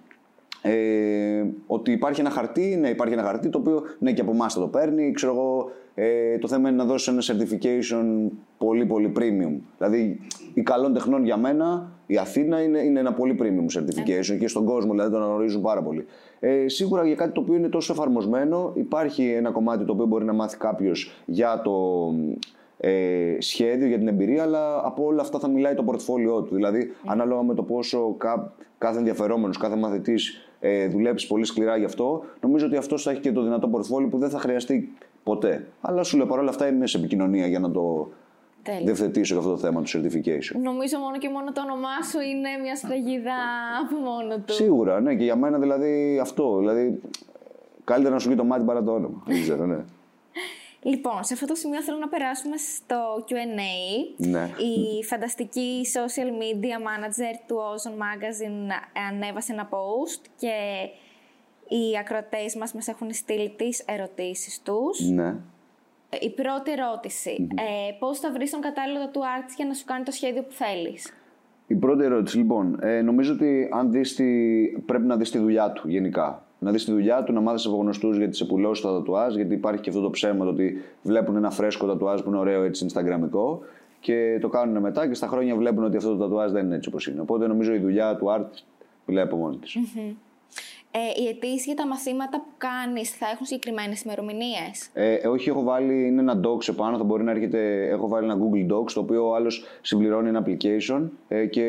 ε, 0.65 1.45
ότι 1.67 1.91
υπάρχει 1.91 2.19
ένα 2.19 2.29
χαρτί, 2.29 2.77
ναι, 2.79 2.89
υπάρχει 2.89 3.13
ένα 3.13 3.23
χαρτί 3.23 3.49
το 3.49 3.57
οποίο 3.57 3.83
ναι, 3.99 4.11
και 4.11 4.21
από 4.21 4.31
εμάς 4.31 4.53
θα 4.53 4.59
το 4.59 4.67
παίρνει. 4.67 5.11
Ξέρω 5.11 5.33
εγώ, 5.33 5.71
ε, 5.95 6.37
το 6.37 6.47
θέμα 6.47 6.69
είναι 6.69 6.77
να 6.77 6.85
δώσεις 6.85 7.07
ένα 7.07 7.21
certification 7.21 8.31
πολύ 8.57 8.85
πολύ 8.85 9.13
premium. 9.17 9.59
Δηλαδή, 9.77 10.19
η 10.53 10.61
καλών 10.61 10.93
τεχνών 10.93 11.23
για 11.23 11.37
μένα, 11.37 11.91
η 12.05 12.17
Αθήνα 12.17 12.61
είναι, 12.61 12.79
είναι 12.79 12.99
ένα 12.99 13.13
πολύ 13.13 13.37
premium 13.39 13.79
certification 13.79 14.37
και 14.39 14.47
στον 14.47 14.65
κόσμο 14.65 14.91
δηλαδή 14.91 15.11
το 15.11 15.17
αναγνωρίζουν 15.17 15.61
πάρα 15.61 15.81
πολύ. 15.81 16.05
Ε, 16.39 16.67
σίγουρα 16.67 17.05
για 17.05 17.15
κάτι 17.15 17.31
το 17.31 17.41
οποίο 17.41 17.55
είναι 17.55 17.69
τόσο 17.69 17.93
εφαρμοσμένο, 17.93 18.71
υπάρχει 18.75 19.31
ένα 19.31 19.51
κομμάτι 19.51 19.85
το 19.85 19.93
οποίο 19.93 20.05
μπορεί 20.05 20.25
να 20.25 20.33
μάθει 20.33 20.57
κάποιος 20.57 21.23
για 21.25 21.61
το 21.63 21.73
ε, 22.77 23.35
σχέδιο, 23.39 23.87
για 23.87 23.97
την 23.97 24.07
εμπειρία, 24.07 24.43
αλλά 24.43 24.81
από 24.85 25.05
όλα 25.05 25.21
αυτά 25.21 25.39
θα 25.39 25.47
μιλάει 25.47 25.73
το 25.73 25.83
πορτφόλιό 25.83 26.41
του. 26.41 26.55
Δηλαδή, 26.55 26.91
mm. 26.91 27.05
ανάλογα 27.05 27.43
με 27.43 27.53
το 27.53 27.63
πόσο 27.63 28.15
κάθε 28.77 28.97
ενδιαφερόμενος, 28.97 29.57
κάθε 29.57 29.75
μαθητής 29.75 30.52
ε, 30.65 30.87
δουλέψεις 30.87 31.27
πολύ 31.27 31.45
σκληρά 31.45 31.77
γι' 31.77 31.85
αυτό, 31.85 32.23
νομίζω 32.41 32.65
ότι 32.65 32.75
αυτός 32.75 33.03
θα 33.03 33.11
έχει 33.11 33.19
και 33.19 33.31
το 33.31 33.43
δυνατό 33.43 33.67
πορτφόλιο 33.67 34.07
που 34.07 34.17
δεν 34.17 34.29
θα 34.29 34.39
χρειαστεί 34.39 34.93
ποτέ. 35.23 35.67
Αλλά 35.81 36.03
σου 36.03 36.17
λέω 36.17 36.25
παρόλα 36.25 36.49
αυτά 36.49 36.67
είμαι 36.67 36.87
σε 36.87 36.97
επικοινωνία 36.97 37.47
για 37.47 37.59
να 37.59 37.71
το 37.71 38.09
Τέλει. 38.63 38.83
διευθετήσω 38.85 39.37
αυτό 39.37 39.49
το 39.49 39.57
θέμα 39.57 39.81
του 39.81 39.89
certification. 39.89 40.59
Νομίζω 40.63 40.97
μόνο 40.99 41.17
και 41.17 41.29
μόνο 41.29 41.51
το 41.51 41.61
όνομά 41.61 42.01
σου 42.11 42.19
είναι 42.19 42.49
μια 42.63 42.75
σφραγίδα 42.75 43.35
από 43.83 43.95
μόνο 44.09 44.35
του. 44.45 44.53
Σίγουρα, 44.53 45.01
ναι, 45.01 45.15
και 45.15 45.23
για 45.23 45.35
μένα 45.35 45.59
δηλαδή 45.59 46.19
αυτό. 46.21 46.57
Δηλαδή, 46.57 47.01
καλύτερα 47.83 48.13
να 48.13 48.19
σου 48.19 48.29
πει 48.29 48.35
το 48.35 48.43
μάτι 48.43 48.63
παρά 48.63 48.83
το 48.83 48.91
όνομα. 48.91 49.23
Δεν 49.25 49.41
ξέρω, 49.41 49.65
ναι. 49.65 49.77
Λοιπόν, 50.83 51.23
σε 51.23 51.33
αυτό 51.33 51.45
το 51.45 51.55
σημείο 51.55 51.81
θέλω 51.81 51.97
να 51.97 52.07
περάσουμε 52.07 52.57
στο 52.57 53.25
Q&A. 53.29 54.27
Ναι. 54.27 54.49
Η 54.57 55.03
φανταστική 55.03 55.81
social 55.93 56.29
media 56.41 56.77
manager 56.87 57.35
του 57.47 57.55
Ozone 57.55 57.97
Magazine 58.03 58.71
ανέβασε 59.11 59.53
ένα 59.53 59.69
post 59.69 60.25
και 60.37 60.55
οι 61.67 61.97
ακροατές 61.99 62.55
μας 62.55 62.73
μας 62.73 62.87
έχουν 62.87 63.13
στείλει 63.13 63.53
τις 63.57 63.83
ερωτήσεις 63.87 64.61
τους. 64.61 65.09
Ναι. 65.09 65.35
Η 66.21 66.29
πρώτη 66.29 66.71
ερώτηση. 66.71 67.47
Ε, 67.55 67.91
πώς 67.99 68.19
θα 68.19 68.31
βρεις 68.31 68.51
τον 68.51 68.61
κατάλληλο 68.61 69.09
του 69.09 69.19
artist 69.19 69.53
για 69.55 69.65
να 69.65 69.73
σου 69.73 69.85
κάνει 69.85 70.03
το 70.03 70.11
σχέδιο 70.11 70.43
που 70.43 70.51
θέλεις; 70.51 71.13
Η 71.67 71.75
πρώτη 71.75 72.03
ερώτηση, 72.03 72.37
λοιπόν. 72.37 72.79
Ε, 72.81 73.01
νομίζω 73.01 73.33
ότι 73.33 73.69
αν 73.73 73.91
δεις 73.91 74.15
τη... 74.15 74.23
πρέπει 74.85 75.05
να 75.05 75.17
δεις 75.17 75.31
τη 75.31 75.37
δουλειά 75.37 75.71
του 75.71 75.89
γενικά 75.89 76.42
να 76.63 76.71
δεις 76.71 76.85
τη 76.85 76.91
δουλειά 76.91 77.23
του, 77.23 77.33
να 77.33 77.41
μάθεις 77.41 77.65
από 77.65 77.75
γνωστούς 77.75 78.17
γιατί 78.17 78.35
σε 78.35 78.45
πουλώσει 78.45 78.81
τα 78.81 78.91
τατουάζ, 78.91 79.35
γιατί 79.35 79.53
υπάρχει 79.53 79.81
και 79.81 79.89
αυτό 79.89 80.01
το 80.01 80.09
ψέμα 80.09 80.45
το 80.45 80.51
ότι 80.51 80.81
βλέπουν 81.03 81.35
ένα 81.35 81.49
φρέσκο 81.49 81.87
τατουάζ 81.87 82.21
που 82.21 82.29
είναι 82.29 82.37
ωραίο 82.37 82.63
έτσι 82.63 82.85
Instagramικό 82.89 83.57
και 83.99 84.37
το 84.41 84.49
κάνουν 84.49 84.81
μετά 84.81 85.07
και 85.07 85.13
στα 85.13 85.27
χρόνια 85.27 85.55
βλέπουν 85.55 85.83
ότι 85.83 85.97
αυτό 85.97 86.09
το 86.09 86.17
τατουάζ 86.17 86.51
δεν 86.51 86.65
είναι 86.65 86.75
έτσι 86.75 86.89
όπως 86.89 87.07
είναι. 87.07 87.21
Οπότε 87.21 87.47
νομίζω 87.47 87.73
η 87.73 87.79
δουλειά 87.79 88.15
του 88.15 88.25
art 88.29 88.63
μιλάει 89.05 89.23
από 89.23 89.35
μόνη 89.35 89.57
της. 89.57 89.77
Ε, 90.95 91.21
οι 91.21 91.27
αιτήσει 91.27 91.63
για 91.65 91.75
τα 91.75 91.87
μαθήματα 91.87 92.37
που 92.37 92.49
κάνεις 92.57 93.09
θα 93.09 93.25
έχουν 93.33 93.45
συγκεκριμένες 93.45 94.01
ημερομηνίες; 94.01 94.89
Ε, 94.93 95.27
όχι, 95.27 95.49
έχω 95.49 95.63
βάλει 95.63 96.07
είναι 96.07 96.21
ένα 96.21 96.39
docs 96.43 96.67
επάνω. 96.69 96.97
Θα 96.97 97.03
μπορεί 97.03 97.23
να 97.23 97.31
έρχεται. 97.31 97.87
Έχω 97.87 98.07
βάλει 98.07 98.25
ένα 98.25 98.37
Google 98.37 98.73
Docs 98.73 98.91
το 98.91 98.99
οποίο 98.99 99.29
ο 99.29 99.35
άλλος 99.35 99.63
συμπληρώνει 99.81 100.27
ένα 100.27 100.45
application 100.45 101.09
ε, 101.27 101.45
και 101.45 101.65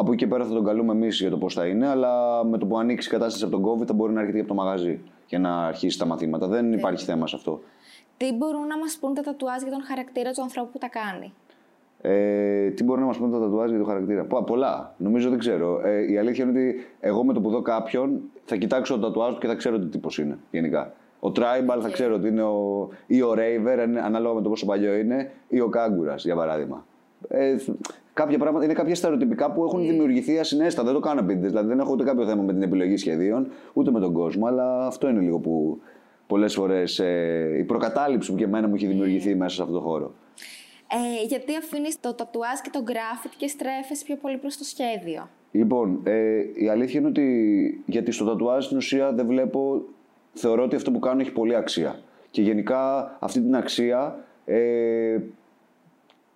από 0.00 0.12
εκεί 0.12 0.24
και 0.24 0.30
πέρα 0.30 0.44
θα 0.44 0.52
τον 0.52 0.64
καλούμε 0.64 0.92
εμείς 0.92 1.20
για 1.20 1.30
το 1.30 1.36
πώς 1.36 1.54
θα 1.54 1.66
είναι, 1.66 1.86
αλλά 1.88 2.44
με 2.44 2.58
το 2.58 2.66
που 2.66 2.78
ανοίξει 2.78 3.08
η 3.08 3.10
κατάσταση 3.10 3.44
από 3.44 3.58
τον 3.58 3.64
COVID 3.64 3.86
θα 3.86 3.92
μπορεί 3.92 4.12
να 4.12 4.20
έρχεται 4.20 4.38
από 4.38 4.48
το 4.48 4.54
μαγαζί 4.54 5.00
για 5.26 5.38
να 5.38 5.66
αρχίσει 5.66 5.98
τα 5.98 6.06
μαθήματα. 6.06 6.46
Δεν 6.46 6.72
υπάρχει 6.72 7.04
θέμα 7.04 7.26
σε 7.26 7.36
αυτό. 7.36 7.60
Τι 8.16 8.32
μπορούν 8.32 8.66
να 8.66 8.78
μας 8.78 8.98
πούν 9.00 9.14
τα 9.14 9.22
τατουάζ 9.22 9.62
για 9.62 9.70
τον 9.70 9.82
χαρακτήρα 9.82 10.30
του 10.30 10.42
ανθρώπου 10.42 10.70
που 10.70 10.78
τα 10.78 10.88
κάνει; 10.88 11.32
Ε, 12.00 12.70
τι 12.70 12.84
μπορούν 12.84 13.00
να 13.00 13.06
μας 13.06 13.18
πούν 13.18 13.30
τα 13.30 13.40
τατουάζ 13.40 13.68
για 13.68 13.78
τον 13.78 13.86
χαρακτήρα; 13.86 14.24
Πολλά. 14.24 14.94
Νομίζω 14.96 15.30
δεν 15.30 15.38
ξέρω. 15.38 15.80
Ε, 15.86 16.12
η 16.12 16.18
αλήθεια 16.18 16.44
είναι 16.44 16.58
ότι 16.58 16.86
εγώ 17.00 17.24
με 17.24 17.32
το 17.32 17.40
που 17.40 17.50
δω 17.50 17.62
κάποιον 17.62 18.20
θα 18.44 18.56
κοιτάξω 18.56 18.94
το 18.94 19.00
τατουάζ 19.00 19.32
του 19.34 19.40
και 19.40 19.46
θα 19.46 19.54
ξέρω 19.54 19.78
τι 19.78 19.86
τύπος 19.86 20.18
είναι 20.18 20.38
γενικά. 20.50 20.92
Ο 21.20 21.28
Tribal 21.28 21.80
θα 21.80 21.90
ξέρω 21.90 22.14
ότι 22.14 22.28
είναι 22.28 22.42
ο, 22.42 22.88
ή 23.06 23.22
ο 23.22 23.34
Raver, 23.36 23.78
ανάλογα 24.04 24.34
με 24.34 24.42
το 24.42 24.48
πόσο 24.48 24.66
παλιό 24.66 24.94
είναι, 24.94 25.32
ή 25.48 25.60
ο 25.60 25.68
Κάγκουρας 25.68 26.24
για 26.24 26.36
παράδειγμα. 26.36 26.84
Ε, 27.28 27.56
κάποια 28.12 28.38
πράγματα, 28.38 28.64
είναι 28.64 28.74
κάποια 28.74 28.94
στερεοτυπικά 28.94 29.52
που 29.52 29.64
έχουν 29.64 29.80
ναι. 29.80 29.90
δημιουργηθεί 29.90 30.38
ασυνέστα. 30.38 30.82
Δεν 30.82 30.92
το 30.92 31.00
κάνω 31.00 31.20
επίτηδε. 31.20 31.48
Δηλαδή 31.48 31.68
δεν 31.68 31.78
έχω 31.78 31.92
ούτε 31.92 32.04
κάποιο 32.04 32.26
θέμα 32.26 32.42
με 32.42 32.52
την 32.52 32.62
επιλογή 32.62 32.96
σχεδίων, 32.96 33.50
ούτε 33.72 33.90
με 33.90 34.00
τον 34.00 34.12
κόσμο. 34.12 34.46
Αλλά 34.46 34.86
αυτό 34.86 35.08
είναι 35.08 35.20
λίγο 35.20 35.38
που 35.38 35.80
πολλές 36.26 36.54
φορές 36.54 36.98
ε, 36.98 37.56
η 37.58 37.64
προκατάληψη 37.64 38.30
που 38.30 38.36
και 38.36 38.44
εμένα 38.44 38.68
μου 38.68 38.74
έχει 38.74 38.86
δημιουργηθεί 38.86 39.34
μέσα 39.34 39.54
σε 39.54 39.62
αυτό 39.62 39.74
το 39.74 39.80
χώρο. 39.80 40.14
Ε, 40.92 41.26
γιατί 41.26 41.56
αφήνεις 41.56 42.00
το 42.00 42.14
τατουάζ 42.14 42.60
και 42.62 42.70
το 42.72 42.82
γκράφιτ 42.82 43.32
και 43.36 43.46
στρέφεσαι 43.46 44.04
πιο 44.04 44.16
πολύ 44.16 44.36
προς 44.36 44.56
το 44.56 44.64
σχέδιο; 44.64 45.28
Λοιπόν, 45.50 46.00
ε, 46.04 46.40
η 46.54 46.68
αλήθεια 46.68 47.00
είναι 47.00 47.08
ότι 47.08 47.82
γιατί 47.86 48.12
στο 48.12 48.24
τατουάζ 48.24 48.64
στην 48.64 48.76
ουσία 48.76 49.12
δεν 49.12 49.26
βλέπω. 49.26 49.82
Θεωρώ 50.32 50.62
ότι 50.62 50.76
αυτό 50.76 50.90
που 50.90 50.98
κάνω 50.98 51.20
έχει 51.20 51.32
πολύ 51.32 51.54
αξία. 51.54 52.00
Και 52.30 52.42
γενικά 52.42 53.16
αυτή 53.20 53.40
την 53.40 53.56
αξία 53.56 54.24
ε, 54.44 55.18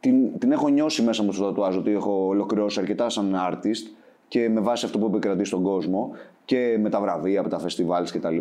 την, 0.04 0.38
την 0.38 0.52
έχω 0.52 0.68
νιώσει 0.68 1.02
μέσα 1.02 1.22
μου 1.22 1.32
στο 1.32 1.44
τατουάζ 1.44 1.76
ότι 1.76 1.90
έχω 1.90 2.26
ολοκληρώσει 2.26 2.80
αρκετά 2.80 3.08
σαν 3.08 3.34
artist 3.50 3.92
και 4.28 4.48
με 4.48 4.60
βάση 4.60 4.84
αυτό 4.84 4.98
που 4.98 5.06
επικρατεί 5.06 5.44
στον 5.44 5.62
κόσμο 5.62 6.10
και 6.44 6.78
με 6.80 6.90
τα 6.90 7.00
βραβεία 7.00 7.40
από 7.40 7.48
τα 7.48 7.58
φεστιβάλ 7.58 8.04
κτλ. 8.04 8.36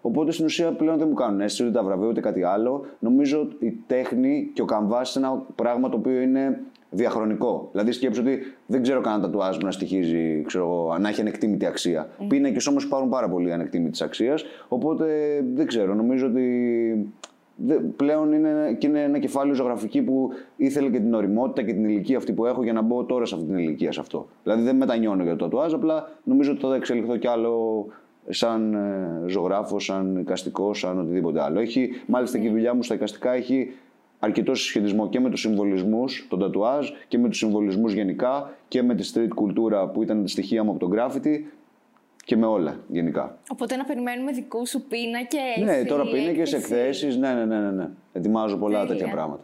Οπότε 0.00 0.32
στην 0.32 0.44
ουσία 0.44 0.72
πλέον 0.72 0.98
δεν 0.98 1.08
μου 1.08 1.14
κάνουν 1.14 1.40
αίσθηση 1.40 1.62
ούτε 1.62 1.72
τα 1.72 1.82
βραβεία 1.82 2.08
ούτε 2.08 2.20
κάτι 2.20 2.42
άλλο. 2.42 2.84
Νομίζω 2.98 3.40
ότι 3.40 3.66
η 3.66 3.78
τέχνη 3.86 4.50
και 4.52 4.62
ο 4.62 4.64
καμβάς 4.64 5.14
είναι 5.14 5.26
ένα 5.26 5.42
πράγμα 5.54 5.88
το 5.88 5.96
οποίο 5.96 6.20
είναι 6.20 6.60
διαχρονικό. 6.90 7.68
Δηλαδή 7.72 7.92
σκέψω 7.92 8.20
ότι 8.20 8.38
δεν 8.66 8.82
ξέρω 8.82 9.00
καν 9.00 9.20
τατουάζ 9.20 9.56
μου 9.56 9.64
να 9.64 9.70
στοιχίζει, 9.70 10.42
ξέρω, 10.46 10.96
να 11.00 11.08
έχει 11.08 11.20
ανεκτήμητη 11.20 11.66
αξία. 11.66 12.08
Mm. 12.08 12.24
Πίνακε 12.28 12.68
όμω 12.68 12.78
υπάρχουν 12.80 13.08
πάρα 13.08 13.28
πολύ 13.28 13.52
ανεκτήμητη 13.52 14.04
αξίας. 14.04 14.44
Οπότε 14.68 15.06
δεν 15.54 15.66
ξέρω. 15.66 15.94
Νομίζω 15.94 16.26
ότι 16.26 16.44
πλέον 17.96 18.32
είναι, 18.32 18.76
και 18.78 18.86
είναι 18.86 19.02
ένα 19.02 19.18
κεφάλαιο 19.18 19.54
ζωγραφική 19.54 20.02
που 20.02 20.30
ήθελε 20.56 20.90
και 20.90 20.98
την 20.98 21.14
οριμότητα 21.14 21.62
και 21.62 21.72
την 21.72 21.84
ηλικία 21.84 22.16
αυτή 22.16 22.32
που 22.32 22.46
έχω 22.46 22.62
για 22.62 22.72
να 22.72 22.80
μπω 22.82 23.04
τώρα 23.04 23.24
σε 23.24 23.34
αυτή 23.34 23.46
την 23.46 23.58
ηλικία 23.58 23.92
σε 23.92 24.00
αυτό. 24.00 24.26
Δηλαδή 24.42 24.62
δεν 24.62 24.76
μετανιώνω 24.76 25.22
για 25.22 25.36
το 25.36 25.44
τατουάζ, 25.44 25.74
απλά 25.74 26.08
νομίζω 26.24 26.52
ότι 26.52 26.60
θα 26.60 26.74
εξελιχθώ 26.74 27.16
κι 27.16 27.26
άλλο 27.26 27.86
σαν 28.28 28.74
ε, 28.74 29.28
ζωγράφο, 29.28 29.78
σαν 29.78 30.16
εικαστικό, 30.16 30.74
σαν 30.74 30.98
οτιδήποτε 31.00 31.42
άλλο. 31.42 31.60
Έχει, 31.60 31.90
μάλιστα 32.06 32.38
και 32.38 32.46
η 32.46 32.50
δουλειά 32.50 32.74
μου 32.74 32.82
στα 32.82 32.94
εικαστικά 32.94 33.32
έχει 33.32 33.72
αρκετό 34.18 34.54
συσχετισμό 34.54 35.08
και 35.08 35.20
με 35.20 35.30
τους 35.30 35.40
συμβολισμούς, 35.40 36.26
τον 36.30 36.38
τατουάζ 36.38 36.88
και 37.08 37.18
με 37.18 37.28
τους 37.28 37.38
συμβολισμούς 37.38 37.92
γενικά 37.92 38.50
και 38.68 38.82
με 38.82 38.94
τη 38.94 39.10
street 39.14 39.28
κουλτούρα 39.34 39.88
που 39.88 40.02
ήταν 40.02 40.24
τη 40.24 40.30
στοιχεία 40.30 40.64
μου 40.64 40.70
από 40.70 40.78
τον 40.78 40.90
graffiti 40.94 41.38
και 42.30 42.36
με 42.36 42.46
όλα 42.46 42.76
γενικά. 42.88 43.38
Οπότε 43.48 43.76
να 43.76 43.84
περιμένουμε 43.84 44.32
δικού 44.32 44.66
σου 44.66 44.82
πίνακε. 44.82 45.38
Ναι, 45.64 45.84
τώρα 45.84 46.02
πίνακε, 46.02 46.56
εκθέσεις. 46.56 47.16
Ναι, 47.16 47.32
ναι, 47.32 47.44
ναι, 47.44 47.58
ναι, 47.58 47.70
ναι. 47.70 47.88
Ετοιμάζω 48.12 48.56
πολλά 48.56 48.78
Τέλεια. 48.80 48.94
τέτοια 48.94 49.12
πράγματα. 49.12 49.42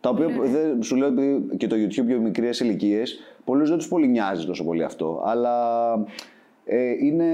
Τα 0.00 0.10
οποία 0.10 0.26
ναι. 0.26 0.48
δεν, 0.48 0.82
σου 0.82 0.96
λέω 0.96 1.08
επειδή 1.08 1.56
και 1.56 1.66
το 1.66 1.76
YouTube 1.76 2.06
για 2.06 2.18
μικρές 2.18 2.60
ηλικίες, 2.60 3.18
πολλούς 3.44 3.68
δεν 3.68 3.78
τους 3.78 3.88
πολύ 3.88 4.08
νοιάζει 4.08 4.46
τόσο 4.46 4.64
πολύ 4.64 4.82
αυτό. 4.82 5.22
Αλλά 5.24 5.54
ε, 6.64 6.90
είναι, 7.00 7.30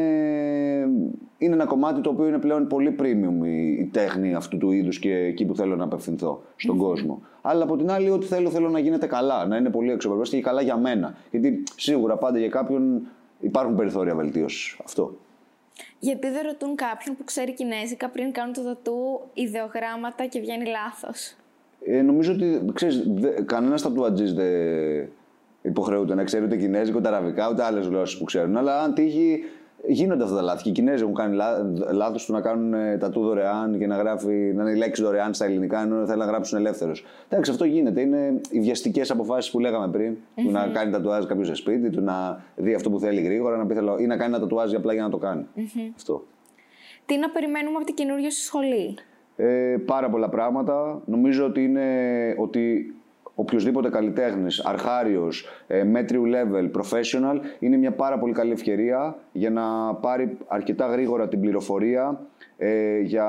είναι 1.38 1.54
ένα 1.54 1.64
κομμάτι 1.64 2.00
το 2.00 2.10
οποίο 2.10 2.26
είναι 2.26 2.38
πλέον 2.38 2.66
πολύ 2.66 2.96
premium 3.00 3.46
η, 3.46 3.72
η 3.72 3.90
τέχνη 3.92 4.34
αυτού 4.34 4.58
του 4.58 4.70
είδους 4.70 4.98
και 4.98 5.14
εκεί 5.14 5.44
που 5.44 5.54
θέλω 5.54 5.76
να 5.76 5.84
απευθυνθώ 5.84 6.42
στον 6.56 6.76
mm 6.76 6.82
κόσμο. 6.82 7.22
Αλλά 7.42 7.62
από 7.62 7.76
την 7.76 7.90
άλλη, 7.90 8.10
ό,τι 8.10 8.26
θέλω, 8.26 8.50
θέλω 8.50 8.68
να 8.68 8.78
γίνεται 8.78 9.06
καλά, 9.06 9.46
να 9.46 9.56
είναι 9.56 9.70
πολύ 9.70 9.90
εξωπρεπές 9.90 10.28
και 10.28 10.40
καλά 10.40 10.60
για 10.60 10.76
μένα. 10.76 11.14
Γιατί 11.30 11.62
σίγουρα 11.76 12.16
πάντα 12.16 12.38
για 12.38 12.48
κάποιον 12.48 13.02
υπάρχουν 13.40 13.76
περιθώρια 13.76 14.14
βελτίωσης. 14.14 14.76
Αυτό. 14.84 15.16
Γιατί 15.98 16.30
δεν 16.30 16.42
ρωτούν 16.46 16.74
κάποιον 16.74 17.16
που 17.16 17.24
ξέρει 17.24 17.54
Κινέζικα 17.54 18.08
πριν 18.08 18.32
κάνουν 18.32 18.52
το 18.52 18.62
τατού 18.62 19.20
ιδεογράμματα 19.34 20.26
και 20.26 20.40
βγαίνει 20.40 20.64
λάθος. 20.66 21.36
Ε, 21.84 22.02
νομίζω 22.02 22.32
ότι 22.32 22.60
ξέρεις, 22.74 23.06
κανένας 23.46 23.82
τατουατζής 23.82 24.32
δεν 24.32 25.08
υποχρεούται 25.62 26.14
να 26.14 26.24
ξέρει 26.24 26.44
ούτε 26.44 26.56
Κινέζικο, 26.56 26.98
ούτε 26.98 27.08
Αραβικά, 27.08 27.50
ούτε 27.50 27.62
άλλες 27.62 27.86
γλώσσες 27.86 28.18
που 28.18 28.24
ξέρουν. 28.24 28.56
Αλλά 28.56 28.82
αν 28.82 28.94
τύχει, 28.94 29.44
γίνονται 29.86 30.22
αυτά 30.22 30.34
τα 30.36 30.42
λάθη. 30.42 30.62
Και 30.62 30.68
οι 30.68 30.72
Κινέζοι 30.72 31.02
έχουν 31.02 31.14
κάνει 31.14 31.36
λάθος 31.92 32.24
του 32.24 32.32
να 32.32 32.40
κάνουν 32.40 32.74
ε, 32.74 32.96
τατού 32.96 33.20
δωρεάν 33.20 33.78
και 33.78 33.86
να 33.86 33.96
γράφει 33.96 34.52
να 34.54 34.62
είναι 34.62 34.70
η 34.70 34.76
λέξη 34.76 35.02
δωρεάν 35.02 35.34
στα 35.34 35.44
ελληνικά, 35.44 35.82
ενώ 35.82 36.06
θέλουν 36.06 36.18
να 36.18 36.24
γράψουν 36.24 36.58
ελεύθερος. 36.58 37.04
Εντάξει, 37.28 37.50
αυτό 37.50 37.64
γίνεται. 37.64 38.00
Είναι 38.00 38.40
οι 38.50 38.60
βιαστικέ 38.60 39.02
αποφάσεις 39.08 39.50
που 39.50 39.58
λέγαμε 39.58 39.88
πριν. 39.88 40.14
Mm-hmm. 40.14 40.42
Του 40.42 40.50
να 40.50 40.66
κάνει 40.66 40.90
τατουάζ 40.90 41.24
κάποιος 41.24 41.46
σε 41.46 41.54
σπίτι, 41.54 41.90
του 41.90 42.00
να 42.00 42.44
δει 42.56 42.74
αυτό 42.74 42.90
που 42.90 42.98
θέλει 42.98 43.20
γρήγορα 43.20 43.56
να 43.56 43.66
πει, 43.66 43.74
θέλω, 43.74 43.98
ή 43.98 44.06
να 44.06 44.16
κάνει 44.16 44.34
ένα 44.34 44.40
τατουάζ 44.40 44.74
απλά 44.74 44.92
για 44.92 45.02
να 45.02 45.08
το 45.08 45.18
κάνει. 45.18 45.46
Mm-hmm. 45.56 45.92
Αυτό. 45.96 46.24
Τι 47.06 47.18
να 47.18 47.30
περιμένουμε 47.30 47.76
από 47.76 47.84
την 47.84 47.94
καινούργια 47.94 48.30
σου 48.30 48.42
σχολή; 48.42 48.94
Ε, 49.36 49.76
πάρα 49.86 50.10
πολλά 50.10 50.28
πράγματα. 50.28 51.02
Νομίζω 51.04 51.44
ότι 51.44 51.64
είναι 51.64 51.84
ότι 52.38 52.94
οποιοδήποτε 53.40 53.88
καλλιτέχνης, 53.88 54.64
αρχάριος, 54.64 55.46
ε, 55.66 55.84
μέτριου 55.84 56.22
level, 56.26 56.80
professional, 56.80 57.40
είναι 57.58 57.76
μια 57.76 57.92
πάρα 57.92 58.18
πολύ 58.18 58.32
καλή 58.32 58.52
ευκαιρία 58.52 59.16
για 59.32 59.50
να 59.50 59.94
πάρει 59.94 60.36
αρκετά 60.46 60.86
γρήγορα 60.86 61.28
την 61.28 61.40
πληροφορία 61.40 62.20
ε, 62.56 62.98
για 63.00 63.26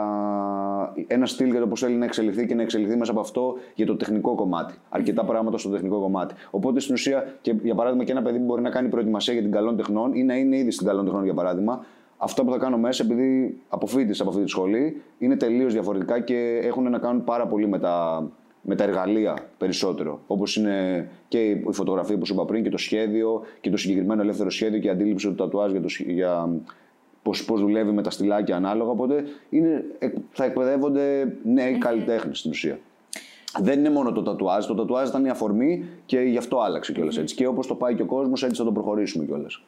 ένα 1.07 1.25
στυλ 1.25 1.49
για 1.49 1.59
το 1.59 1.67
πώς 1.67 1.79
θέλει 1.79 1.95
να 1.95 2.05
εξελιχθεί 2.05 2.45
και 2.45 2.55
να 2.55 2.61
εξελιχθεί 2.61 2.97
μέσα 2.97 3.11
από 3.11 3.19
αυτό 3.19 3.55
για 3.75 3.85
το 3.85 3.95
τεχνικό 3.95 4.35
κομμάτι. 4.35 4.73
Αρκετά 4.89 5.25
πράγματα 5.25 5.57
στο 5.57 5.69
τεχνικό 5.69 5.99
κομμάτι. 5.99 6.33
Οπότε 6.49 6.79
στην 6.79 6.93
ουσία, 6.93 7.33
και 7.41 7.55
για 7.63 7.75
παράδειγμα, 7.75 8.03
και 8.03 8.11
ένα 8.11 8.21
παιδί 8.21 8.37
που 8.37 8.45
μπορεί 8.45 8.61
να 8.61 8.69
κάνει 8.69 8.89
προετοιμασία 8.89 9.33
για 9.33 9.41
την 9.41 9.51
καλών 9.51 9.77
τεχνών 9.77 10.13
ή 10.13 10.23
να 10.23 10.35
είναι 10.35 10.57
ήδη 10.57 10.71
στην 10.71 10.87
καλών 10.87 11.05
τεχνών, 11.05 11.23
για 11.23 11.33
παράδειγμα, 11.33 11.85
αυτό 12.17 12.43
που 12.43 12.51
θα 12.51 12.57
κάνω 12.57 12.77
μέσα, 12.77 13.03
επειδή 13.03 13.59
αποφύτησα 13.69 14.21
από 14.21 14.31
αυτή 14.31 14.43
τη 14.43 14.49
σχολή, 14.49 15.01
είναι 15.17 15.35
τελείως 15.35 15.73
διαφορετικά 15.73 16.19
και 16.19 16.59
έχουν 16.63 16.89
να 16.89 16.97
κάνουν 16.97 17.23
πάρα 17.23 17.47
πολύ 17.47 17.67
με 17.67 17.79
τα 17.79 18.23
με 18.69 18.75
τα 18.75 18.83
εργαλεία 18.83 19.37
περισσότερο. 19.57 20.19
Όπως 20.27 20.55
είναι 20.55 21.09
και 21.27 21.43
η 21.43 21.65
φωτογραφία 21.71 22.17
που 22.17 22.25
σου 22.25 22.33
είπα 22.33 22.45
πριν 22.45 22.63
και 22.63 22.69
το 22.69 22.77
σχέδιο 22.77 23.41
και 23.61 23.69
το 23.69 23.77
συγκεκριμένο 23.77 24.21
ελεύθερο 24.21 24.49
σχέδιο 24.49 24.79
και 24.79 24.87
η 24.87 24.89
αντίληψη 24.89 25.27
του 25.27 25.35
τατουάζ 25.35 25.71
για, 25.71 25.81
το, 25.81 25.87
για 26.07 26.49
πώς, 27.23 27.45
πώς 27.45 27.61
δουλεύει 27.61 27.91
με 27.91 28.01
τα 28.01 28.09
στυλάκια 28.09 28.55
ανάλογα. 28.55 28.89
Οπότε 28.91 29.23
είναι, 29.49 29.85
θα 30.31 30.43
εκπαιδεύονται 30.43 31.37
νέοι 31.43 31.77
καλλιτέχνες 31.77 32.39
στην 32.39 32.51
ουσία. 32.51 32.79
Δεν 33.59 33.79
είναι 33.79 33.89
μόνο 33.89 34.11
το 34.11 34.23
τατουάζ. 34.23 34.65
Το 34.65 34.75
τατουάζ 34.75 35.09
ήταν 35.09 35.25
η 35.25 35.29
αφορμή 35.29 35.85
και 36.05 36.19
γι' 36.19 36.37
αυτό 36.37 36.59
άλλαξε 36.59 36.93
κιόλας 36.93 37.17
έτσι. 37.17 37.35
Και 37.35 37.47
όπως 37.47 37.67
το 37.67 37.75
πάει 37.75 37.95
και 37.95 38.01
ο 38.01 38.05
κόσμος, 38.05 38.43
έτσι 38.43 38.55
θα 38.55 38.63
το 38.63 38.71
προχωρήσουμε 38.71 39.25
κιόλας. 39.25 39.63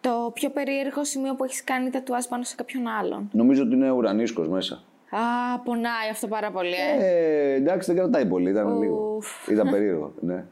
Το 0.00 0.30
πιο 0.34 0.50
περίεργο 0.50 1.04
σημείο 1.04 1.34
που 1.34 1.44
έχεις 1.44 1.64
κάνει 1.64 1.90
τατουάζ 1.90 2.24
πάνω 2.24 2.42
σε 2.42 2.54
κάποιον 2.54 2.86
άλλον. 2.86 3.28
Νομίζω 3.32 3.62
ότι 3.62 3.74
είναι 3.74 3.90
ουρανίσκος 3.90 4.48
μέσα. 4.48 4.82
Α, 5.14 5.58
πονάει 5.64 6.08
αυτό 6.10 6.26
πάρα 6.26 6.50
πολύ, 6.50 6.74
ε. 6.98 7.06
ε 7.06 7.54
εντάξει, 7.54 7.92
δεν 7.92 8.00
κρατάει 8.02 8.26
πολύ. 8.26 8.50
Ήταν 8.50 8.78
λίγο. 8.78 9.22
Ήταν 9.48 9.70
περίεργο, 9.70 10.12
ναι. 10.20 10.44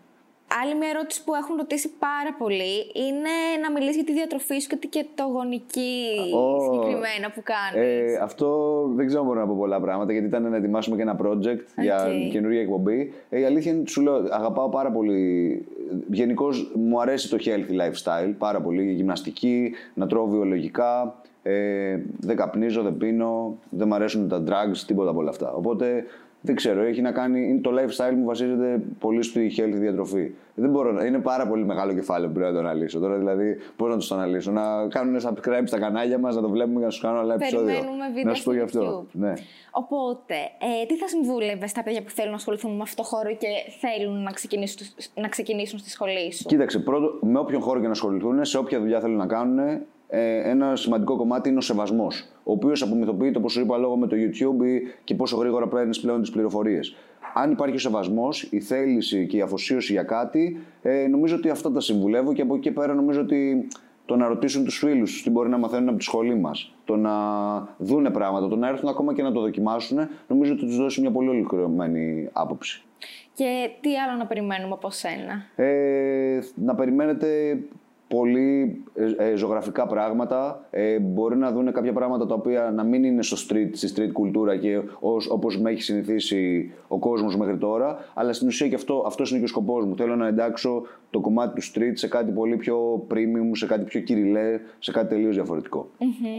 Άλλη 0.63 0.75
μια 0.75 0.89
ερώτηση 0.89 1.25
που 1.25 1.35
έχουν 1.35 1.57
ρωτήσει 1.57 1.91
πάρα 1.99 2.35
πολύ 2.39 2.75
είναι 3.05 3.35
να 3.63 3.73
μιλήσεις 3.73 3.95
για 3.95 4.05
τη 4.05 4.13
διατροφή 4.13 4.59
σου 4.59 4.79
και 4.89 5.07
το 5.15 5.25
γονική 5.25 6.07
oh, 6.35 6.63
συγκεκριμένα 6.63 7.31
που 7.35 7.43
κάνεις. 7.43 7.89
Ε, 7.89 8.19
αυτό 8.23 8.49
δεν 8.95 9.07
ξέρω 9.07 9.21
αν 9.21 9.27
μπορώ 9.29 9.41
να 9.41 9.47
πω 9.47 9.57
πολλά 9.59 9.81
πράγματα 9.81 10.13
γιατί 10.13 10.27
ήταν 10.27 10.51
να 10.51 10.57
ετοιμάσουμε 10.57 10.97
και 10.97 11.03
ένα 11.03 11.17
project 11.23 11.65
για 11.77 12.09
καινούργια 12.31 12.61
εκπομπή. 12.61 13.13
Ε, 13.31 13.41
η 13.41 13.45
αλήθεια 13.45 13.71
είναι 13.71 13.81
ότι 13.81 13.91
σου 13.91 14.01
λέω, 14.03 14.15
αγαπάω 14.31 14.69
πάρα 14.69 14.91
πολύ. 14.91 15.67
Γενικώς 16.11 16.73
μου 16.75 17.01
αρέσει 17.01 17.29
το 17.31 17.37
healthy 17.41 17.81
lifestyle 17.81 18.35
πάρα 18.39 18.61
πολύ. 18.61 18.83
Η 18.83 18.93
γυμναστική, 18.93 19.73
να 19.95 20.07
τρώω 20.07 20.27
βιολογικά. 20.27 21.21
Ε, 21.43 21.99
δεν 22.21 22.37
καπνίζω, 22.37 22.83
δεν 22.83 22.97
πίνω, 22.97 23.59
δεν 23.71 23.89
μου 23.89 23.95
αρέσουν 23.95 24.29
τα 24.29 24.43
drugs, 24.47 24.77
τίποτα 24.87 25.11
από 25.11 25.19
όλα 25.19 25.31
αυτά. 25.31 25.53
Οπότε 25.53 26.05
δεν 26.41 26.55
ξέρω, 26.55 26.83
έχει 26.83 27.01
να 27.01 27.13
κάνει. 27.13 27.49
Είναι 27.49 27.61
το 27.61 27.71
lifestyle 27.71 28.15
μου 28.15 28.25
βασίζεται 28.25 28.83
πολύ 28.99 29.23
στη 29.23 29.53
healthy 29.57 29.79
διατροφή. 29.79 30.31
Δεν 30.55 30.71
μπορώ 30.71 30.93
να, 30.93 31.05
είναι 31.05 31.19
πάρα 31.19 31.47
πολύ 31.49 31.65
μεγάλο 31.65 31.95
κεφάλαιο 31.95 32.29
που 32.29 32.35
πρέπει 32.35 32.53
να 32.53 32.61
το 32.61 32.69
αναλύσω. 32.69 32.99
Τώρα 32.99 33.17
δηλαδή, 33.17 33.57
πώς 33.77 33.89
να 33.89 33.97
το 33.97 34.15
αναλύσω; 34.15 34.51
Να 34.51 34.89
κάνουν 34.89 35.21
subscribe 35.21 35.63
στα 35.65 35.79
κανάλια 35.79 36.19
μας, 36.19 36.35
να 36.35 36.43
το 36.43 36.49
βλέπουμε 36.49 36.77
για 36.77 36.87
να 36.87 36.93
σου 36.93 37.01
κάνω 37.01 37.19
άλλα 37.19 37.35
επεισόδια. 37.35 37.75
Περιμένουμε 37.75 38.07
βίντεο 38.07 38.25
να 38.25 38.35
σου 38.35 38.45
πω 38.45 38.53
γι' 38.53 38.61
αυτό. 38.61 39.07
Ναι. 39.13 39.33
Οπότε, 39.71 40.35
ε, 40.83 40.87
τι 40.87 40.97
θα 40.97 41.09
συμβούλευε 41.09 41.67
στα 41.67 41.83
παιδιά 41.83 42.03
που 42.03 42.11
θέλουν 42.11 42.31
να 42.31 42.37
ασχοληθούν 42.37 42.77
με 42.77 42.83
αυτό 42.83 43.03
το 43.03 43.09
χώρο 43.09 43.31
και 43.31 43.49
θέλουν 43.81 44.23
να 44.23 44.31
ξεκινήσουν, 44.31 44.87
να 45.15 45.29
ξεκινήσουν 45.29 45.79
στη 45.79 45.91
σχολή 45.91 46.33
σου; 46.33 46.45
Κοίταξε, 46.45 46.79
πρώτο, 46.79 47.19
με 47.21 47.39
όποιον 47.39 47.61
χώρο 47.61 47.81
και 47.81 47.87
να 47.87 47.93
ασχοληθούν, 47.93 48.45
σε 48.45 48.59
όποια 48.59 48.81
δουλειά 48.81 49.01
θέλουν 49.01 49.17
να 49.17 49.27
κάνουν, 49.27 49.81
ε, 50.11 50.51
ένα 50.51 50.77
σημαντικό 50.77 51.17
κομμάτι 51.17 51.49
είναι 51.49 51.59
ο 51.59 51.61
σεβασμός. 51.61 52.29
Ο 52.43 52.53
οποίος 52.53 52.83
απομυθοποιείται, 52.83 53.39
όπως 53.39 53.53
σου 53.53 53.61
είπα, 53.61 53.77
λόγω 53.79 53.97
με 53.97 54.07
το 54.07 54.17
YouTube 54.17 54.65
και 55.05 55.15
πόσο 55.15 55.37
γρήγορα 55.37 55.69
παίρνεις 55.69 56.01
πλέον 56.01 56.21
τις 56.21 56.31
πληροφορίες. 56.31 56.97
Αν 57.35 57.51
υπάρχει 57.51 57.77
ο 57.77 57.79
σεβασμός, 57.79 58.43
η 58.43 58.61
θέληση 58.61 59.27
και 59.27 59.37
η 59.37 59.41
αφοσίωση 59.41 59.93
για 59.93 60.03
κάτι, 60.03 60.61
ε, 60.83 61.07
νομίζω 61.07 61.37
ότι 61.37 61.49
αυτά 61.49 61.73
τα 61.73 61.81
συμβουλεύω 61.81 62.33
και 62.33 62.43
από 62.43 62.55
εκεί 62.55 62.63
και 62.63 62.71
πέρα 62.71 62.95
νομίζω 62.95 63.21
ότι 63.21 63.69
το 64.05 64.17
να 64.17 64.29
ρωτήσουν 64.29 64.65
τους 64.65 64.79
φίλους 64.79 65.17
του 65.17 65.23
τι 65.23 65.31
μπορεί 65.31 65.49
να 65.49 65.59
μαθαίνουν 65.59 65.89
από 65.89 65.99
τη 65.99 66.05
σχολή 66.05 66.35
μας, 66.35 66.75
το 66.85 66.97
να 66.97 67.13
δούνε 67.79 68.11
πράγματα, 68.11 68.49
το 68.49 68.57
να 68.57 68.69
έρθουν 68.69 68.89
ακόμα 68.89 69.15
και 69.15 69.23
να 69.23 69.33
το 69.33 69.41
δοκιμάσουν, 69.41 69.99
νομίζω 70.29 70.53
ότι 70.53 70.67
τους 70.67 70.77
δώσει 70.77 71.01
μια 71.01 71.11
πολύ 71.11 71.29
ολοκληρωμένη 71.29 72.29
άποψη. 72.33 72.83
Και 73.35 73.71
τι 73.81 73.99
άλλο 73.99 74.19
να 74.19 74.27
περιμένουμε 74.27 74.73
από 74.73 74.91
σένα; 74.91 75.45
Ε, 75.57 76.39
να 76.55 76.75
περιμένετε 76.75 77.59
πολύ 78.17 78.83
ε, 78.95 79.31
ε, 79.31 79.35
ζωγραφικά 79.37 79.87
πράγματα. 79.87 80.67
Ε, 80.71 80.99
μπορεί 80.99 81.37
να 81.37 81.53
δουν 81.53 81.73
κάποια 81.73 81.93
πράγματα 81.93 82.27
τα 82.27 82.35
οποία 82.35 82.73
να 82.75 82.85
μην 82.85 83.05
είναι 83.05 83.23
στο 83.23 83.37
street, 83.37 83.69
στη 83.73 83.93
street 83.97 84.13
κουλτούρα 84.13 84.57
και 84.57 84.81
ως, 85.01 85.31
όπως 85.31 85.61
με 85.61 85.71
έχει 85.71 85.83
συνηθίσει 85.83 86.73
ο 86.89 86.99
κόσμος 86.99 87.37
μέχρι 87.37 87.59
τώρα. 87.59 87.99
Αλλά 88.15 88.33
στην 88.33 88.49
ουσία 88.49 88.69
και 88.69 88.75
αυτό 88.75 89.05
αυτός 89.07 89.31
είναι 89.31 89.39
και 89.39 89.45
ο 89.45 89.49
σκοπός 89.49 89.85
μου. 89.85 89.97
Θέλω 89.97 90.17
να 90.17 90.27
εντάξω 90.27 90.83
το 91.11 91.21
κομμάτι 91.21 91.61
του 91.61 91.67
street 91.67 91.93
σε 91.93 92.09
κάτι 92.09 92.33
πολύ 92.33 92.57
πιο 92.57 93.07
premium, 93.11 93.51
σε 93.53 93.67
κάτι 93.67 93.85
πιο 93.85 94.01
κυριλέ, 94.01 94.61
σε 94.79 94.93
κάτι 94.93 95.09
τελείως 95.09 95.37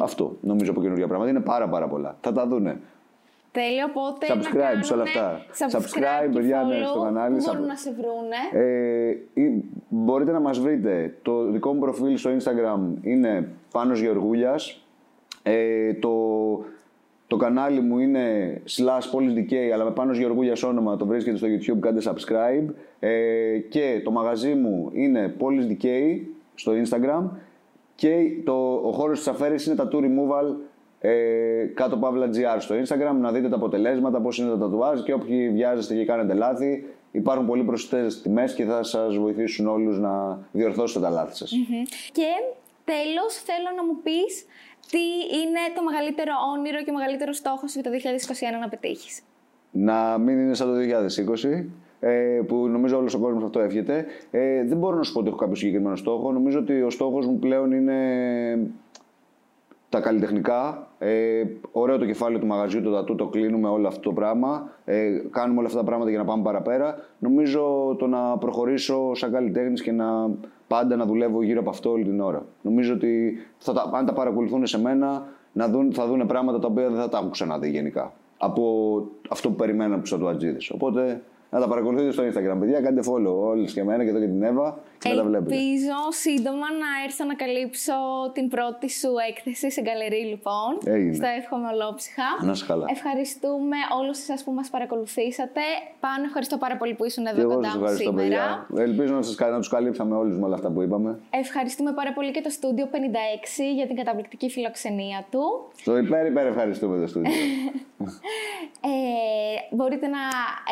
Αυτό 0.01 0.37
νομίζω 0.41 0.71
από 0.71 0.81
καινούργια 0.81 1.07
πράγματα. 1.07 1.31
Είναι 1.31 1.39
πάρα 1.39 1.69
πάρα 1.69 1.87
πολλά. 1.87 2.17
Θα 2.21 2.31
τα 2.31 2.47
δούνε. 2.47 2.79
Τέλειο, 3.51 3.85
οπότε 3.89 4.25
subscribe 4.29 4.75
να 4.75 4.83
σε 4.83 4.93
όλα 4.93 5.03
αυτά. 5.03 5.45
Subscribe, 5.71 6.29
παιδιά, 6.33 6.63
ναι, 6.63 6.85
στο 6.85 7.01
κανάλι. 7.01 7.37
Πού 7.37 7.43
μπορούν 7.45 7.65
να 7.65 7.75
σε 7.75 7.91
βρούνε. 7.91 8.65
Ε, 8.65 9.15
μπορείτε 9.89 10.31
να 10.31 10.39
μας 10.39 10.59
βρείτε. 10.59 11.15
Το 11.21 11.43
δικό 11.43 11.73
μου 11.73 11.79
προφίλ 11.79 12.17
στο 12.17 12.29
Instagram 12.29 12.79
είναι 13.01 13.49
Πάνος 13.71 13.99
Γεωργούλιας. 13.99 14.85
Ε, 15.43 15.93
το, 15.93 16.15
το 17.27 17.37
κανάλι 17.37 17.81
μου 17.81 17.99
είναι 17.99 18.55
slash 18.77 19.17
polisdk, 19.17 19.55
αλλά 19.73 19.83
με 19.83 19.91
Πάνος 19.91 20.17
Γεωργούλιας 20.17 20.63
όνομα. 20.63 20.97
Το 20.97 21.05
βρίσκεται 21.05 21.37
στο 21.37 21.47
YouTube, 21.47 21.79
κάντε 21.79 22.01
subscribe. 22.05 22.73
Ε, 22.99 23.57
και 23.57 24.01
το 24.03 24.11
μαγαζί 24.11 24.53
μου 24.53 24.89
είναι 24.93 25.35
polisdk 25.39 25.85
στο 26.55 26.71
Instagram. 26.71 27.29
Και 27.95 28.31
το, 28.43 28.81
ο 28.83 28.91
χώρος 28.91 29.17
της 29.17 29.27
αφαίρεσης 29.27 29.67
είναι 29.67 29.75
τα 29.75 29.87
tool 29.91 30.01
removal 30.03 30.55
ε, 31.01 31.65
κάτω 31.73 31.97
παύλα 31.97 32.29
GR 32.33 32.57
στο 32.59 32.75
Instagram 32.75 33.15
να 33.19 33.31
δείτε 33.31 33.49
τα 33.49 33.55
αποτελέσματα, 33.55 34.21
πώς 34.21 34.37
είναι 34.37 34.49
τα 34.49 34.57
τατουάζ 34.57 35.01
και 35.01 35.13
όποιοι 35.13 35.49
βιάζεστε 35.49 35.95
και 35.95 36.05
κάνετε 36.05 36.33
λάθη 36.33 36.85
υπάρχουν 37.11 37.45
πολύ 37.45 37.63
προσιτές 37.63 38.21
τιμές 38.21 38.53
και 38.53 38.63
θα 38.63 38.83
σας 38.83 39.17
βοηθήσουν 39.17 39.67
όλους 39.67 39.99
να 39.99 40.39
διορθώσετε 40.51 40.99
τα 40.99 41.09
λάθη 41.09 41.35
σας. 41.35 41.51
Και 42.11 42.29
τέλος 42.83 43.33
θέλω 43.45 43.69
να 43.75 43.85
μου 43.85 44.01
πεις 44.03 44.45
τι 44.89 45.03
είναι 45.39 45.61
το 45.75 45.83
μεγαλύτερο 45.83 46.31
όνειρο 46.57 46.83
και 46.83 46.91
ο 46.91 46.93
μεγαλύτερο 46.93 47.33
στόχο 47.33 47.65
για 47.67 47.83
το 47.83 47.89
2021 47.89 48.59
να 48.61 48.69
πετύχεις. 48.69 49.21
Να 49.71 50.17
μην 50.17 50.39
είναι 50.39 50.53
σαν 50.53 50.67
το 50.67 50.73
2020 51.43 51.65
ε, 51.99 52.41
που 52.47 52.67
νομίζω 52.67 52.97
όλος 52.97 53.13
ο 53.13 53.19
κόσμος 53.19 53.43
αυτό 53.43 53.59
εύχεται. 53.59 54.05
Ε, 54.31 54.63
δεν 54.65 54.77
μπορώ 54.77 54.95
να 54.95 55.03
σου 55.03 55.13
πω 55.13 55.19
ότι 55.19 55.27
έχω 55.27 55.37
κάποιο 55.37 55.55
συγκεκριμένο 55.55 55.95
στόχο. 55.95 56.31
Νομίζω 56.31 56.59
ότι 56.59 56.81
ο 56.81 56.89
στόχος 56.89 57.25
μου 57.25 57.39
πλέον 57.39 57.71
είναι 57.71 57.97
τα 59.91 59.99
καλλιτεχνικά. 59.99 60.87
Ε, 60.99 61.43
ωραίο 61.71 61.97
το 61.97 62.05
κεφάλαιο 62.05 62.39
του 62.39 62.45
μαγαζιού, 62.45 62.81
το 62.81 62.91
τατού, 62.91 63.15
το 63.15 63.27
κλείνουμε 63.27 63.67
όλο 63.67 63.87
αυτό 63.87 64.01
το 64.01 64.13
πράγμα. 64.13 64.69
Ε, 64.85 65.21
κάνουμε 65.29 65.59
όλα 65.59 65.67
αυτά 65.67 65.79
τα 65.79 65.85
πράγματα 65.85 66.09
για 66.09 66.19
να 66.19 66.25
πάμε 66.25 66.43
παραπέρα. 66.43 66.95
Νομίζω 67.19 67.95
το 67.99 68.07
να 68.07 68.37
προχωρήσω 68.37 69.11
σαν 69.13 69.31
καλλιτέχνης 69.31 69.81
και 69.81 69.91
να 69.91 70.29
πάντα 70.67 70.95
να 70.95 71.05
δουλεύω 71.05 71.43
γύρω 71.43 71.59
από 71.59 71.69
αυτό 71.69 71.91
όλη 71.91 72.03
την 72.03 72.19
ώρα. 72.21 72.45
Νομίζω 72.61 72.93
ότι 72.93 73.37
θα 73.57 73.73
τα, 73.73 73.89
αν 73.93 74.05
τα 74.05 74.13
παρακολουθούν 74.13 74.65
σε 74.65 74.81
μένα, 74.81 75.23
να 75.53 75.67
δουν, 75.67 75.93
θα 75.93 76.07
δουν 76.07 76.25
πράγματα 76.25 76.59
τα 76.59 76.67
οποία 76.67 76.89
δεν 76.89 76.99
θα 76.99 77.09
τα 77.09 77.17
έχουν 77.17 77.31
ξαναδεί 77.31 77.69
γενικά. 77.69 78.13
Από 78.37 78.63
αυτό 79.29 79.49
που 79.49 79.55
περιμέναν 79.55 79.93
από 79.93 80.03
του 80.03 80.09
τατουατζίδε. 80.09 80.57
Οπότε 80.71 81.21
να 81.53 81.59
τα 81.59 81.67
παρακολουθείτε 81.67 82.11
στο 82.11 82.23
Instagram. 82.23 82.57
Παιδιά, 82.59 82.81
κάντε 82.81 83.01
follow 83.09 83.35
όλες 83.51 83.73
και 83.73 83.79
εμένα 83.79 84.03
και 84.03 84.09
εδώ 84.09 84.19
και 84.19 84.25
την 84.25 84.43
Εύα 84.43 84.79
και 84.99 85.09
να 85.09 85.15
τα 85.15 85.23
βλέπετε. 85.23 85.55
Ελπίζω 85.55 85.97
σύντομα 86.09 86.67
να 86.83 86.89
έρθω 87.05 87.23
να 87.25 87.35
καλύψω 87.43 87.93
την 88.33 88.45
πρώτη 88.53 88.87
σου 88.99 89.09
έκθεση 89.29 89.71
σε 89.71 89.81
γκαλερί, 89.81 90.23
λοιπόν. 90.33 90.69
Έγινε. 90.95 91.13
Στο 91.13 91.27
εύχομαι 91.39 91.67
ολόψυχα. 91.75 92.27
Να 92.45 92.51
είσαι 92.51 92.65
καλά. 92.71 92.85
Ευχαριστούμε 92.89 93.77
όλους 93.99 94.17
εσάς 94.23 94.43
που 94.43 94.51
μας 94.51 94.69
παρακολουθήσατε. 94.69 95.61
Πάνω 96.05 96.23
ευχαριστώ 96.29 96.57
πάρα 96.57 96.75
πολύ 96.77 96.93
που 96.93 97.05
ήσουν 97.05 97.23
Και 97.23 97.29
εδώ 97.33 97.41
εγώ 97.41 97.53
κοντά 97.53 97.67
σας 97.67 97.75
μου 97.77 97.81
ευχαριστώ, 97.83 98.09
σήμερα. 98.19 98.65
παιδιά. 98.67 98.83
Ελπίζω 98.87 99.13
να, 99.15 99.21
σας, 99.21 99.35
κα- 99.35 99.49
να 99.55 99.57
τους 99.57 99.69
καλύψαμε 99.75 100.15
όλους 100.15 100.35
με 100.39 100.45
όλα 100.45 100.55
αυτά 100.55 100.69
που 100.73 100.81
είπαμε. 100.81 101.19
Ευχαριστούμε 101.29 101.91
πάρα 101.99 102.11
πολύ 102.13 102.31
και 102.31 102.41
το 102.41 102.49
Studio 102.57 102.85
56 102.95 103.63
για 103.77 103.87
την 103.87 103.95
καταπληκτική 103.95 104.49
φιλοξενία 104.49 105.19
του. 105.31 105.43
Στο 105.81 105.97
υπέρ, 105.97 106.25
υπέρ 106.25 106.45
ευχαριστούμε 106.45 106.99
το 106.99 107.07
στούντιο. 107.07 107.31
Ε, 108.81 109.75
μπορείτε 109.75 110.07
να 110.07 110.23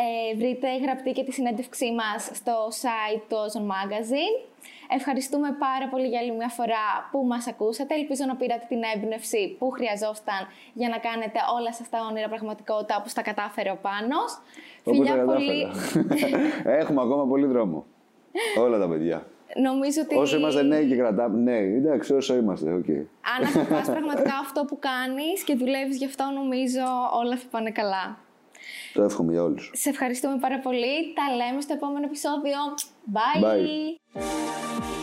ε, 0.04 0.36
βρείτε 0.36 0.78
γραπτή 0.78 1.12
και 1.12 1.24
τη 1.24 1.32
συνέντευξή 1.32 1.92
μας 1.94 2.30
στο 2.34 2.68
site 2.82 3.22
του 3.30 3.36
Ozone 3.36 3.68
Magazine. 3.74 4.50
Ευχαριστούμε 4.92 5.56
πάρα 5.60 5.88
πολύ 5.90 6.08
για 6.08 6.20
άλλη 6.20 6.32
μια 6.32 6.50
φορά 6.50 6.86
που 7.12 7.26
μας 7.26 7.48
ακούσατε. 7.48 7.96
Ελπίζω 7.96 8.26
να 8.26 8.36
πήρατε 8.36 8.66
την 8.68 8.80
έμπνευση 8.96 9.56
που 9.60 9.70
χρειαζόταν 9.70 10.42
για 10.74 10.90
να 10.90 10.98
κάνετε 10.98 11.40
όλα 11.58 11.74
σας 11.74 11.90
τα 11.90 12.00
όνειρα 12.10 12.28
πραγματικότητα 12.28 12.96
όπως 13.00 13.14
τα 13.14 13.22
κατάφερε 13.22 13.72
ο 13.72 13.78
Πάνος. 13.82 14.32
Όπως 14.84 14.98
Φιλιά 14.98 15.16
τα 15.16 15.24
πολύ. 15.24 15.68
κατάφερα. 15.94 16.38
Έχουμε 16.82 17.02
ακόμα 17.02 17.26
πολύ 17.28 17.46
δρόμο. 17.46 17.86
Όλα 18.58 18.80
τα 18.80 18.88
παιδιά. 18.88 19.26
Νομίζω 19.56 20.02
ότι 20.02 20.16
Όσο 20.16 20.38
είμαστε 20.38 20.62
νέοι 20.64 20.88
και 20.88 20.96
κρατάμε. 20.96 21.38
Ναι, 21.38 21.58
εντάξει, 21.58 22.14
όσο 22.14 22.36
είμαστε, 22.36 22.74
οκ. 22.74 22.90
αν 22.90 23.46
αγαπάς 23.56 23.90
πραγματικά 23.96 24.38
αυτό 24.42 24.66
που 24.66 24.80
κάνεις 24.80 25.44
και 25.44 25.56
δουλεύεις 25.56 25.98
γι' 25.98 26.06
αυτό, 26.06 26.24
νομίζω 26.36 26.86
όλα 27.22 27.36
θα 27.38 27.46
πάνε 27.52 27.72
καλά. 27.72 28.18
Το 28.94 29.04
εύχομαι 29.04 29.32
για 29.32 29.44
όλους. 29.44 29.72
Σε 29.74 29.90
ευχαριστούμε 29.90 30.38
πάρα 30.40 30.60
πολύ. 30.60 31.14
Τα 31.14 31.36
λέμε 31.36 31.62
στο 31.62 31.74
επόμενο 31.74 32.06
επεισόδιο. 32.06 32.58
Bye. 33.14 33.44
Bye. 33.44 34.99